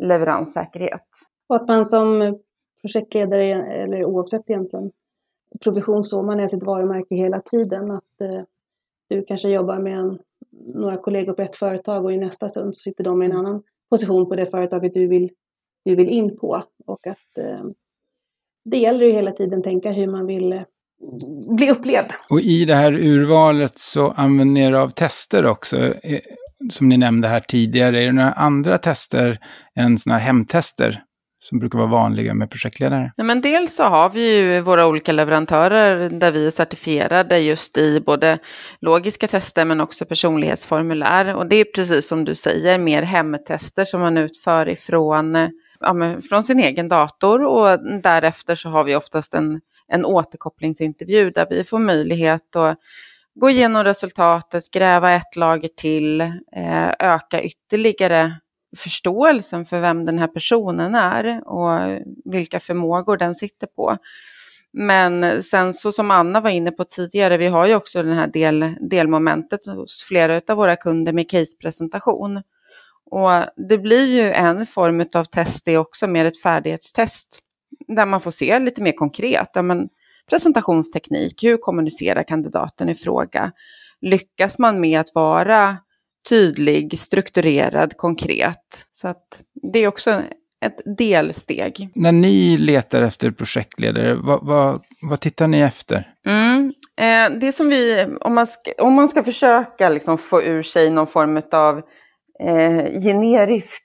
leveranssäkerhet. 0.02 1.08
Och 1.50 1.56
att 1.56 1.68
man 1.68 1.86
som 1.86 2.40
projektledare, 2.82 3.46
eller 3.64 4.06
oavsett 4.06 4.50
egentligen 4.50 4.92
provision 5.60 6.04
så, 6.04 6.24
man 6.24 6.40
är 6.40 6.48
sitt 6.48 6.64
varumärke 6.64 7.16
hela 7.16 7.40
tiden. 7.40 7.92
Att 7.92 8.22
eh, 8.22 8.42
du 9.10 9.24
kanske 9.24 9.50
jobbar 9.50 9.80
med 9.80 9.98
en, 9.98 10.20
några 10.74 10.98
kollegor 10.98 11.34
på 11.34 11.42
ett 11.42 11.56
företag 11.56 12.06
och 12.06 12.14
i 12.14 12.18
nästa 12.18 12.50
stund 12.50 12.76
så 12.76 12.82
sitter 12.82 13.04
de 13.04 13.24
i 13.24 13.26
en 13.26 13.32
annan 13.32 13.64
position 13.90 14.30
på 14.30 14.36
det 14.36 14.46
företaget 14.46 14.94
du 14.94 15.08
vill, 15.08 15.30
du 15.86 15.96
vill 15.96 16.10
in 16.10 16.38
på. 16.38 16.64
Och 16.86 17.08
att 17.08 17.38
eh, 17.38 17.64
det 18.66 18.78
gäller 18.78 19.06
ju 19.06 19.12
hela 19.12 19.32
tiden 19.32 19.64
tänka 19.64 19.92
hur 19.92 20.08
man 20.08 20.26
vill 20.26 20.54
eh, 20.54 20.62
bli 21.56 21.72
upplevd. 21.72 22.12
Och 22.30 22.42
i 22.42 22.66
det 22.66 22.76
här 22.76 22.94
urvalet 22.94 23.80
så 23.80 24.12
använder 24.12 24.54
ni 24.54 24.62
er 24.62 24.74
av 24.74 24.90
tester 24.90 25.46
också. 25.46 25.94
Som 26.70 26.90
ni 26.90 26.98
nämnde 26.98 27.28
här 27.28 27.40
tidigare, 27.40 28.02
är 28.02 28.06
det 28.06 28.12
några 28.12 28.32
andra 28.32 28.78
tester 28.78 29.40
än 29.76 30.00
sådana 30.00 30.20
här 30.20 30.26
hemtester 30.26 31.04
som 31.44 31.60
brukar 31.60 31.78
vara 31.78 31.90
vanliga 31.90 32.34
med 32.34 32.50
projektledare? 32.52 33.12
Nej, 33.18 33.28
men 33.28 33.42
dels 33.42 33.76
så 33.76 33.84
har 33.84 34.10
vi 34.10 34.38
ju 34.38 34.62
våra 34.62 34.88
olika 34.88 35.12
leverantörer 35.12 36.10
där 36.10 36.32
vi 36.32 36.48
är 36.48 36.52
certifierade 36.52 37.40
just 37.40 37.78
i 37.78 38.02
både 38.06 38.38
logiska 38.82 39.28
tester 39.28 39.66
men 39.66 39.82
också 39.82 40.06
personlighetsformulär. 40.06 41.36
Och 41.36 41.48
det 41.48 41.56
är 41.56 41.66
precis 41.66 42.08
som 42.08 42.26
du 42.26 42.36
säger 42.36 42.78
mer 42.78 43.02
hemtester 43.02 43.86
som 43.86 44.02
man 44.02 44.18
utför 44.18 44.70
ifrån 44.70 45.36
ja, 45.80 45.96
från 46.30 46.44
sin 46.44 46.60
egen 46.60 46.88
dator 46.88 47.46
och 47.46 47.80
därefter 48.04 48.56
så 48.56 48.70
har 48.70 48.84
vi 48.84 48.96
oftast 48.96 49.34
en, 49.34 49.62
en 49.88 50.06
återkopplingsintervju 50.06 51.32
där 51.32 51.48
vi 51.50 51.64
får 51.64 51.80
möjlighet 51.80 52.56
att 52.56 52.78
gå 53.36 53.50
igenom 53.50 53.84
resultatet, 53.84 54.72
gräva 54.72 55.12
ett 55.12 55.36
lager 55.36 55.70
till, 55.78 56.22
eh, 56.22 56.90
öka 57.00 57.42
ytterligare 57.44 58.32
förståelsen 58.78 59.66
för 59.66 59.80
vem 59.80 60.06
den 60.06 60.20
här 60.20 60.28
personen 60.28 60.96
är 60.96 61.48
och 61.48 62.00
vilka 62.26 62.60
förmågor 62.60 63.18
den 63.18 63.36
sitter 63.36 63.68
på. 63.68 63.98
Men 64.74 65.44
sen 65.44 65.74
så 65.74 65.92
som 65.92 66.12
Anna 66.12 66.42
var 66.42 66.50
inne 66.50 66.72
på 66.72 66.84
tidigare, 66.84 67.38
vi 67.38 67.48
har 67.48 67.68
ju 67.68 67.76
också 67.76 68.04
det 68.04 68.14
här 68.14 68.28
del, 68.28 68.76
delmomentet 68.90 69.66
hos 69.66 70.04
flera 70.04 70.42
av 70.48 70.58
våra 70.58 70.76
kunder 70.76 71.14
med 71.14 71.30
casepresentation. 71.30 72.42
Och 73.12 73.30
det 73.70 73.78
blir 73.78 74.06
ju 74.06 74.32
en 74.32 74.68
form 74.68 75.06
av 75.16 75.24
test 75.24 75.66
det 75.66 75.78
också, 75.78 76.08
mer 76.08 76.26
ett 76.26 76.42
färdighetstest, 76.42 77.40
där 77.88 78.06
man 78.06 78.22
får 78.22 78.32
se 78.32 78.60
lite 78.60 78.82
mer 78.82 78.92
konkret. 78.92 79.50
Ja, 79.54 79.62
men 79.62 79.90
presentationsteknik, 80.32 81.44
hur 81.44 81.58
kommunicerar 81.58 82.24
kandidaten 82.24 82.90
i 82.90 82.96
fråga? 82.96 83.52
Lyckas 84.02 84.60
man 84.60 84.82
med 84.82 85.00
att 85.00 85.12
vara 85.14 85.78
tydlig, 86.30 87.00
strukturerad, 87.00 87.98
konkret? 87.98 88.88
Så 88.92 89.08
att 89.08 89.42
det 89.74 89.80
är 89.80 89.88
också 89.88 90.22
ett 90.66 90.98
delsteg. 90.98 91.90
När 91.96 92.12
ni 92.12 92.58
letar 92.58 93.02
efter 93.02 93.32
projektledare, 93.32 94.16
vad, 94.16 94.46
vad, 94.46 94.84
vad 95.02 95.20
tittar 95.20 95.48
ni 95.48 95.62
efter? 95.62 96.08
Mm. 96.28 96.74
Eh, 96.98 97.40
det 97.40 97.52
som 97.52 97.70
vi, 97.70 98.08
om 98.22 98.36
man 98.36 98.48
ska, 98.48 98.72
om 98.80 98.94
man 98.94 99.10
ska 99.10 99.24
försöka 99.24 99.90
liksom 99.90 100.18
få 100.18 100.42
ur 100.42 100.64
sig 100.64 100.90
någon 100.90 101.08
form 101.08 101.42
av 101.52 101.78
eh, 102.48 103.02
generisk 103.02 103.84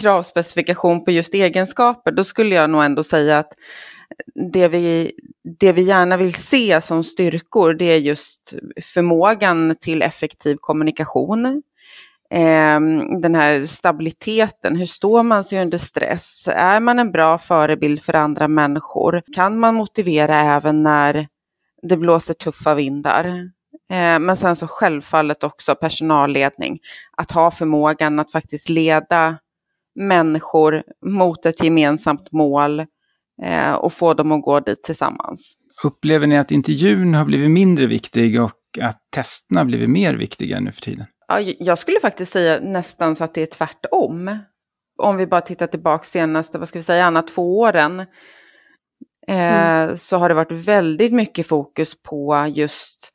kravspecifikation 0.00 1.04
på 1.04 1.10
just 1.10 1.34
egenskaper, 1.34 2.12
då 2.12 2.24
skulle 2.24 2.54
jag 2.54 2.70
nog 2.70 2.84
ändå 2.84 3.02
säga 3.02 3.38
att 3.38 3.52
det 4.52 4.68
vi, 4.68 5.12
det 5.60 5.72
vi 5.72 5.82
gärna 5.82 6.16
vill 6.16 6.34
se 6.34 6.80
som 6.80 7.04
styrkor, 7.04 7.74
det 7.74 7.84
är 7.84 7.98
just 7.98 8.54
förmågan 8.82 9.76
till 9.80 10.02
effektiv 10.02 10.56
kommunikation. 10.60 11.62
Eh, 12.30 12.80
den 13.20 13.34
här 13.34 13.64
stabiliteten, 13.64 14.76
hur 14.76 14.86
står 14.86 15.22
man 15.22 15.44
sig 15.44 15.62
under 15.62 15.78
stress? 15.78 16.48
Är 16.52 16.80
man 16.80 16.98
en 16.98 17.12
bra 17.12 17.38
förebild 17.38 18.02
för 18.02 18.14
andra 18.14 18.48
människor? 18.48 19.22
Kan 19.34 19.58
man 19.58 19.74
motivera 19.74 20.40
även 20.40 20.82
när 20.82 21.26
det 21.82 21.96
blåser 21.96 22.34
tuffa 22.34 22.74
vindar? 22.74 23.50
Ehm, 23.90 24.24
men 24.24 24.36
sen 24.36 24.56
så 24.56 24.66
självfallet 24.66 25.44
också 25.44 25.74
personalledning, 25.74 26.78
att 27.16 27.30
ha 27.30 27.50
förmågan 27.50 28.18
att 28.18 28.32
faktiskt 28.32 28.68
leda 28.68 29.38
människor 29.94 30.82
mot 31.06 31.46
ett 31.46 31.64
gemensamt 31.64 32.32
mål 32.32 32.86
eh, 33.42 33.74
och 33.74 33.92
få 33.92 34.14
dem 34.14 34.32
att 34.32 34.42
gå 34.42 34.60
dit 34.60 34.82
tillsammans. 34.82 35.56
Upplever 35.84 36.26
ni 36.26 36.38
att 36.38 36.50
intervjun 36.50 37.14
har 37.14 37.24
blivit 37.24 37.50
mindre 37.50 37.86
viktig 37.86 38.42
och 38.42 38.52
att 38.80 39.00
testerna 39.14 39.60
har 39.60 39.64
blivit 39.64 39.90
mer 39.90 40.14
viktiga 40.14 40.60
nu 40.60 40.72
för 40.72 40.80
tiden? 40.80 41.06
Ja, 41.28 41.40
jag 41.40 41.78
skulle 41.78 42.00
faktiskt 42.00 42.32
säga 42.32 42.60
nästan 42.60 43.16
så 43.16 43.24
att 43.24 43.34
det 43.34 43.42
är 43.42 43.46
tvärtom. 43.46 44.38
Om 45.02 45.16
vi 45.16 45.26
bara 45.26 45.40
tittar 45.40 45.66
tillbaka 45.66 46.04
senaste, 46.04 46.58
vad 46.58 46.68
ska 46.68 46.78
vi 46.78 46.82
säga, 46.82 47.04
Anna, 47.04 47.22
två 47.22 47.58
åren. 47.58 48.00
Eh, 49.28 49.82
mm. 49.82 49.96
Så 49.96 50.16
har 50.16 50.28
det 50.28 50.34
varit 50.34 50.52
väldigt 50.52 51.12
mycket 51.12 51.46
fokus 51.46 52.02
på 52.02 52.52
just 52.54 53.12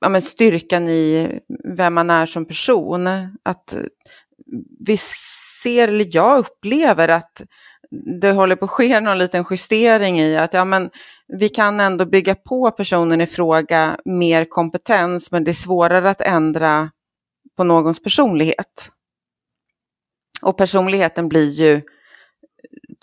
ja, 0.00 0.08
men 0.08 0.22
styrkan 0.22 0.88
i 0.88 1.30
vem 1.76 1.94
man 1.94 2.10
är 2.10 2.26
som 2.26 2.44
person. 2.44 3.06
Att 3.42 3.76
vi 4.86 4.96
ser, 5.62 5.88
eller 5.88 6.08
jag 6.10 6.38
upplever 6.38 7.08
att 7.08 7.42
det 8.20 8.32
håller 8.32 8.56
på 8.56 8.64
att 8.64 8.70
ske 8.70 9.00
någon 9.00 9.18
liten 9.18 9.44
justering 9.50 10.20
i 10.20 10.36
att 10.36 10.54
ja, 10.54 10.64
men 10.64 10.90
vi 11.28 11.48
kan 11.48 11.80
ändå 11.80 12.06
bygga 12.06 12.34
på 12.34 12.70
personen 12.70 13.20
i 13.20 13.26
fråga 13.26 13.96
mer 14.04 14.44
kompetens, 14.44 15.32
men 15.32 15.44
det 15.44 15.50
är 15.50 15.52
svårare 15.52 16.10
att 16.10 16.20
ändra 16.20 16.90
på 17.56 17.64
någons 17.64 18.02
personlighet. 18.02 18.90
Och 20.42 20.56
personligheten 20.56 21.28
blir 21.28 21.50
ju 21.50 21.82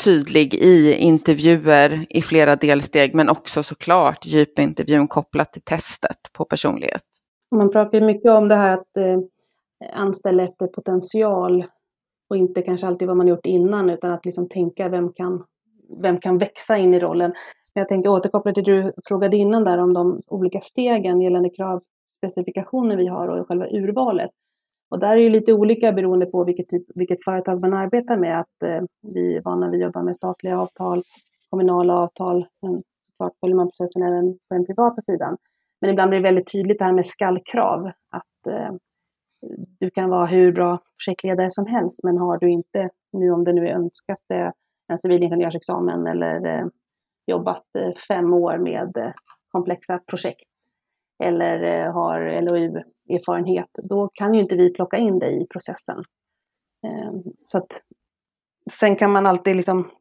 tydlig 0.04 0.54
i 0.54 0.93
intervjuer 0.93 2.06
i 2.10 2.21
flera 2.21 2.56
delsteg, 2.56 3.15
men 3.15 3.30
också 3.30 3.63
såklart 3.63 4.25
djupintervjun 4.25 5.08
kopplat 5.08 5.54
till 5.54 5.62
testet 5.62 6.17
på 6.34 6.45
personlighet. 6.45 7.04
Man 7.56 7.71
pratar 7.71 8.02
mycket 8.02 8.32
om 8.32 8.47
det 8.47 8.56
här 8.56 8.73
att 8.73 8.97
eh, 8.97 9.19
anställa 9.93 10.43
efter 10.43 10.67
potential 10.67 11.65
och 12.30 12.38
inte 12.38 12.62
kanske 12.62 12.88
alltid 12.88 13.08
vad 13.08 13.18
man 13.18 13.28
gjort 13.28 13.46
innan, 13.46 13.89
utan 13.89 14.12
att 14.12 14.26
liksom 14.26 14.50
tänka 14.50 14.89
vem 14.89 15.13
kan, 15.13 15.44
vem 16.02 16.20
kan 16.20 16.38
växa 16.38 16.78
in 16.78 16.94
i 16.94 17.00
rollen. 17.00 17.32
Men 17.74 17.82
jag 17.82 17.88
tänker 17.88 18.10
återkoppla 18.10 18.54
till 18.54 18.63
det 18.63 18.82
du 18.82 18.92
frågade 19.06 19.38
innan 19.38 19.63
där 19.63 19.78
om 19.78 19.94
de 19.94 20.22
olika 20.28 20.60
stegen 20.60 21.22
gällande 21.22 21.50
kravspecifikationer 21.50 22.98
vi 22.98 23.08
har 23.08 23.28
och 23.28 23.48
själva 23.48 23.68
urvalet. 23.68 24.30
Och 24.89 25.00
där 25.00 25.18
är 25.18 25.24
det 25.24 25.30
lite 25.30 25.54
olika 25.54 25.92
beroende 25.92 26.26
på 26.26 26.44
vilket, 26.44 26.68
typ, 26.68 26.84
vilket 26.96 27.24
företag 27.24 27.62
man 27.62 27.74
arbetar 27.74 28.18
med. 28.18 28.39
Att 28.39 28.63
eh, 28.63 28.82
vi 29.02 29.36
är 29.36 29.42
vana 29.42 29.70
vid 29.70 29.82
att 29.82 29.86
jobba 29.86 30.04
med 30.04 30.15
statliga 30.15 30.60
avtal, 30.60 31.04
kommunala 31.50 31.94
avtal, 31.94 32.46
men 32.62 32.84
såklart 33.12 33.34
följer 33.39 33.56
man 33.56 33.70
processen 33.70 34.04
även 34.04 34.34
på 34.34 34.56
den 34.56 34.65
privata 34.65 35.02
sidan. 35.02 35.38
Men 35.82 35.89
ibland 35.89 36.10
blir 36.10 36.20
det 36.20 36.24
väldigt 36.24 36.52
tydligt 36.52 36.80
det 36.80 36.86
här 36.86 36.94
med 36.94 37.06
skallkrav. 37.06 37.92
Att 38.10 38.48
eh, 38.48 38.72
du 39.80 39.89
kan 39.89 40.10
vara 40.10 40.25
hur 40.25 40.52
bra 40.52 40.80
projektledare 41.06 41.52
som 41.52 41.65
helst, 41.65 42.04
men 42.04 42.17
har 42.17 42.38
du 42.38 42.49
inte, 42.49 42.89
nu 43.13 43.32
om 43.32 43.43
det 43.43 43.54
nu 43.54 43.67
är 43.67 43.73
önskat, 43.73 44.19
en 44.89 44.97
civilingenjörsexamen 44.97 46.08
eller 46.08 46.45
eh, 46.45 46.65
jobbat 47.28 47.65
eh, 47.80 47.93
fem 48.08 48.34
år 48.34 48.58
med 48.58 48.97
eh, 48.97 49.12
komplexa 49.52 49.99
projekt 49.99 50.49
eller 51.23 51.86
har 51.91 52.41
LOU-erfarenhet, 52.41 53.69
då 53.84 54.10
kan 54.13 54.34
ju 54.34 54.39
inte 54.39 54.56
vi 54.56 54.73
plocka 54.73 54.97
in 54.97 55.19
dig 55.19 55.41
i 55.41 55.47
processen. 55.47 56.04
Ehm, 56.88 57.23
så 57.52 57.58
att, 57.58 57.82
sen 58.71 58.95
kan 58.95 59.12
man 59.12 59.25
alltid 59.25 59.56
liksom 59.56 59.91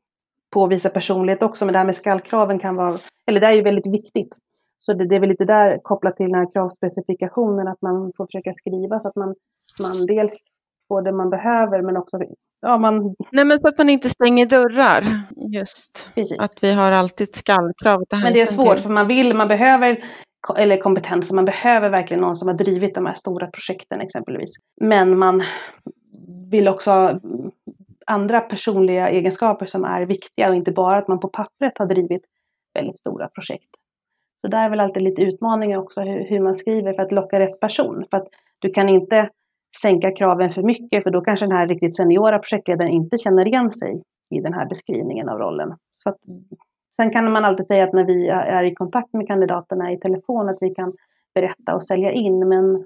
påvisa 0.51 0.89
personlighet 0.89 1.43
också, 1.43 1.65
men 1.65 1.73
det 1.73 1.79
här 1.79 1.87
med 1.87 1.97
skallkraven 1.97 2.59
kan 2.59 2.77
vara, 2.77 2.99
eller 3.27 3.41
det 3.41 3.47
är 3.47 3.53
ju 3.53 3.63
väldigt 3.63 3.95
viktigt. 3.95 4.37
Så 4.79 4.93
det, 4.93 5.09
det 5.09 5.17
är 5.17 5.21
väl 5.21 5.29
lite 5.29 5.45
där 5.45 5.79
kopplat 5.83 6.17
till 6.17 6.27
den 6.27 6.35
här 6.35 6.53
kravspecifikationen, 6.53 7.69
att 7.69 7.83
man 7.83 8.13
får 8.17 8.27
försöka 8.27 8.53
skriva 8.53 9.01
så 9.01 9.09
att 9.09 9.17
man, 9.17 9.35
man 9.81 10.07
dels 10.07 10.49
får 10.89 11.03
det 11.03 11.13
man 11.13 11.31
behöver, 11.31 11.83
men 11.83 11.97
också 11.97 12.19
ja, 12.61 12.79
man... 12.79 13.15
Nej, 13.33 13.45
men 13.45 13.59
så 13.61 13.69
att 13.69 13.79
man 13.79 13.91
inte 13.91 14.09
stänger 14.09 14.47
dörrar. 14.47 15.05
Just. 15.53 16.11
Precis. 16.15 16.39
Att 16.41 16.63
vi 16.63 16.73
har 16.73 16.93
alltid 16.93 17.35
skallkrav. 17.35 18.05
Det 18.11 18.17
men 18.17 18.33
det 18.33 18.41
är 18.41 18.47
svårt, 18.47 18.79
för 18.79 18.91
man 18.91 19.07
vill, 19.07 19.35
man 19.35 19.49
behöver 19.49 20.05
eller 20.57 20.77
kompetens. 20.77 21.33
Man 21.33 21.45
behöver 21.45 21.91
verkligen 21.91 22.21
någon 22.21 22.37
som 22.37 22.49
har 22.49 22.55
drivit 22.55 22.95
de 22.95 23.07
här 23.07 23.15
stora 23.15 23.47
projekten 23.47 24.01
exempelvis. 24.01 24.51
Men 24.81 25.19
man 25.19 25.43
vill 26.51 26.69
också 26.69 26.91
ha 26.91 27.21
andra 28.07 28.41
personliga 28.41 29.09
egenskaper 29.09 29.67
som 29.67 29.85
är 29.85 30.07
viktiga 30.07 30.49
och 30.49 30.57
inte 30.57 30.73
bara 30.73 30.97
att 30.97 31.09
man 31.09 31.21
på 31.21 31.29
pappret 31.29 31.79
har 31.79 31.87
drivit 31.87 32.23
väldigt 32.75 32.99
stora 32.99 33.29
projekt. 33.29 33.71
Så 34.41 34.49
där 34.49 34.65
är 34.65 34.71
väl 34.71 34.81
alltid 34.81 35.03
lite 35.03 35.23
utmaningar 35.23 35.79
också 35.79 36.01
hur, 36.01 36.25
hur 36.29 36.41
man 36.41 36.55
skriver 36.55 36.93
för 36.93 37.03
att 37.03 37.13
locka 37.13 37.41
rätt 37.41 37.61
person. 37.61 38.05
För 38.11 38.17
att 38.17 38.29
du 38.59 38.71
kan 38.71 38.89
inte 38.89 39.29
sänka 39.83 40.11
kraven 40.11 40.51
för 40.51 40.63
mycket 40.63 41.03
för 41.03 41.11
då 41.11 41.21
kanske 41.21 41.47
den 41.47 41.57
här 41.57 41.67
riktigt 41.67 41.97
seniora 41.97 42.39
projektledaren 42.39 42.93
inte 42.93 43.19
känner 43.19 43.47
igen 43.47 43.71
sig 43.71 44.03
i 44.35 44.41
den 44.41 44.55
här 44.55 44.69
beskrivningen 44.69 45.29
av 45.29 45.39
rollen. 45.39 45.77
Så 46.03 46.09
att 46.09 46.19
Sen 47.03 47.11
kan 47.11 47.33
man 47.33 47.45
alltid 47.45 47.67
säga 47.67 47.85
att 47.85 47.93
när 47.93 48.05
vi 48.05 48.29
är 48.29 48.65
i 48.65 48.75
kontakt 48.75 49.13
med 49.13 49.27
kandidaterna 49.27 49.93
i 49.93 49.99
telefon 49.99 50.49
att 50.49 50.59
vi 50.61 50.75
kan 50.75 50.93
berätta 51.35 51.75
och 51.75 51.85
sälja 51.85 52.11
in. 52.11 52.49
Men 52.49 52.85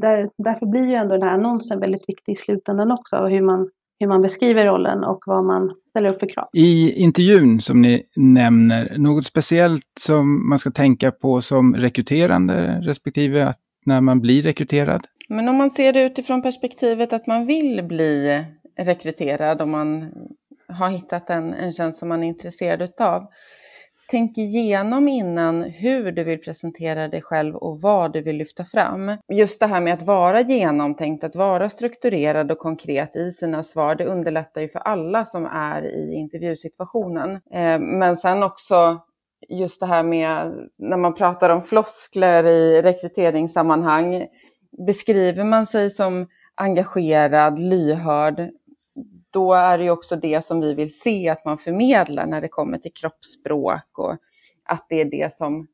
där, 0.00 0.30
därför 0.38 0.66
blir 0.66 0.86
ju 0.86 0.94
ändå 0.94 1.14
den 1.14 1.28
här 1.28 1.34
annonsen 1.34 1.80
väldigt 1.80 2.08
viktig 2.08 2.32
i 2.32 2.36
slutändan 2.36 2.92
också. 2.92 3.16
Hur 3.16 3.42
man, 3.42 3.70
hur 4.00 4.08
man 4.08 4.22
beskriver 4.22 4.66
rollen 4.66 5.04
och 5.04 5.18
vad 5.26 5.44
man 5.44 5.70
ställer 5.90 6.12
upp 6.12 6.20
för 6.20 6.28
krav. 6.34 6.48
I 6.52 6.92
intervjun 6.92 7.60
som 7.60 7.82
ni 7.82 8.02
nämner, 8.16 8.98
något 8.98 9.24
speciellt 9.24 9.92
som 10.00 10.48
man 10.48 10.58
ska 10.58 10.70
tänka 10.70 11.10
på 11.10 11.40
som 11.40 11.76
rekryterande 11.76 12.80
respektive 12.82 13.46
att 13.46 13.58
när 13.86 14.00
man 14.00 14.20
blir 14.20 14.42
rekryterad? 14.42 15.06
Men 15.28 15.48
om 15.48 15.56
man 15.56 15.70
ser 15.70 15.92
det 15.92 16.02
utifrån 16.02 16.42
perspektivet 16.42 17.12
att 17.12 17.26
man 17.26 17.46
vill 17.46 17.82
bli 17.82 18.44
rekryterad, 18.78 19.62
om 19.62 19.70
man 19.70 20.10
har 20.68 20.88
hittat 20.88 21.30
en, 21.30 21.54
en 21.54 21.72
tjänst 21.72 21.98
som 21.98 22.08
man 22.08 22.22
är 22.22 22.28
intresserad 22.28 22.82
utav. 22.82 23.22
Tänk 24.10 24.38
igenom 24.38 25.08
innan 25.08 25.62
hur 25.62 26.12
du 26.12 26.24
vill 26.24 26.38
presentera 26.38 27.08
dig 27.08 27.22
själv 27.22 27.56
och 27.56 27.80
vad 27.80 28.12
du 28.12 28.22
vill 28.22 28.36
lyfta 28.36 28.64
fram. 28.64 29.16
Just 29.32 29.60
det 29.60 29.66
här 29.66 29.80
med 29.80 29.94
att 29.94 30.02
vara 30.02 30.40
genomtänkt, 30.40 31.24
att 31.24 31.36
vara 31.36 31.68
strukturerad 31.68 32.50
och 32.50 32.58
konkret 32.58 33.16
i 33.16 33.30
sina 33.30 33.62
svar, 33.62 33.94
det 33.94 34.04
underlättar 34.04 34.60
ju 34.60 34.68
för 34.68 34.78
alla 34.78 35.24
som 35.24 35.46
är 35.46 35.82
i 35.82 36.14
intervjusituationen. 36.14 37.30
Eh, 37.30 37.78
men 37.78 38.16
sen 38.16 38.42
också 38.42 39.00
just 39.48 39.80
det 39.80 39.86
här 39.86 40.02
med 40.02 40.54
när 40.78 40.96
man 40.96 41.14
pratar 41.14 41.50
om 41.50 41.62
floskler 41.62 42.44
i 42.44 42.82
rekryteringssammanhang. 42.82 44.26
Beskriver 44.86 45.44
man 45.44 45.66
sig 45.66 45.90
som 45.90 46.26
engagerad, 46.54 47.58
lyhörd, 47.58 48.50
då 49.34 49.54
är 49.54 49.78
det 49.78 49.84
ju 49.84 49.90
också 49.90 50.16
det 50.16 50.44
som 50.44 50.60
vi 50.60 50.74
vill 50.74 50.98
se 50.98 51.28
att 51.28 51.44
man 51.44 51.58
förmedlar 51.58 52.26
när 52.26 52.40
det 52.40 52.48
kommer 52.48 52.78
till 52.78 52.92
kroppsspråk 52.92 53.98
och 53.98 54.16
att 54.64 54.86
det 54.88 55.00
är 55.00 55.04
det 55.04 55.36
som, 55.36 55.66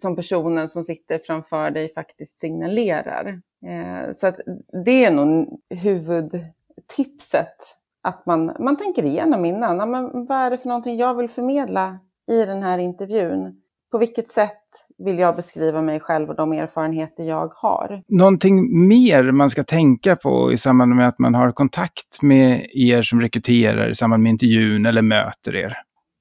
som 0.00 0.16
personen 0.16 0.68
som 0.68 0.84
sitter 0.84 1.18
framför 1.18 1.70
dig 1.70 1.94
faktiskt 1.94 2.40
signalerar. 2.40 3.40
Eh, 3.66 4.12
så 4.14 4.26
att 4.26 4.40
det 4.84 5.04
är 5.04 5.10
nog 5.10 5.60
huvudtipset, 5.70 7.56
att 8.02 8.26
man, 8.26 8.56
man 8.58 8.76
tänker 8.76 9.04
igenom 9.04 9.44
innan. 9.44 9.90
Men 9.90 10.26
vad 10.26 10.38
är 10.38 10.50
det 10.50 10.58
för 10.58 10.68
någonting 10.68 10.96
jag 10.98 11.14
vill 11.14 11.28
förmedla 11.28 11.98
i 12.30 12.44
den 12.44 12.62
här 12.62 12.78
intervjun? 12.78 13.62
På 13.90 13.98
vilket 13.98 14.30
sätt 14.30 14.86
vill 15.04 15.18
jag 15.18 15.36
beskriva 15.36 15.82
mig 15.82 16.00
själv 16.00 16.28
och 16.28 16.36
de 16.36 16.52
erfarenheter 16.52 17.24
jag 17.24 17.52
har. 17.56 18.02
Någonting 18.08 18.88
mer 18.88 19.32
man 19.32 19.50
ska 19.50 19.64
tänka 19.64 20.16
på 20.16 20.52
i 20.52 20.56
samband 20.56 20.94
med 20.94 21.08
att 21.08 21.18
man 21.18 21.34
har 21.34 21.52
kontakt 21.52 22.22
med 22.22 22.66
er 22.72 23.02
som 23.02 23.20
rekryterar 23.20 23.90
i 23.90 23.94
samband 23.94 24.22
med 24.22 24.30
intervjun 24.30 24.86
eller 24.86 25.02
möter 25.02 25.56
er? 25.56 25.78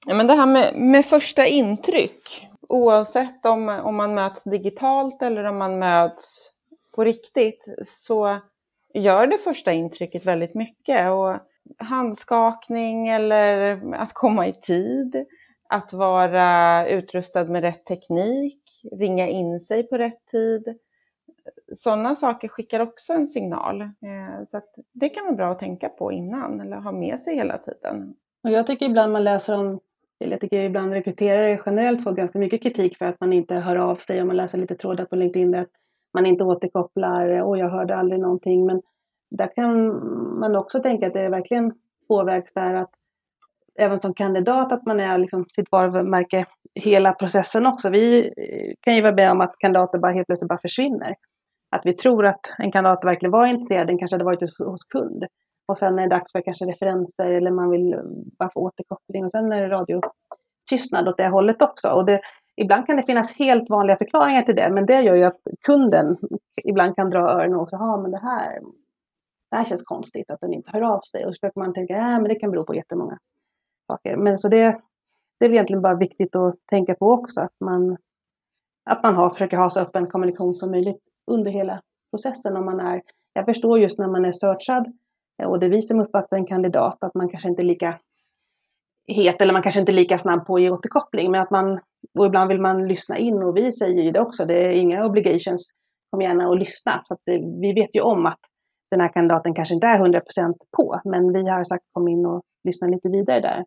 Ja, 0.08 0.15
men 0.15 0.28
det 0.28 0.34
här 0.34 0.46
med, 0.46 0.76
med 0.76 1.06
första 1.06 1.46
intryck, 1.46 2.48
oavsett 2.70 3.46
om, 3.46 3.70
om 3.70 3.96
man 3.96 4.13
möts 4.13 4.44
digitalt 4.44 5.22
eller 5.22 5.44
om 5.44 5.58
man 5.58 5.80
möts 5.80 6.52
på 6.96 7.04
riktigt, 7.04 7.65
så 7.86 8.39
gör 8.94 9.28
det 9.28 9.38
första 9.38 9.74
intrycket 9.74 10.26
väldigt 10.26 10.56
mycket. 10.56 11.10
Och 11.12 11.38
handskakning 11.78 13.08
eller 13.08 13.80
att 13.96 14.13
komma 14.13 14.48
i 14.48 14.54
tid 14.54 15.26
att 15.69 15.93
vara 15.93 16.88
utrustad 16.88 17.43
med 17.43 17.62
rätt 17.62 17.86
teknik, 17.86 18.63
ringa 18.91 19.27
in 19.27 19.60
sig 19.60 19.84
på 19.84 19.97
rätt 19.97 20.27
tid. 20.32 20.77
Sådana 21.77 22.15
saker 22.15 22.47
skickar 22.47 22.79
också 22.79 23.13
en 23.13 23.27
signal. 23.27 23.82
Eh, 23.82 24.43
så 24.47 24.62
det 24.93 25.10
kan 25.10 25.25
vara 25.25 25.36
bra 25.36 25.51
att 25.51 25.60
tänka 25.60 25.89
på 25.89 26.12
innan 26.12 26.62
eller 26.62 26.77
ha 26.77 26.91
med 26.91 27.19
sig 27.19 27.36
hela 27.36 27.58
tiden. 27.58 28.13
Och 28.43 28.49
jag 28.49 28.67
tycker 28.67 28.86
ibland 28.86 29.13
man 29.13 29.23
läser 29.23 29.60
om, 29.60 29.79
eller 30.19 30.32
jag 30.32 30.41
tycker 30.41 30.63
ibland 30.63 30.93
rekryterare 30.93 31.62
generellt 31.65 32.03
får 32.03 32.12
ganska 32.12 32.39
mycket 32.39 32.63
kritik 32.63 32.97
för 32.97 33.05
att 33.05 33.19
man 33.19 33.34
inte 33.34 33.55
hör 33.55 33.75
av 33.75 33.95
sig 33.95 34.21
om 34.21 34.27
man 34.27 34.38
läser 34.38 34.58
lite 34.58 34.75
trådar 34.75 35.05
på 35.05 35.15
LinkedIn 35.15 35.51
där 35.51 35.65
man 36.13 36.25
inte 36.25 36.43
återkopplar, 36.43 37.43
och 37.43 37.58
jag 37.58 37.69
hörde 37.69 37.95
aldrig 37.95 38.21
någonting. 38.21 38.65
Men 38.65 38.82
där 39.32 39.55
kan 39.55 39.88
man 40.39 40.55
också 40.55 40.79
tänka 40.79 41.08
att 41.08 41.13
det 41.13 41.21
är 41.21 41.29
verkligen 41.29 41.73
tvåvägs 42.08 42.53
där 42.53 42.73
att 42.73 42.91
även 43.80 44.00
som 44.00 44.13
kandidat 44.13 44.72
att 44.72 44.86
man 44.86 45.00
är 45.00 45.18
liksom 45.18 45.46
sitt 45.50 45.72
varumärke 45.72 46.46
hela 46.76 47.13
processen 47.13 47.65
också. 47.65 47.89
Vi 47.89 48.20
eh, 48.20 48.74
kan 48.82 48.96
ju 48.96 49.02
vara 49.02 49.15
med 49.15 49.32
om 49.32 49.42
att 49.42 49.56
kandidater 49.58 50.00
bara 50.00 50.12
helt 50.12 50.28
plötsligt 50.28 50.50
bara 50.50 50.60
försvinner. 50.62 51.15
Att 51.72 51.82
vi 51.86 51.94
tror 51.94 52.26
att 52.26 52.42
en 52.58 52.72
kandidat 52.72 53.06
verkligen 53.06 53.32
var 53.32 53.48
intresserad, 53.48 53.88
den 53.88 53.98
kanske 53.98 54.15
hade 54.15 54.26
varit 54.26 54.42
hos 54.42 54.84
kund. 54.84 55.26
Och 55.68 55.78
sen 55.78 56.00
är 56.00 56.04
det 56.04 56.15
dags 56.15 56.32
för 56.32 56.42
kanske 56.42 56.65
referenser 56.65 57.32
eller 57.32 57.52
man 57.52 57.70
vill 57.70 57.96
bara 58.39 58.50
få 58.50 58.60
återkoppling 58.60 59.26
och 59.26 59.32
sen 59.32 59.52
är 59.52 59.62
det 59.62 59.70
radiotystnad 59.70 61.08
åt 61.08 61.18
det 61.18 61.30
hållet 61.30 61.62
också. 61.62 61.89
Och 61.89 62.06
det, 62.06 62.22
ibland 62.56 62.88
kan 62.88 62.98
det 62.98 63.04
finnas 63.04 63.34
helt 63.34 63.70
vanliga 63.70 63.98
förklaringar 63.98 64.42
till 64.42 64.56
det, 64.56 64.70
men 64.72 64.86
det 64.86 65.02
gör 65.02 65.15
ju 65.15 65.24
att 65.24 65.42
kunden 65.65 66.18
ibland 66.63 66.96
kan 66.96 67.10
dra 67.10 67.20
öronen 67.20 67.60
och 67.60 67.70
säga, 67.70 67.80
ja 67.80 67.98
men 68.02 68.12
det 68.12 68.20
här, 68.20 68.60
det 69.52 69.58
här 69.58 69.65
känns 69.65 69.84
konstigt 69.84 70.32
att 70.32 70.42
den 70.42 70.54
inte 70.54 70.72
hör 70.74 70.82
av 70.82 71.00
sig. 71.00 71.26
Och 71.26 71.36
så 71.36 71.39
försöker 71.39 71.60
man 71.60 71.74
tänka, 71.74 71.94
ja 71.94 72.20
men 72.20 72.24
det 72.24 72.36
kan 72.36 72.52
bero 72.52 72.65
på 72.65 72.76
jättemånga 72.76 73.18
saker. 73.89 74.17
Men 74.17 74.38
så 74.38 74.49
det, 74.49 74.82
det 75.39 75.45
är 75.45 75.49
egentligen 75.49 75.82
bara 75.82 75.95
viktigt 75.95 76.36
att 76.36 76.54
tänka 76.69 76.95
på 76.95 77.12
också, 77.12 77.41
att 77.41 77.56
man, 77.65 77.97
att 78.89 79.04
man 79.04 79.15
har, 79.15 79.30
försöker 79.30 79.58
ha 79.58 79.69
så 79.69 79.80
öppen 79.80 80.08
kommunikation 80.08 80.56
som 80.56 80.71
möjligt 80.71 81.02
under 81.32 81.52
hela 81.52 81.82
processen. 82.12 82.58
Om 82.58 82.65
man 82.65 82.80
är, 82.80 83.02
jag 83.34 83.45
förstår 83.45 83.80
just 83.80 83.99
när 83.99 84.08
man 84.08 84.25
är 84.25 84.32
searchad 84.32 84.86
eh, 85.41 85.49
och 85.49 85.60
det 85.60 85.65
är 85.65 85.69
vi 85.69 85.82
som 85.82 85.99
uppvaktar 85.99 86.38
en 86.38 86.45
kandidat, 86.45 87.04
att 87.04 87.15
man 87.15 87.30
kanske 87.30 87.49
inte 87.49 87.62
är 87.62 87.65
lika 87.65 87.99
het 89.08 89.41
eller 89.41 89.54
man 89.54 89.62
kanske 89.62 89.80
inte 89.80 89.91
är 89.91 89.93
lika 89.93 90.17
snabb 90.17 90.45
på 90.45 90.56
att 90.56 90.62
ge 90.62 90.69
återkoppling. 90.69 91.32
Men 91.32 91.41
att 91.41 91.52
man, 91.52 91.80
och 92.19 92.25
ibland 92.25 92.47
vill 92.47 92.62
man 92.62 92.88
lyssna 92.88 93.17
in 93.17 93.43
och 93.43 93.58
vi 93.58 93.71
säger 93.71 94.04
ju 94.04 94.12
det 94.12 94.21
också, 94.21 94.45
det 94.45 94.65
är 94.65 94.71
inga 94.71 95.06
obligations, 95.06 95.78
kom 96.12 96.21
gärna 96.21 96.47
och 96.47 96.58
lyssna. 96.58 97.02
Så 97.06 97.13
att 97.13 97.19
det, 97.25 97.38
vi 97.62 97.73
vet 97.73 97.95
ju 97.95 98.02
om 98.02 98.25
att 98.25 98.39
den 98.91 99.02
här 99.02 99.13
kandidaten 99.13 99.54
kanske 99.54 99.75
inte 99.75 99.88
är 99.88 99.97
100% 99.97 100.21
på, 100.78 101.02
men 101.06 101.34
vi 101.34 101.49
har 101.49 101.63
sagt 101.65 101.84
kom 101.91 102.08
in 102.08 102.25
och 102.25 102.41
lyssna 102.63 102.88
lite 102.88 103.10
vidare 103.10 103.39
där. 103.39 103.65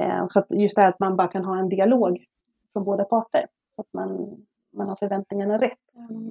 Eh, 0.00 0.26
så 0.28 0.38
att 0.38 0.46
just 0.50 0.76
det 0.76 0.82
här 0.82 0.88
att 0.88 1.00
man 1.00 1.16
bara 1.16 1.28
kan 1.28 1.44
ha 1.44 1.58
en 1.58 1.68
dialog 1.68 2.24
från 2.72 2.84
båda 2.84 3.04
parter. 3.04 3.46
Så 3.76 3.80
att 3.80 3.92
man, 3.92 4.36
man 4.76 4.88
har 4.88 4.96
förväntningarna 4.96 5.58
rätt. 5.58 5.78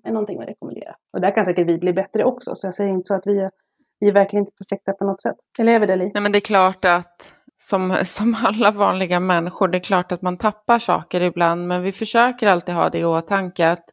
är 0.04 0.12
någonting 0.12 0.38
man 0.38 0.46
rekommenderar. 0.46 0.96
Och 1.14 1.22
där 1.22 1.36
kan 1.36 1.46
säkert 1.46 1.68
vi 1.68 1.78
bli 1.78 1.94
bättre 1.94 2.24
också. 2.24 2.56
Så 2.56 2.68
jag 2.68 2.74
säger 2.74 2.92
inte 2.92 3.08
så 3.08 3.14
att 3.14 3.28
vi 3.28 3.40
är, 3.40 3.52
vi 4.00 4.08
är 4.08 4.14
verkligen 4.14 4.42
inte 4.42 4.56
perfekta 4.58 4.94
på 4.94 5.06
något 5.06 5.22
sätt. 5.22 5.36
Eller 5.60 5.74
är 5.74 5.80
vi 5.80 5.86
det, 5.86 5.96
Li? 5.96 6.12
Nej, 6.14 6.24
men 6.24 6.32
det 6.32 6.38
är 6.38 6.42
klart 6.42 6.86
att 6.86 7.34
som, 7.58 7.96
som 8.04 8.38
alla 8.44 8.72
vanliga 8.72 9.20
människor, 9.20 9.68
det 9.68 9.78
är 9.78 9.84
klart 9.84 10.12
att 10.12 10.22
man 10.22 10.38
tappar 10.38 10.80
saker 10.80 11.22
ibland, 11.22 11.68
men 11.68 11.82
vi 11.82 11.92
försöker 11.92 12.48
alltid 12.48 12.76
ha 12.76 12.90
det 12.90 13.00
i 13.00 13.06
åtanke 13.06 13.72
att 13.72 13.86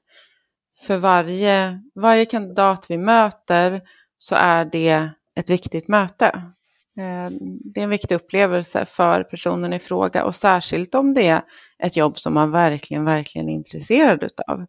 för 0.87 0.97
varje, 0.97 1.81
varje 1.95 2.25
kandidat 2.25 2.87
vi 2.89 2.99
möter 2.99 3.83
så 4.19 4.35
är 4.35 4.65
det 4.65 5.11
ett 5.41 5.51
viktigt 5.51 5.89
möte. 5.89 6.43
Eh, 6.99 7.31
det 7.75 7.81
är 7.81 7.85
en 7.85 7.91
viktig 7.91 8.15
upplevelse 8.15 8.85
för 8.85 9.23
personen 9.23 9.73
i 9.73 9.79
fråga 9.79 10.25
och 10.25 10.35
särskilt 10.35 10.95
om 10.95 11.15
det 11.15 11.29
är 11.29 11.43
ett 11.83 11.97
jobb 11.97 12.19
som 12.19 12.35
man 12.35 12.51
verkligen, 12.51 13.05
verkligen 13.05 13.49
är 13.49 13.55
intresserad 13.55 14.23
utav 14.23 14.67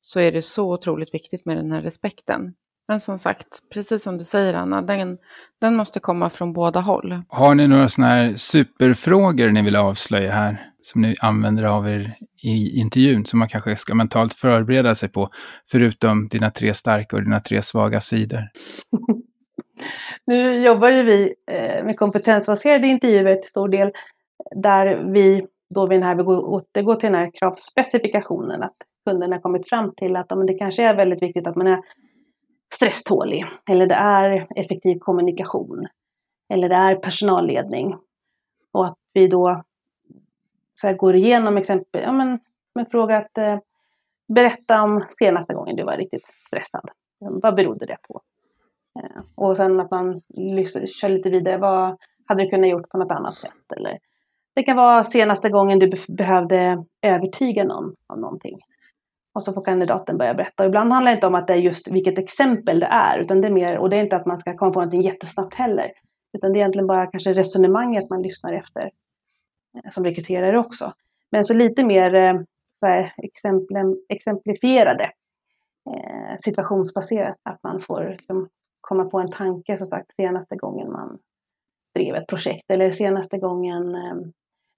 så 0.00 0.20
är 0.20 0.32
det 0.32 0.42
så 0.42 0.72
otroligt 0.72 1.14
viktigt 1.14 1.46
med 1.46 1.56
den 1.56 1.72
här 1.72 1.82
respekten. 1.82 2.52
Men 2.88 3.00
som 3.00 3.18
sagt, 3.18 3.46
precis 3.74 4.02
som 4.02 4.18
du 4.18 4.24
säger 4.24 4.54
Anna, 4.54 4.82
den, 4.82 5.18
den 5.60 5.76
måste 5.76 6.00
komma 6.00 6.30
från 6.30 6.52
båda 6.52 6.80
håll. 6.80 7.22
Har 7.28 7.54
ni 7.54 7.68
några 7.68 7.88
sådana 7.88 8.14
här 8.14 8.34
superfrågor 8.36 9.50
ni 9.50 9.62
vill 9.62 9.76
avslöja 9.76 10.32
här? 10.32 10.70
Som 10.82 11.02
ni 11.02 11.14
använder 11.20 11.62
av 11.62 11.88
er 11.88 12.16
i 12.42 12.80
intervjun, 12.80 13.26
som 13.26 13.38
man 13.38 13.48
kanske 13.48 13.76
ska 13.76 13.94
mentalt 13.94 14.34
förbereda 14.34 14.94
sig 14.94 15.08
på, 15.08 15.30
förutom 15.70 16.28
dina 16.28 16.50
tre 16.50 16.74
starka 16.74 17.16
och 17.16 17.22
dina 17.22 17.40
tre 17.40 17.62
svaga 17.62 18.00
sidor? 18.00 18.48
nu 20.26 20.62
jobbar 20.62 20.88
ju 20.88 21.02
vi 21.02 21.34
eh, 21.50 21.84
med 21.84 21.96
kompetensbaserade 21.96 22.86
intervjuer 22.86 23.36
till 23.36 23.50
stor 23.50 23.68
del, 23.68 23.92
där 24.56 25.12
vi 25.12 25.46
då 25.74 25.86
vid 25.86 25.98
den 25.98 26.08
här, 26.08 26.14
vi 26.14 26.22
återgår 26.22 26.94
till 26.94 27.12
den 27.12 27.20
här 27.20 27.30
kravspecifikationen, 27.34 28.62
att 28.62 28.76
kunderna 29.06 29.40
kommit 29.40 29.68
fram 29.68 29.94
till 29.94 30.16
att 30.16 30.30
men 30.30 30.46
det 30.46 30.54
kanske 30.54 30.84
är 30.84 30.96
väldigt 30.96 31.22
viktigt 31.22 31.46
att 31.46 31.56
man 31.56 31.66
är 31.66 31.78
stresstålig, 32.74 33.44
eller 33.70 33.86
det 33.86 33.94
är 33.94 34.46
effektiv 34.56 34.98
kommunikation, 34.98 35.86
eller 36.52 36.68
det 36.68 36.74
är 36.74 36.94
personalledning. 36.94 37.96
Och 38.72 38.86
att 38.86 38.98
vi 39.12 39.26
då 39.26 39.62
så 40.74 40.86
här, 40.86 40.94
går 40.94 41.16
igenom 41.16 41.56
exempel, 41.56 42.02
ja 42.02 42.12
men 42.12 42.38
med 42.74 42.90
fråga 42.90 43.16
att 43.16 43.38
eh, 43.38 43.58
berätta 44.34 44.82
om 44.82 45.04
senaste 45.10 45.54
gången 45.54 45.76
du 45.76 45.84
var 45.84 45.96
riktigt 45.96 46.26
stressad. 46.46 46.90
Vad 47.18 47.54
berodde 47.54 47.86
det 47.86 47.96
på? 48.08 48.22
Eh, 48.98 49.22
och 49.34 49.56
sen 49.56 49.80
att 49.80 49.90
man 49.90 50.22
lyssnar, 50.28 50.86
kör 50.86 51.08
lite 51.08 51.30
vidare, 51.30 51.58
vad 51.58 51.96
hade 52.26 52.42
du 52.42 52.50
kunnat 52.50 52.70
gjort 52.70 52.88
på 52.88 52.98
något 52.98 53.12
annat 53.12 53.34
sätt? 53.34 53.72
Eller 53.76 53.98
det 54.54 54.62
kan 54.62 54.76
vara 54.76 55.04
senaste 55.04 55.50
gången 55.50 55.78
du 55.78 55.92
behövde 56.08 56.84
övertyga 57.02 57.64
någon 57.64 57.94
om 58.06 58.20
någonting. 58.20 58.58
Och 59.34 59.42
så 59.42 59.52
får 59.52 59.62
kandidaten 59.62 60.18
börja 60.18 60.34
berätta. 60.34 60.62
Och 60.62 60.68
ibland 60.68 60.92
handlar 60.92 61.12
det 61.12 61.14
inte 61.14 61.26
om 61.26 61.34
att 61.34 61.46
det 61.46 61.52
är 61.52 61.58
just 61.58 61.88
vilket 61.88 62.18
exempel 62.18 62.80
det 62.80 62.86
är, 62.86 63.18
utan 63.18 63.40
det 63.40 63.48
är 63.48 63.52
mer, 63.52 63.78
och 63.78 63.90
det 63.90 63.96
är 63.96 64.00
inte 64.00 64.16
att 64.16 64.26
man 64.26 64.40
ska 64.40 64.56
komma 64.56 64.72
på 64.72 64.80
någonting 64.80 65.02
jättesnabbt 65.02 65.54
heller, 65.54 65.92
utan 66.32 66.52
det 66.52 66.58
är 66.58 66.60
egentligen 66.60 66.86
bara 66.86 67.06
kanske 67.06 67.32
resonemanget 67.32 68.10
man 68.10 68.22
lyssnar 68.22 68.52
efter 68.52 68.82
eh, 68.82 69.90
som 69.90 70.04
rekryterare 70.04 70.58
också. 70.58 70.92
Men 71.30 71.44
så 71.44 71.54
lite 71.54 71.84
mer 71.84 72.14
eh, 72.14 72.34
så 72.80 72.86
här, 72.86 73.14
exemplifierade, 74.08 75.04
eh, 75.90 76.36
situationsbaserat, 76.38 77.36
att 77.42 77.62
man 77.62 77.80
får 77.80 78.16
liksom, 78.18 78.48
komma 78.84 79.04
på 79.04 79.18
en 79.18 79.30
tanke, 79.30 79.76
som 79.76 79.86
sagt, 79.86 80.14
senaste 80.16 80.56
gången 80.56 80.92
man 80.92 81.18
drev 81.94 82.14
ett 82.14 82.26
projekt 82.26 82.70
eller 82.70 82.92
senaste 82.92 83.38
gången 83.38 83.94
eh, 83.94 84.14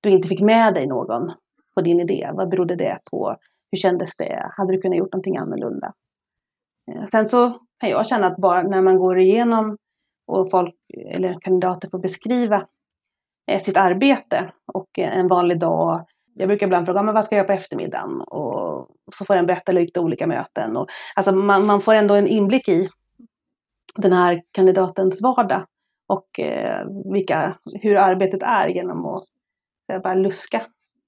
du 0.01 0.11
inte 0.11 0.29
fick 0.29 0.41
med 0.41 0.75
dig 0.75 0.87
någon 0.87 1.33
på 1.75 1.81
din 1.81 2.01
idé. 2.01 2.31
Vad 2.33 2.49
berodde 2.49 2.77
det 2.77 2.99
på? 3.11 3.37
Hur 3.71 3.79
kändes 3.79 4.17
det? 4.17 4.51
Hade 4.57 4.73
du 4.73 4.81
kunnat 4.81 4.99
gjort 4.99 5.13
någonting 5.13 5.37
annorlunda? 5.37 5.93
Eh, 6.93 7.05
sen 7.05 7.29
så 7.29 7.51
kan 7.81 7.91
jag 7.91 8.07
känna 8.07 8.27
att 8.27 8.37
bara 8.37 8.63
när 8.63 8.83
man 8.83 8.99
går 8.99 9.19
igenom 9.19 9.77
och 10.27 10.51
folk 10.51 10.75
eller 11.15 11.39
kandidater 11.41 11.89
får 11.89 11.99
beskriva 11.99 12.67
eh, 13.51 13.61
sitt 13.61 13.77
arbete 13.77 14.53
och 14.73 14.99
en 14.99 15.29
vanlig 15.29 15.61
dag. 15.61 16.07
Jag 16.35 16.49
brukar 16.49 16.67
ibland 16.67 16.87
fråga, 16.87 17.03
men 17.03 17.15
vad 17.15 17.25
ska 17.25 17.35
jag 17.35 17.39
göra 17.39 17.47
på 17.47 17.61
eftermiddagen? 17.61 18.21
Och 18.21 18.89
så 19.15 19.25
får 19.25 19.35
den 19.35 19.47
berätta 19.47 19.73
lite 19.73 20.01
olika 20.01 20.27
möten. 20.27 20.77
Och, 20.77 20.89
alltså 21.17 21.33
man, 21.33 21.67
man 21.67 21.81
får 21.81 21.95
ändå 21.95 22.15
en 22.15 22.27
inblick 22.27 22.69
i 22.69 22.89
den 23.97 24.13
här 24.13 24.43
kandidatens 24.53 25.23
vardag 25.23 25.67
och 26.09 26.41
eh, 26.41 26.87
vilka, 27.13 27.57
hur 27.83 27.97
arbetet 27.97 28.43
är 28.43 28.69
genom 28.69 29.07
att 29.07 29.25
eh, 29.93 30.03
bara 30.03 30.15
luska 30.15 30.63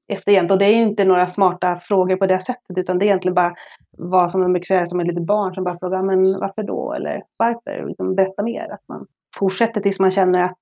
efter 0.08 0.32
egentligen. 0.32 0.52
Och 0.52 0.58
det 0.58 0.64
är 0.64 0.82
inte 0.82 1.04
några 1.04 1.26
smarta 1.26 1.76
frågor 1.82 2.16
på 2.16 2.26
det 2.26 2.40
sättet 2.40 2.78
utan 2.78 2.98
det 2.98 3.04
är 3.04 3.06
egentligen 3.06 3.34
bara 3.34 3.54
vad 3.98 4.30
som 4.30 4.40
de 4.40 4.52
brukar 4.52 4.64
säga 4.64 4.86
som 4.86 5.00
ett 5.00 5.06
litet 5.06 5.26
barn 5.26 5.54
som 5.54 5.64
bara 5.64 5.78
frågar 5.78 6.02
men 6.02 6.18
varför 6.40 6.62
då 6.62 6.92
eller 6.92 7.22
varför? 7.38 7.88
Liksom 7.88 8.14
berätta 8.14 8.42
mer. 8.42 8.72
Att 8.72 8.88
man 8.88 9.06
fortsätter 9.38 9.80
tills 9.80 10.00
man 10.00 10.10
känner 10.10 10.44
att 10.44 10.58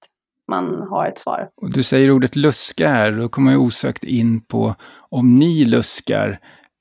man 0.49 0.87
har 0.91 1.07
ett 1.07 1.19
svar. 1.19 1.49
Och 1.57 1.73
du 1.73 1.83
säger 1.83 2.11
ordet 2.11 2.37
luska 2.37 2.89
här, 2.89 3.13
då 3.13 3.29
kommer 3.29 3.53
jag 3.53 3.63
osökt 3.63 4.05
in 4.05 4.41
på 4.41 4.75
om 5.11 5.31
ni 5.31 5.65
luskar 5.65 6.39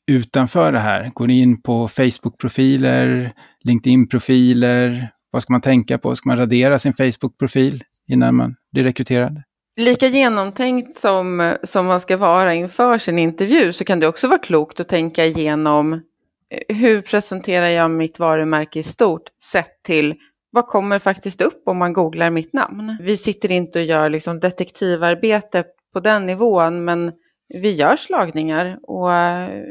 utanför 0.08 0.72
det 0.72 0.80
här. 0.80 1.12
Går 1.14 1.28
ni 1.28 1.42
in 1.42 1.62
på 1.62 1.88
Facebook-profiler, 1.88 3.34
LinkedIn-profiler? 3.64 5.10
Vad 5.36 5.44
ska 5.44 5.54
man 5.54 5.62
tänka 5.62 5.98
på? 5.98 6.16
Ska 6.16 6.30
man 6.30 6.38
radera 6.38 6.80
sin 6.80 6.94
Facebook-profil 6.94 7.84
innan 8.08 8.36
man 8.36 8.56
blir 8.72 8.84
rekryterad? 8.84 9.42
lika 9.78 10.08
genomtänkt 10.08 10.96
som, 10.96 11.56
som 11.64 11.86
man 11.86 12.02
ska 12.02 12.18
vara 12.18 12.54
inför 12.54 12.98
sin 12.98 13.20
intervju 13.20 13.74
så 13.74 13.86
kan 13.86 14.00
det 14.00 14.08
också 14.08 14.28
vara 14.28 14.40
klokt 14.40 14.80
att 14.80 14.88
tänka 14.88 15.26
igenom 15.26 15.94
eh, 15.94 16.76
hur 16.76 17.02
presenterar 17.02 17.68
jag 17.68 17.92
mitt 17.92 18.20
varumärke 18.20 18.80
i 18.80 18.84
stort 18.84 19.22
sett 19.52 19.84
till 19.84 20.16
vad 20.52 20.68
kommer 20.68 21.00
faktiskt 21.00 21.42
upp 21.42 21.64
om 21.66 21.78
man 21.78 21.94
googlar 21.94 22.30
mitt 22.30 22.54
namn. 22.54 22.98
Vi 23.00 23.18
sitter 23.18 23.52
inte 23.52 23.80
och 23.80 23.86
gör 23.86 24.10
liksom 24.10 24.40
detektivarbete 24.40 25.64
på 25.94 26.00
den 26.00 26.26
nivån 26.26 26.86
men 26.86 27.12
vi 27.54 27.72
gör 27.72 27.96
slagningar 27.96 28.80
och 28.84 29.14
eh, 29.14 29.64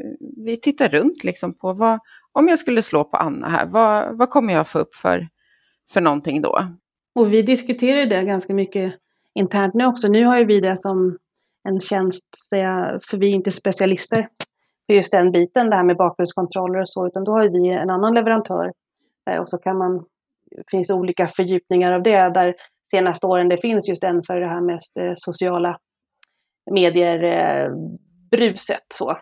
vi 0.45 0.57
tittar 0.57 0.89
runt 0.89 1.23
liksom 1.23 1.57
på 1.57 1.73
vad, 1.73 1.99
om 2.31 2.47
jag 2.47 2.59
skulle 2.59 2.81
slå 2.81 3.03
på 3.03 3.17
Anna 3.17 3.49
här, 3.49 3.65
vad, 3.65 4.17
vad 4.17 4.29
kommer 4.29 4.53
jag 4.53 4.67
få 4.67 4.79
upp 4.79 4.95
för, 4.95 5.27
för 5.91 6.01
någonting 6.01 6.41
då? 6.41 6.59
Och 7.15 7.33
vi 7.33 7.41
diskuterar 7.41 8.05
det 8.05 8.23
ganska 8.23 8.53
mycket 8.53 8.93
internt 9.35 9.73
nu 9.73 9.85
också. 9.85 10.07
Nu 10.07 10.25
har 10.25 10.39
ju 10.39 10.45
vi 10.45 10.59
det 10.59 10.77
som 10.77 11.17
en 11.69 11.79
tjänst, 11.79 12.27
för 13.09 13.17
vi 13.17 13.27
är 13.27 13.31
inte 13.31 13.51
specialister 13.51 14.27
på 14.87 14.93
just 14.93 15.11
den 15.11 15.31
biten, 15.31 15.69
det 15.69 15.75
här 15.75 15.83
med 15.83 15.97
bakgrundskontroller 15.97 16.81
och 16.81 16.89
så, 16.89 17.07
utan 17.07 17.23
då 17.23 17.31
har 17.31 17.49
vi 17.49 17.69
en 17.69 17.89
annan 17.89 18.13
leverantör. 18.13 18.71
Eh, 19.29 19.37
och 19.37 19.49
så 19.49 19.57
kan 19.57 19.77
man, 19.77 20.05
finns 20.71 20.89
olika 20.89 21.27
fördjupningar 21.27 21.93
av 21.93 22.03
det, 22.03 22.29
där 22.29 22.55
senaste 22.91 23.27
åren 23.27 23.49
det 23.49 23.61
finns 23.61 23.89
just 23.89 24.03
en 24.03 24.23
för 24.23 24.39
det 24.39 24.47
här 24.47 24.61
mest 24.61 24.97
eh, 24.97 25.11
sociala 25.15 25.77
medier-bruset. 26.71 28.75
Eh, 28.75 28.93
så. 28.93 29.17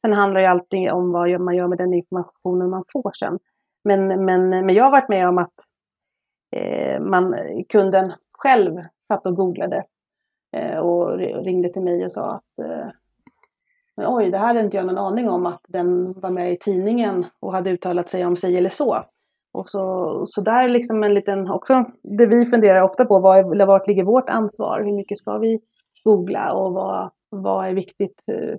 Sen 0.00 0.12
handlar 0.12 0.40
det 0.40 0.50
alltid 0.50 0.90
om 0.90 1.12
vad 1.12 1.40
man 1.40 1.56
gör 1.56 1.68
med 1.68 1.78
den 1.78 1.94
informationen 1.94 2.70
man 2.70 2.84
får 2.92 3.12
sen. 3.18 3.38
Men, 3.84 4.24
men, 4.24 4.48
men 4.48 4.74
jag 4.74 4.84
har 4.84 4.90
varit 4.90 5.08
med 5.08 5.28
om 5.28 5.38
att 5.38 5.52
Eh, 6.56 7.00
man, 7.00 7.34
kunden 7.68 8.12
själv 8.32 8.76
satt 9.08 9.26
och 9.26 9.36
googlade 9.36 9.84
eh, 10.56 10.78
och 10.78 11.18
ringde 11.18 11.68
till 11.68 11.82
mig 11.82 12.04
och 12.04 12.12
sa 12.12 12.30
att 12.30 12.58
eh, 12.66 12.88
oj, 14.10 14.30
det 14.30 14.38
här 14.38 14.46
hade 14.46 14.60
inte 14.60 14.76
jag 14.76 14.86
någon 14.86 14.98
aning 14.98 15.28
om 15.28 15.46
att 15.46 15.62
den 15.68 16.20
var 16.20 16.30
med 16.30 16.52
i 16.52 16.58
tidningen 16.58 17.24
och 17.40 17.52
hade 17.52 17.70
uttalat 17.70 18.08
sig 18.08 18.26
om 18.26 18.36
sig 18.36 18.56
eller 18.56 18.70
så. 18.70 19.04
Och 19.52 19.68
så, 19.68 20.22
så 20.26 20.40
där 20.40 20.64
är 20.64 20.68
liksom 20.68 21.04
en 21.04 21.14
liten, 21.14 21.50
också 21.50 21.84
det 22.02 22.26
vi 22.26 22.44
funderar 22.44 22.80
ofta 22.80 23.04
på, 23.04 23.20
var, 23.20 23.66
vart 23.66 23.86
ligger 23.86 24.04
vårt 24.04 24.28
ansvar? 24.28 24.82
Hur 24.84 24.92
mycket 24.92 25.18
ska 25.18 25.38
vi 25.38 25.60
googla 26.04 26.52
och 26.52 26.72
vad, 26.72 27.10
vad 27.30 27.66
är 27.66 27.74
viktigt 27.74 28.22
eh, 28.26 28.56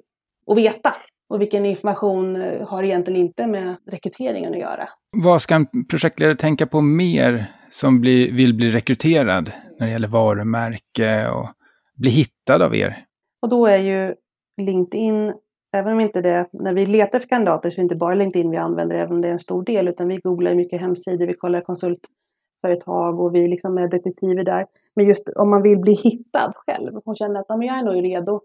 att 0.47 0.57
veta? 0.57 0.93
Och 1.29 1.41
vilken 1.41 1.65
information 1.65 2.35
har 2.67 2.83
egentligen 2.83 3.21
inte 3.21 3.47
med 3.47 3.75
rekryteringen 3.91 4.53
att 4.53 4.59
göra? 4.59 4.89
Vad 5.17 5.41
ska 5.41 5.55
en 5.55 5.85
projektledare 5.89 6.35
tänka 6.35 6.67
på 6.67 6.81
mer 6.81 7.45
som 7.69 8.01
bli, 8.01 8.31
vill 8.31 8.53
bli 8.53 8.71
rekryterad 8.71 9.51
när 9.79 9.87
det 9.87 9.93
gäller 9.93 10.07
varumärke 10.07 11.29
och 11.29 11.47
bli 11.95 12.09
hittad 12.09 12.61
av 12.65 12.75
er? 12.75 13.05
Och 13.41 13.49
då 13.49 13.65
är 13.65 13.77
ju 13.77 14.15
LinkedIn, 14.61 15.33
även 15.77 15.93
om 15.93 15.99
inte 15.99 16.21
det, 16.21 16.49
när 16.53 16.73
vi 16.73 16.85
letar 16.85 17.17
efter 17.17 17.29
kandidater 17.29 17.69
så 17.69 17.75
är 17.75 17.77
det 17.81 17.83
inte 17.83 17.95
bara 17.95 18.15
LinkedIn 18.15 18.51
vi 18.51 18.57
använder, 18.57 18.95
även 18.95 19.15
om 19.15 19.21
det 19.21 19.27
är 19.27 19.31
en 19.31 19.39
stor 19.39 19.63
del, 19.63 19.87
utan 19.87 20.07
vi 20.07 20.17
googlar 20.17 20.55
mycket 20.55 20.81
hemsidor, 20.81 21.27
vi 21.27 21.33
kollar 21.33 21.61
konsultföretag 21.61 23.19
och 23.19 23.35
vi 23.35 23.47
liksom 23.47 23.77
är 23.77 23.87
detektiver 23.87 24.43
där. 24.43 24.65
Men 24.95 25.05
just 25.05 25.29
om 25.29 25.49
man 25.49 25.61
vill 25.61 25.79
bli 25.79 25.93
hittad 25.93 26.53
själv 26.55 26.97
och 27.05 27.17
känner 27.17 27.39
att 27.39 27.45
jag 27.49 27.79
är 27.79 27.83
nog 27.83 28.03
redo, 28.03 28.33
eh, 28.35 28.41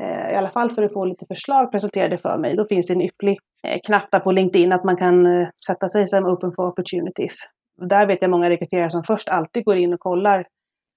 Eh, 0.00 0.32
i 0.32 0.34
alla 0.34 0.48
fall 0.48 0.70
för 0.70 0.82
att 0.82 0.92
få 0.92 1.04
lite 1.04 1.26
förslag 1.26 1.70
presenterade 1.70 2.18
för 2.18 2.38
mig, 2.38 2.56
då 2.56 2.66
finns 2.68 2.86
det 2.86 2.92
en 2.92 3.02
ypplig 3.02 3.38
eh, 3.62 3.78
knapp 3.86 4.10
där 4.10 4.20
på 4.20 4.32
LinkedIn 4.32 4.72
att 4.72 4.84
man 4.84 4.96
kan 4.96 5.26
eh, 5.26 5.48
sätta 5.66 5.88
sig 5.88 6.06
som 6.06 6.24
open 6.24 6.52
for 6.56 6.66
opportunities 6.66 7.48
där 7.76 8.06
vet 8.06 8.18
jag 8.20 8.30
många 8.30 8.50
rekryterare 8.50 8.90
som 8.90 9.04
först 9.04 9.28
alltid 9.28 9.64
går 9.64 9.76
in 9.76 9.94
och 9.94 10.00
kollar. 10.00 10.46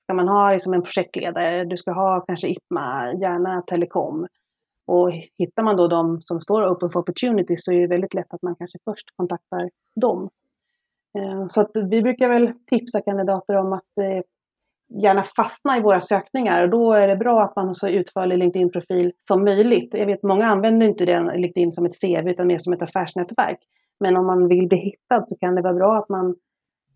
Ska 0.03 0.13
man 0.13 0.27
ha 0.27 0.51
liksom 0.51 0.73
en 0.73 0.83
projektledare, 0.83 1.65
du 1.65 1.77
ska 1.77 1.91
ha 1.91 2.21
kanske 2.27 2.47
IPMA, 2.47 3.13
gärna 3.13 3.61
telekom. 3.61 4.27
Och 4.87 5.11
hittar 5.37 5.63
man 5.63 5.77
då 5.77 5.87
de 5.87 6.21
som 6.21 6.41
står 6.41 6.67
open 6.67 6.89
for 6.89 6.99
opportunities 6.99 7.65
så 7.65 7.71
är 7.71 7.81
det 7.81 7.87
väldigt 7.87 8.13
lätt 8.13 8.33
att 8.33 8.41
man 8.41 8.55
kanske 8.55 8.77
först 8.85 9.05
kontaktar 9.15 9.69
dem. 10.01 10.29
Så 11.49 11.61
att 11.61 11.71
vi 11.89 12.01
brukar 12.01 12.29
väl 12.29 12.51
tipsa 12.69 13.01
kandidater 13.01 13.55
om 13.55 13.73
att 13.73 14.23
gärna 14.89 15.23
fastna 15.23 15.77
i 15.77 15.81
våra 15.81 16.01
sökningar 16.01 16.63
och 16.63 16.69
då 16.69 16.93
är 16.93 17.07
det 17.07 17.15
bra 17.15 17.41
att 17.41 17.55
man 17.55 17.67
har 17.67 17.73
så 17.73 17.87
utförlig 17.87 18.37
LinkedIn-profil 18.37 19.11
som 19.27 19.43
möjligt. 19.43 19.93
Jag 19.93 20.05
vet 20.05 20.23
många 20.23 20.45
använder 20.45 20.87
inte 20.87 21.05
den 21.05 21.25
LinkedIn 21.25 21.71
som 21.71 21.85
ett 21.85 22.01
CV 22.01 22.29
utan 22.29 22.47
mer 22.47 22.59
som 22.59 22.73
ett 22.73 22.81
affärsnätverk. 22.81 23.59
Men 23.99 24.17
om 24.17 24.25
man 24.25 24.47
vill 24.47 24.67
bli 24.67 24.77
hittad 24.77 25.23
så 25.27 25.37
kan 25.37 25.55
det 25.55 25.61
vara 25.61 25.73
bra 25.73 25.97
att 25.97 26.09
man, 26.09 26.35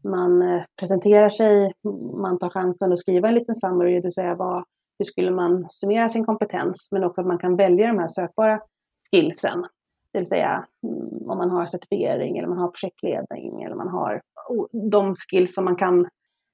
man 0.03 0.41
eh, 0.41 0.61
presenterar 0.79 1.29
sig, 1.29 1.71
man 2.21 2.39
tar 2.39 2.49
chansen 2.49 2.93
att 2.93 2.99
skriva 2.99 3.27
en 3.27 3.35
liten 3.35 3.55
summary, 3.55 3.95
det 3.95 4.01
vill 4.01 4.13
säga 4.13 4.35
vad, 4.35 4.63
hur 4.99 5.05
skulle 5.05 5.31
man 5.31 5.65
summera 5.69 6.09
sin 6.09 6.25
kompetens, 6.25 6.89
men 6.91 7.03
också 7.03 7.21
att 7.21 7.27
man 7.27 7.37
kan 7.37 7.55
välja 7.55 7.87
de 7.87 7.99
här 7.99 8.07
sökbara 8.07 8.59
skillsen. 9.11 9.61
Det 10.13 10.19
vill 10.19 10.27
säga 10.27 10.65
mm, 10.83 11.29
om 11.29 11.37
man 11.37 11.49
har 11.49 11.65
certifiering 11.65 12.37
eller 12.37 12.47
man 12.47 12.57
har 12.57 12.67
projektledning 12.67 13.63
eller 13.63 13.75
man 13.75 13.87
har 13.87 14.21
de 14.91 15.13
skills 15.15 15.53
som 15.53 15.65
man 15.65 15.75
kan, 15.75 16.07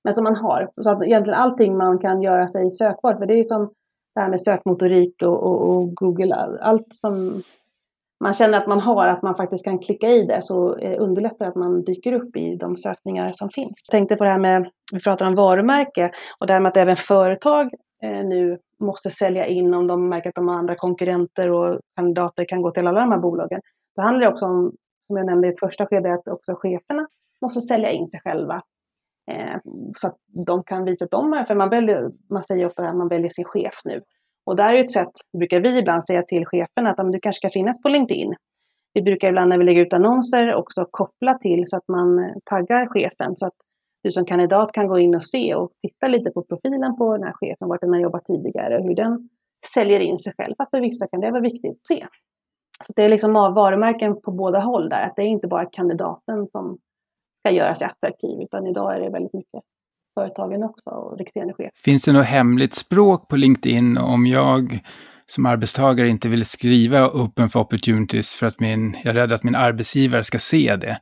men 0.05 0.13
som 0.13 0.23
man 0.23 0.35
har. 0.35 0.69
Så 0.81 0.89
att 0.89 1.03
egentligen 1.03 1.39
allting 1.39 1.77
man 1.77 1.99
kan 1.99 2.21
göra 2.21 2.47
sig 2.47 2.71
sökbart, 2.71 3.17
för 3.17 3.25
det 3.25 3.33
är 3.33 3.37
ju 3.37 3.43
som 3.43 3.71
det 4.15 4.21
här 4.21 4.29
med 4.29 4.41
sökmotorik 4.41 5.21
och, 5.21 5.43
och, 5.43 5.69
och 5.69 5.89
Google, 5.95 6.35
allt 6.61 6.87
som 6.89 7.41
man 8.23 8.33
känner 8.33 8.57
att 8.57 8.67
man 8.67 8.79
har, 8.79 9.07
att 9.07 9.21
man 9.21 9.35
faktiskt 9.35 9.63
kan 9.63 9.79
klicka 9.79 10.07
i 10.07 10.25
det, 10.25 10.41
så 10.41 10.77
eh, 10.77 11.01
underlättar 11.01 11.47
att 11.47 11.55
man 11.55 11.83
dyker 11.83 12.13
upp 12.13 12.35
i 12.35 12.55
de 12.55 12.77
sökningar 12.77 13.31
som 13.33 13.49
finns. 13.49 13.73
Jag 13.87 13.91
tänkte 13.91 14.15
på 14.15 14.23
det 14.23 14.29
här 14.29 14.39
med, 14.39 14.69
vi 14.93 14.99
pratar 14.99 15.25
om 15.25 15.35
varumärke, 15.35 16.11
och 16.39 16.47
det 16.47 16.53
här 16.53 16.59
med 16.59 16.69
att 16.69 16.77
även 16.77 16.95
företag 16.95 17.73
eh, 18.03 18.25
nu 18.25 18.57
måste 18.79 19.09
sälja 19.09 19.45
in 19.45 19.73
om 19.73 19.87
de 19.87 20.09
märker 20.09 20.29
att 20.29 20.35
de 20.35 20.47
har 20.47 20.55
andra 20.55 20.75
konkurrenter 20.75 21.51
och 21.51 21.79
kandidater 21.95 22.45
kan 22.45 22.61
gå 22.61 22.71
till 22.71 22.87
alla 22.87 22.99
de 22.99 23.11
här 23.11 23.19
bolagen. 23.19 23.61
Då 23.95 24.01
handlar 24.01 24.25
det 24.25 24.31
också 24.31 24.45
om, 24.45 24.71
som 25.07 25.17
jag 25.17 25.25
nämnde 25.25 25.47
i 25.47 25.51
ett 25.51 25.59
första 25.59 25.85
skede, 25.85 26.13
att 26.13 26.27
också 26.27 26.55
cheferna 26.55 27.07
måste 27.41 27.61
sälja 27.61 27.91
in 27.91 28.07
sig 28.07 28.19
själva. 28.23 28.61
Eh, 29.31 29.57
så 29.97 30.07
att 30.07 30.17
de 30.45 30.63
kan 30.63 30.85
visa 30.85 31.05
att 31.05 31.11
de 31.11 31.33
är, 31.33 31.43
för 31.43 31.55
man, 31.55 31.69
väljer, 31.69 32.11
man 32.29 32.43
säger 32.43 32.65
ofta 32.65 32.89
att 32.89 32.95
man 32.95 33.07
väljer 33.07 33.29
sin 33.29 33.45
chef 33.45 33.81
nu. 33.85 34.01
Och 34.45 34.55
där 34.55 34.73
är 34.73 34.79
ett 34.79 34.91
sätt, 34.91 35.11
brukar 35.37 35.61
vi 35.61 35.77
ibland 35.77 36.07
säga 36.07 36.21
till 36.21 36.45
chefen 36.45 36.87
att 36.87 37.11
du 37.11 37.19
kanske 37.19 37.37
ska 37.37 37.49
finnas 37.49 37.81
på 37.81 37.89
LinkedIn. 37.89 38.33
Vi 38.93 39.01
brukar 39.01 39.29
ibland 39.29 39.49
när 39.49 39.57
vi 39.57 39.63
lägger 39.63 39.81
ut 39.81 39.93
annonser 39.93 40.55
också 40.55 40.85
koppla 40.91 41.37
till 41.37 41.63
så 41.67 41.77
att 41.77 41.87
man 41.87 42.19
eh, 42.19 42.35
taggar 42.45 42.87
chefen 42.87 43.37
så 43.37 43.45
att 43.45 43.53
du 44.03 44.11
som 44.11 44.25
kandidat 44.25 44.71
kan 44.71 44.87
gå 44.87 44.99
in 44.99 45.15
och 45.15 45.23
se 45.23 45.55
och 45.55 45.71
titta 45.81 46.07
lite 46.07 46.31
på 46.31 46.43
profilen 46.43 46.97
på 46.97 47.17
den 47.17 47.23
här 47.23 47.33
chefen, 47.33 47.67
vart 47.67 47.81
den 47.81 47.93
har 47.93 47.99
jobbat 47.99 48.25
tidigare 48.25 48.77
och 48.77 48.83
hur 48.83 48.95
den 48.95 49.29
säljer 49.73 49.99
in 49.99 50.17
sig 50.17 50.33
själv. 50.37 50.55
För 50.71 50.81
vissa 50.81 51.07
kan 51.07 51.21
det 51.21 51.31
vara 51.31 51.41
viktigt 51.41 51.71
att 51.71 51.87
se. 51.87 52.05
Så 52.87 52.93
det 52.95 53.03
är 53.03 53.09
liksom 53.09 53.33
varumärken 53.33 54.21
på 54.21 54.31
båda 54.31 54.59
håll 54.59 54.89
där, 54.89 55.01
att 55.01 55.15
det 55.15 55.21
är 55.21 55.27
inte 55.27 55.47
bara 55.47 55.65
kandidaten 55.65 56.47
som 56.51 56.77
ska 57.45 57.51
göra 57.51 57.75
sig 57.75 57.87
attraktiv, 57.87 58.41
utan 58.41 58.67
idag 58.67 58.95
är 58.95 58.99
det 58.99 59.09
väldigt 59.09 59.33
mycket 59.33 59.61
företagen 60.19 60.63
också 60.63 60.89
och 60.89 61.17
rekryterande 61.17 61.53
chef. 61.53 61.71
Finns 61.85 62.05
det 62.05 62.11
något 62.11 62.25
hemligt 62.25 62.73
språk 62.73 63.27
på 63.27 63.35
LinkedIn 63.35 63.97
om 63.97 64.25
jag 64.27 64.79
som 65.25 65.45
arbetstagare 65.45 66.09
inte 66.09 66.29
vill 66.29 66.45
skriva 66.45 67.09
open 67.09 67.49
for 67.49 67.59
opportunities 67.59 68.35
för 68.35 68.45
att 68.45 68.59
min, 68.59 68.95
jag 69.03 69.15
är 69.15 69.19
rädd 69.19 69.31
att 69.31 69.43
min 69.43 69.55
arbetsgivare 69.55 70.23
ska 70.23 70.37
se 70.37 70.75
det? 70.75 70.97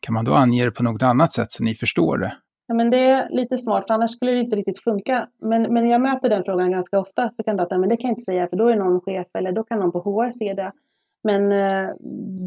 Kan 0.00 0.14
man 0.14 0.24
då 0.24 0.34
ange 0.34 0.64
det 0.64 0.70
på 0.70 0.82
något 0.82 1.02
annat 1.02 1.32
sätt 1.32 1.52
så 1.52 1.64
ni 1.64 1.74
förstår 1.74 2.18
det? 2.18 2.32
Ja, 2.66 2.74
men 2.74 2.90
det 2.90 2.98
är 2.98 3.28
lite 3.30 3.58
smart, 3.58 3.86
för 3.86 3.94
annars 3.94 4.10
skulle 4.10 4.32
det 4.32 4.40
inte 4.40 4.56
riktigt 4.56 4.82
funka. 4.82 5.28
Men, 5.42 5.62
men 5.74 5.88
jag 5.88 6.00
möter 6.00 6.28
den 6.28 6.44
frågan 6.44 6.70
ganska 6.70 6.98
ofta 7.00 7.30
för 7.36 7.42
kandidater, 7.42 7.78
men 7.78 7.88
det 7.88 7.96
kan 7.96 8.08
jag 8.08 8.12
inte 8.12 8.24
säga, 8.24 8.48
för 8.48 8.56
då 8.56 8.68
är 8.68 8.76
någon 8.76 9.00
chef 9.00 9.26
eller 9.38 9.52
då 9.52 9.64
kan 9.64 9.80
någon 9.80 9.92
på 9.92 10.00
HR 10.00 10.32
se 10.32 10.54
det. 10.54 10.72
Men 11.24 11.52
eh, 11.52 11.90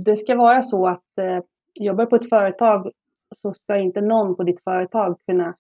det 0.06 0.16
ska 0.16 0.36
vara 0.36 0.62
så 0.62 0.88
att 0.88 1.20
eh, 1.22 1.40
jobbar 1.80 2.06
på 2.06 2.16
ett 2.16 2.30
företag 2.30 2.92
så 3.34 3.54
ska 3.54 3.78
inte 3.78 4.02
någon 4.02 4.36
på 4.36 4.44
ditt 4.44 4.64
företag 4.64 5.18
kunna, 5.26 5.56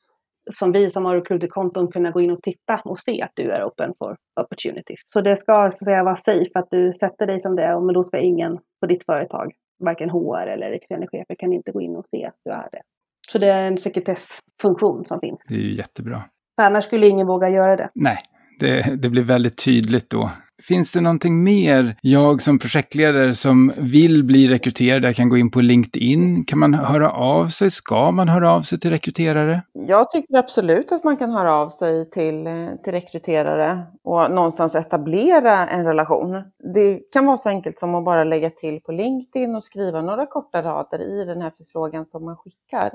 som 0.51 0.71
vi 0.71 0.91
som 0.91 1.05
har 1.05 1.15
recruiterkonton, 1.15 1.91
kunna 1.91 2.11
gå 2.11 2.21
in 2.21 2.31
och 2.31 2.41
titta 2.41 2.81
och 2.85 2.99
se 2.99 3.21
att 3.21 3.31
du 3.33 3.51
är 3.51 3.63
open 3.63 3.93
for 3.97 4.17
opportunities. 4.41 5.01
Så 5.13 5.21
det 5.21 5.37
ska 5.37 5.53
så 5.53 5.67
att 5.67 5.85
säga 5.85 6.03
vara 6.03 6.15
safe 6.15 6.51
att 6.53 6.67
du 6.71 6.93
sätter 6.93 7.27
dig 7.27 7.39
som 7.39 7.55
det, 7.55 7.79
men 7.79 7.93
då 7.93 8.03
ska 8.03 8.19
ingen 8.19 8.59
på 8.81 8.87
ditt 8.87 9.05
företag 9.05 9.53
varken 9.79 10.09
HR 10.09 10.47
eller 10.47 10.69
rekryterande 10.69 11.07
chefer 11.07 11.35
kan 11.35 11.53
inte 11.53 11.71
gå 11.71 11.81
in 11.81 11.95
och 11.95 12.07
se 12.07 12.25
att 12.25 12.35
du 12.45 12.51
är 12.51 12.69
det. 12.71 12.81
Så 13.27 13.37
det 13.37 13.47
är 13.47 13.67
en 13.67 13.77
sekretessfunktion 13.77 15.05
som 15.05 15.19
finns. 15.19 15.45
Det 15.49 15.55
är 15.55 15.59
ju 15.59 15.75
jättebra. 15.75 16.21
För 16.55 16.63
annars 16.63 16.83
skulle 16.83 17.07
ingen 17.07 17.27
våga 17.27 17.49
göra 17.49 17.75
det. 17.75 17.89
Nej, 17.95 18.17
det, 18.59 19.01
det 19.01 19.09
blir 19.09 19.23
väldigt 19.23 19.57
tydligt 19.65 20.09
då. 20.09 20.29
Finns 20.63 20.91
det 20.91 21.01
någonting 21.01 21.43
mer 21.43 21.95
jag 22.01 22.41
som 22.41 22.59
projektledare 22.59 23.35
som 23.35 23.71
vill 23.77 24.23
bli 24.23 24.47
rekryterad, 24.47 25.03
jag 25.03 25.15
kan 25.15 25.29
gå 25.29 25.37
in 25.37 25.51
på 25.51 25.61
LinkedIn, 25.61 26.45
kan 26.45 26.59
man 26.59 26.73
höra 26.73 27.11
av 27.11 27.47
sig? 27.47 27.71
Ska 27.71 28.11
man 28.11 28.29
höra 28.29 28.51
av 28.51 28.61
sig 28.61 28.79
till 28.79 28.89
rekryterare? 28.89 29.61
Jag 29.73 30.11
tycker 30.11 30.37
absolut 30.37 30.91
att 30.91 31.03
man 31.03 31.17
kan 31.17 31.31
höra 31.31 31.53
av 31.55 31.69
sig 31.69 32.09
till, 32.09 32.47
till 32.83 32.93
rekryterare 32.93 33.83
och 34.03 34.31
någonstans 34.31 34.75
etablera 34.75 35.67
en 35.67 35.85
relation. 35.85 36.43
Det 36.73 36.99
kan 37.13 37.25
vara 37.25 37.37
så 37.37 37.49
enkelt 37.49 37.79
som 37.79 37.95
att 37.95 38.05
bara 38.05 38.23
lägga 38.23 38.49
till 38.49 38.81
på 38.81 38.91
LinkedIn 38.91 39.55
och 39.55 39.63
skriva 39.63 40.01
några 40.01 40.25
korta 40.25 40.61
rader 40.61 40.99
i 40.99 41.25
den 41.25 41.41
här 41.41 41.51
förfrågan 41.57 42.05
som 42.11 42.25
man 42.25 42.37
skickar 42.37 42.91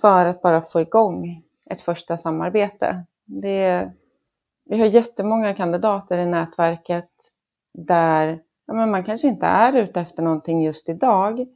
för 0.00 0.26
att 0.26 0.42
bara 0.42 0.62
få 0.62 0.80
igång 0.80 1.42
ett 1.70 1.82
första 1.82 2.16
samarbete. 2.16 3.04
Det 3.24 3.92
vi 4.68 4.80
har 4.80 4.86
jättemånga 4.86 5.54
kandidater 5.54 6.18
i 6.18 6.26
nätverket 6.26 7.10
där 7.74 8.42
ja, 8.66 8.74
men 8.74 8.90
man 8.90 9.04
kanske 9.04 9.28
inte 9.28 9.46
är 9.46 9.72
ute 9.72 10.00
efter 10.00 10.22
någonting 10.22 10.62
just 10.62 10.88
idag, 10.88 11.46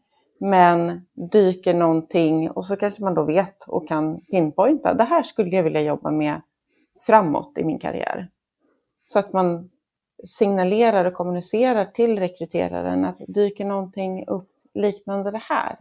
men 0.40 1.06
dyker 1.32 1.74
någonting 1.74 2.50
och 2.50 2.66
så 2.66 2.76
kanske 2.76 3.02
man 3.02 3.14
då 3.14 3.24
vet 3.24 3.64
och 3.68 3.88
kan 3.88 4.20
pinpointa, 4.20 4.94
det 4.94 5.04
här 5.04 5.22
skulle 5.22 5.56
jag 5.56 5.62
vilja 5.62 5.80
jobba 5.80 6.10
med 6.10 6.40
framåt 7.06 7.58
i 7.58 7.64
min 7.64 7.78
karriär. 7.78 8.28
Så 9.04 9.18
att 9.18 9.32
man 9.32 9.70
signalerar 10.26 11.04
och 11.04 11.14
kommunicerar 11.14 11.84
till 11.84 12.18
rekryteraren 12.18 13.04
att 13.04 13.18
dyker 13.28 13.64
någonting 13.64 14.26
upp 14.26 14.50
liknande 14.74 15.30
det 15.30 15.42
här, 15.42 15.76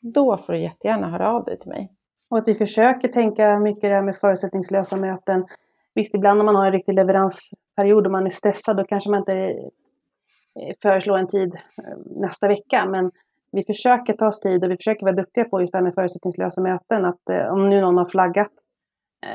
då 0.00 0.38
får 0.38 0.52
du 0.52 0.58
jättegärna 0.58 1.10
höra 1.10 1.32
av 1.32 1.44
dig 1.44 1.58
till 1.58 1.68
mig. 1.68 1.92
Och 2.30 2.38
att 2.38 2.48
vi 2.48 2.54
försöker 2.54 3.08
tänka 3.08 3.58
mycket 3.58 3.82
det 3.82 3.94
här 3.94 4.02
med 4.02 4.16
förutsättningslösa 4.16 4.96
möten. 4.96 5.46
Visst, 5.94 6.14
ibland 6.14 6.38
när 6.38 6.44
man 6.44 6.56
har 6.56 6.66
en 6.66 6.72
riktig 6.72 6.94
leveransperiod 6.94 8.06
och 8.06 8.12
man 8.12 8.26
är 8.26 8.30
stressad, 8.30 8.76
då 8.76 8.84
kanske 8.84 9.10
man 9.10 9.18
inte 9.18 9.32
eh, 9.32 10.74
föreslår 10.82 11.18
en 11.18 11.28
tid 11.28 11.54
eh, 11.54 11.98
nästa 12.06 12.48
vecka. 12.48 12.86
Men 12.86 13.10
vi 13.52 13.64
försöker 13.64 14.12
ta 14.12 14.28
oss 14.28 14.40
tid 14.40 14.64
och 14.64 14.70
vi 14.70 14.76
försöker 14.76 15.06
vara 15.06 15.16
duktiga 15.16 15.44
på 15.44 15.60
just 15.60 15.72
det 15.72 15.78
här 15.78 15.84
med 15.84 15.94
förutsättningslösa 15.94 16.60
möten. 16.60 17.04
Att 17.04 17.30
eh, 17.30 17.52
om 17.52 17.70
nu 17.70 17.80
någon 17.80 17.98
har 17.98 18.04
flaggat, 18.04 18.50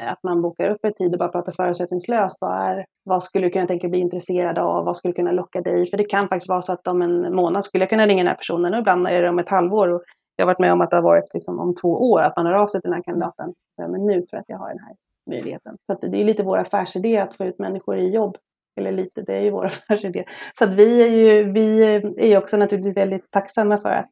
att 0.07 0.23
man 0.23 0.41
bokar 0.41 0.69
upp 0.69 0.85
en 0.85 0.93
tid 0.93 1.13
och 1.13 1.19
bara 1.19 1.29
pratar 1.29 1.51
förutsättningslöst. 1.51 2.37
Vad, 2.41 2.51
är, 2.51 2.85
vad 3.03 3.23
skulle 3.23 3.47
du 3.47 3.51
kunna 3.51 3.67
tänka 3.67 3.87
bli 3.87 3.99
intresserad 3.99 4.57
av? 4.57 4.85
Vad 4.85 4.97
skulle 4.97 5.13
kunna 5.13 5.31
locka 5.31 5.61
dig? 5.61 5.89
För 5.89 5.97
det 5.97 6.03
kan 6.03 6.27
faktiskt 6.27 6.49
vara 6.49 6.61
så 6.61 6.73
att 6.73 6.87
om 6.87 7.01
en 7.01 7.35
månad 7.35 7.65
skulle 7.65 7.81
jag 7.81 7.89
kunna 7.89 8.05
ringa 8.05 8.23
den 8.23 8.27
här 8.27 8.35
personen 8.35 8.73
och 8.73 8.79
ibland 8.79 9.07
är 9.07 9.21
det 9.21 9.29
om 9.29 9.39
ett 9.39 9.49
halvår. 9.49 9.87
Och 9.87 10.01
jag 10.35 10.45
har 10.45 10.47
varit 10.47 10.59
med 10.59 10.73
om 10.73 10.81
att 10.81 10.89
det 10.89 10.95
har 10.95 11.03
varit 11.03 11.33
liksom 11.33 11.59
om 11.59 11.73
två 11.81 11.89
år, 11.89 12.21
att 12.21 12.35
man 12.35 12.45
hör 12.45 12.53
av 12.53 12.67
sig 12.67 12.81
till 12.81 12.89
den 12.89 12.97
här 12.97 13.03
kandidaten. 13.03 13.53
Men 13.77 14.05
nu 14.05 14.13
tror 14.13 14.27
jag 14.31 14.39
att 14.39 14.49
jag 14.49 14.57
har 14.57 14.69
den 14.69 14.79
här 14.79 14.95
möjligheten. 15.27 15.77
Så 15.85 16.07
det 16.07 16.21
är 16.21 16.25
lite 16.25 16.43
vår 16.43 16.57
affärsidé 16.57 17.17
att 17.17 17.35
få 17.35 17.45
ut 17.45 17.59
människor 17.59 17.97
i 17.97 18.09
jobb. 18.09 18.37
Eller 18.79 18.91
lite, 18.91 19.21
det 19.21 19.33
är 19.33 19.41
ju 19.41 19.51
vår 19.51 19.65
affärsidé. 19.65 20.23
Så 20.53 20.63
att 20.63 20.73
vi 20.73 21.03
är 21.03 21.09
ju 21.09 21.51
vi 21.51 21.83
är 22.17 22.37
också 22.37 22.57
naturligtvis 22.57 22.97
väldigt 22.97 23.31
tacksamma 23.31 23.77
för 23.77 23.89
att 23.89 24.09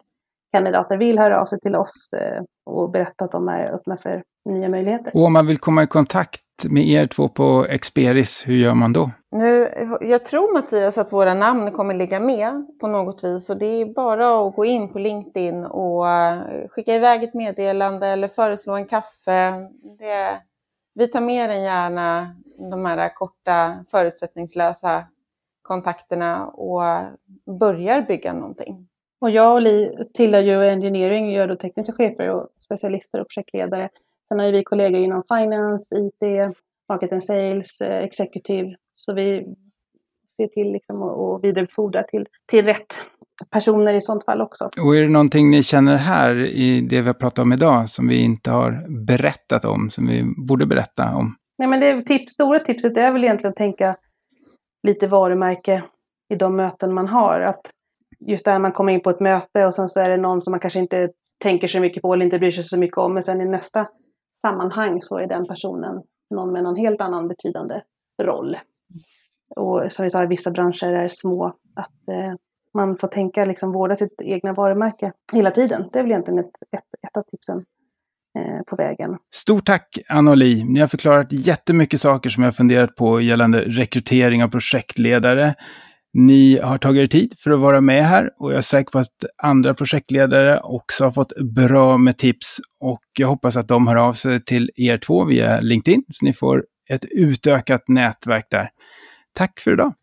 kandidater 0.56 0.98
vill 0.98 1.20
höra 1.20 1.42
av 1.42 1.46
sig 1.46 1.60
till 1.60 1.76
oss 1.76 2.14
eh, 2.14 2.44
och 2.66 2.92
berätta 2.92 3.26
att 3.26 3.32
de 3.32 3.50
är 3.50 3.74
öppna 3.74 3.98
för 3.98 4.24
nya 4.50 4.70
möjligheter. 4.70 5.16
Och 5.16 5.26
om 5.26 5.34
man 5.34 5.48
vill 5.48 5.58
komma 5.58 5.84
i 5.84 5.88
kontakt 5.88 6.42
med 6.64 6.88
er 6.88 7.08
två 7.08 7.28
på 7.28 7.66
Experis, 7.70 8.44
hur 8.48 8.56
gör 8.56 8.74
man 8.74 8.94
då? 8.94 9.12
Nu, 9.32 9.70
jag 10.02 10.26
tror 10.26 10.54
Mattias 10.54 10.98
att 10.98 11.14
våra 11.14 11.34
namn 11.34 11.72
kommer 11.72 11.94
ligga 11.94 12.20
med 12.20 12.66
på 12.82 12.88
något 12.88 13.24
vis 13.24 13.50
och 13.50 13.58
det 13.58 13.66
är 13.66 13.86
bara 13.86 14.48
att 14.48 14.56
gå 14.56 14.66
in 14.66 14.94
på 14.94 15.00
LinkedIn 15.00 15.66
och 15.66 16.10
eh, 16.10 16.68
skicka 16.70 16.96
iväg 16.96 17.24
ett 17.24 17.34
meddelande 17.34 18.08
eller 18.08 18.28
föreslå 18.28 18.74
en 18.74 18.88
kaffe. 18.88 19.52
Det, 20.00 20.42
vi 20.96 21.08
tar 21.08 21.22
mer 21.22 21.50
än 21.50 21.64
gärna, 21.64 22.36
de 22.58 22.86
här 22.86 23.16
korta 23.16 23.86
förutsättningslösa 23.92 25.08
kontakterna 25.62 26.48
och 26.48 26.82
börjar 27.60 28.02
bygga 28.02 28.34
någonting. 28.34 28.88
Och 29.20 29.30
jag 29.30 29.54
och 29.54 29.62
Li 29.62 29.98
tillhör 30.14 30.42
ju 30.42 30.70
engineering, 30.70 31.32
gör 31.32 31.48
då 31.48 31.56
tekniska 31.56 31.94
chefer 31.94 32.30
och 32.30 32.50
specialister 32.58 33.22
och 33.22 33.28
projektledare. 33.30 33.90
Sen 34.28 34.40
har 34.40 34.52
vi 34.52 34.64
kollegor 34.64 35.02
inom 35.02 35.24
finance, 35.24 35.96
IT, 35.96 36.56
market 36.90 37.12
and 37.12 37.24
sales, 37.24 37.82
eh, 37.82 38.04
executive. 38.04 38.76
Så 38.96 39.14
vi 39.14 39.56
ser 40.36 40.48
till 40.48 40.72
liksom 40.72 41.02
och, 41.02 41.44
vidarebefordrar 41.44 42.04
till, 42.04 42.28
till 42.46 42.66
rätt 42.66 42.94
personer 43.52 43.94
i 43.94 44.02
sånt 44.02 44.26
fall 44.26 44.42
också. 44.42 44.70
Och 44.82 44.96
är 44.96 45.02
det 45.02 45.10
någonting 45.10 45.52
ni 45.52 45.64
känner 45.64 45.98
här 45.98 46.36
i 46.46 46.82
det 46.82 47.02
vi 47.02 47.08
har 47.08 47.14
pratat 47.14 47.40
om 47.40 47.54
idag 47.54 47.90
som 47.90 48.08
vi 48.08 48.24
inte 48.24 48.52
har 48.52 49.04
berättat 49.06 49.66
om, 49.66 49.90
som 49.90 50.08
vi 50.08 50.24
borde 50.48 50.66
berätta 50.66 51.16
om? 51.16 51.36
Nej, 51.58 51.68
men 51.68 51.80
det 51.80 52.02
tips, 52.02 52.34
stora 52.34 52.60
tipset 52.60 52.98
är 52.98 53.12
väl 53.12 53.24
egentligen 53.24 53.52
att 53.52 53.58
tänka 53.58 53.96
lite 54.88 55.08
varumärke 55.08 55.84
i 56.34 56.36
de 56.36 56.56
möten 56.56 56.94
man 56.94 57.08
har. 57.08 57.40
Att 57.40 57.62
just 58.20 58.46
där 58.46 58.60
man 58.60 58.72
kommer 58.72 58.94
in 58.94 59.02
på 59.02 59.10
ett 59.10 59.20
möte 59.20 59.66
och 59.66 59.76
sen 59.76 59.90
så 59.90 60.00
är 60.00 60.10
det 60.10 60.18
någon 60.18 60.42
som 60.42 60.52
man 60.52 60.60
kanske 60.60 60.80
inte 60.80 61.10
tänker 61.44 61.68
så 61.68 61.80
mycket 61.80 62.02
på 62.02 62.14
eller 62.14 62.26
inte 62.26 62.40
bryr 62.40 62.52
sig 62.52 62.64
så 62.64 62.80
mycket 62.80 62.98
om. 62.98 63.14
Men 63.14 63.24
sen 63.24 63.42
i 63.42 63.46
nästa 63.46 63.88
sammanhang 64.42 65.02
så 65.02 65.18
är 65.18 65.28
den 65.28 65.48
personen 65.48 66.04
någon 66.30 66.54
med 66.54 66.64
någon 66.64 66.76
helt 66.76 67.02
annan 67.02 67.28
betydande 67.28 67.82
roll. 68.24 68.58
Och 69.56 69.92
som 69.92 70.04
vi 70.04 70.10
sa, 70.10 70.24
i 70.24 70.28
vissa 70.28 70.52
branscher 70.52 70.92
är 70.92 71.08
små. 71.08 71.46
Att 71.76 72.10
eh, 72.12 72.34
man 72.76 72.98
får 72.98 73.08
tänka, 73.08 73.46
liksom 73.46 73.72
vårda 73.72 73.96
sitt 73.96 74.22
egna 74.22 74.54
varumärke 74.54 75.12
hela 75.34 75.52
tiden. 75.52 75.90
Det 75.94 76.00
är 76.00 76.04
väl 76.04 76.12
egentligen 76.12 76.40
ett, 76.40 76.46
ett, 76.46 77.08
ett 77.08 77.18
av 77.18 77.24
tipsen 77.24 77.58
eh, 78.40 78.64
på 78.68 78.76
vägen. 78.76 79.18
Stort 79.34 79.66
tack 79.66 79.98
Anna 80.10 80.32
och 80.32 80.38
Li. 80.38 80.64
Ni 80.64 80.80
har 80.80 80.88
förklarat 80.88 81.28
jättemycket 81.32 82.02
saker 82.02 82.30
som 82.30 82.44
jag 82.44 82.56
funderat 82.56 82.96
på 82.96 83.22
gällande 83.22 83.62
rekrytering 83.62 84.44
av 84.44 84.48
projektledare. 84.48 85.56
Ni 86.14 86.60
har 86.60 86.78
tagit 86.78 87.02
er 87.02 87.08
tid 87.08 87.34
för 87.40 87.52
att 87.52 87.60
vara 87.60 87.82
med 87.82 88.06
här 88.06 88.30
och 88.40 88.52
jag 88.52 88.58
är 88.58 88.62
säker 88.62 88.92
på 88.92 89.00
att 89.00 89.26
andra 89.44 89.74
projektledare 89.74 90.60
också 90.60 91.04
har 91.04 91.12
fått 91.12 91.34
bra 91.56 91.98
med 91.98 92.18
tips 92.18 92.58
och 92.80 93.04
jag 93.20 93.28
hoppas 93.28 93.56
att 93.56 93.68
de 93.68 93.88
hör 93.88 93.96
av 93.96 94.14
sig 94.14 94.44
till 94.44 94.72
er 94.76 94.98
två 94.98 95.26
via 95.26 95.60
LinkedIn 95.60 96.04
så 96.14 96.26
ni 96.26 96.34
får 96.34 96.66
ett 96.90 97.06
utökat 97.06 97.88
nätverk 97.88 98.48
där. 98.52 98.70
Tack 99.34 99.60
för 99.60 99.72
idag! 99.72 99.94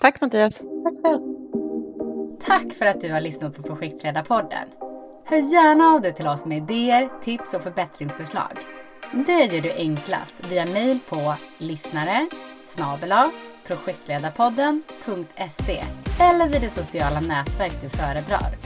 Tack 0.00 0.20
Mattias! 0.20 0.58
Tack 0.58 0.94
själv! 1.04 1.45
Tack 2.40 2.72
för 2.72 2.86
att 2.86 3.00
du 3.00 3.12
har 3.12 3.20
lyssnat 3.20 3.56
på 3.56 3.62
Projektledarpodden. 3.62 4.68
Hör 5.24 5.36
gärna 5.36 5.84
av 5.84 6.00
dig 6.00 6.14
till 6.14 6.26
oss 6.26 6.46
med 6.46 6.58
idéer, 6.58 7.08
tips 7.22 7.54
och 7.54 7.62
förbättringsförslag. 7.62 8.58
Det 9.26 9.44
gör 9.44 9.62
du 9.62 9.72
enklast 9.72 10.34
via 10.50 10.66
mejl 10.66 10.98
på 11.08 11.36
lyssnare 11.58 12.28
projektledarpodden.se 13.66 15.84
eller 16.20 16.48
vid 16.48 16.60
det 16.60 16.70
sociala 16.70 17.20
nätverk 17.20 17.82
du 17.82 17.88
föredrar. 17.88 18.58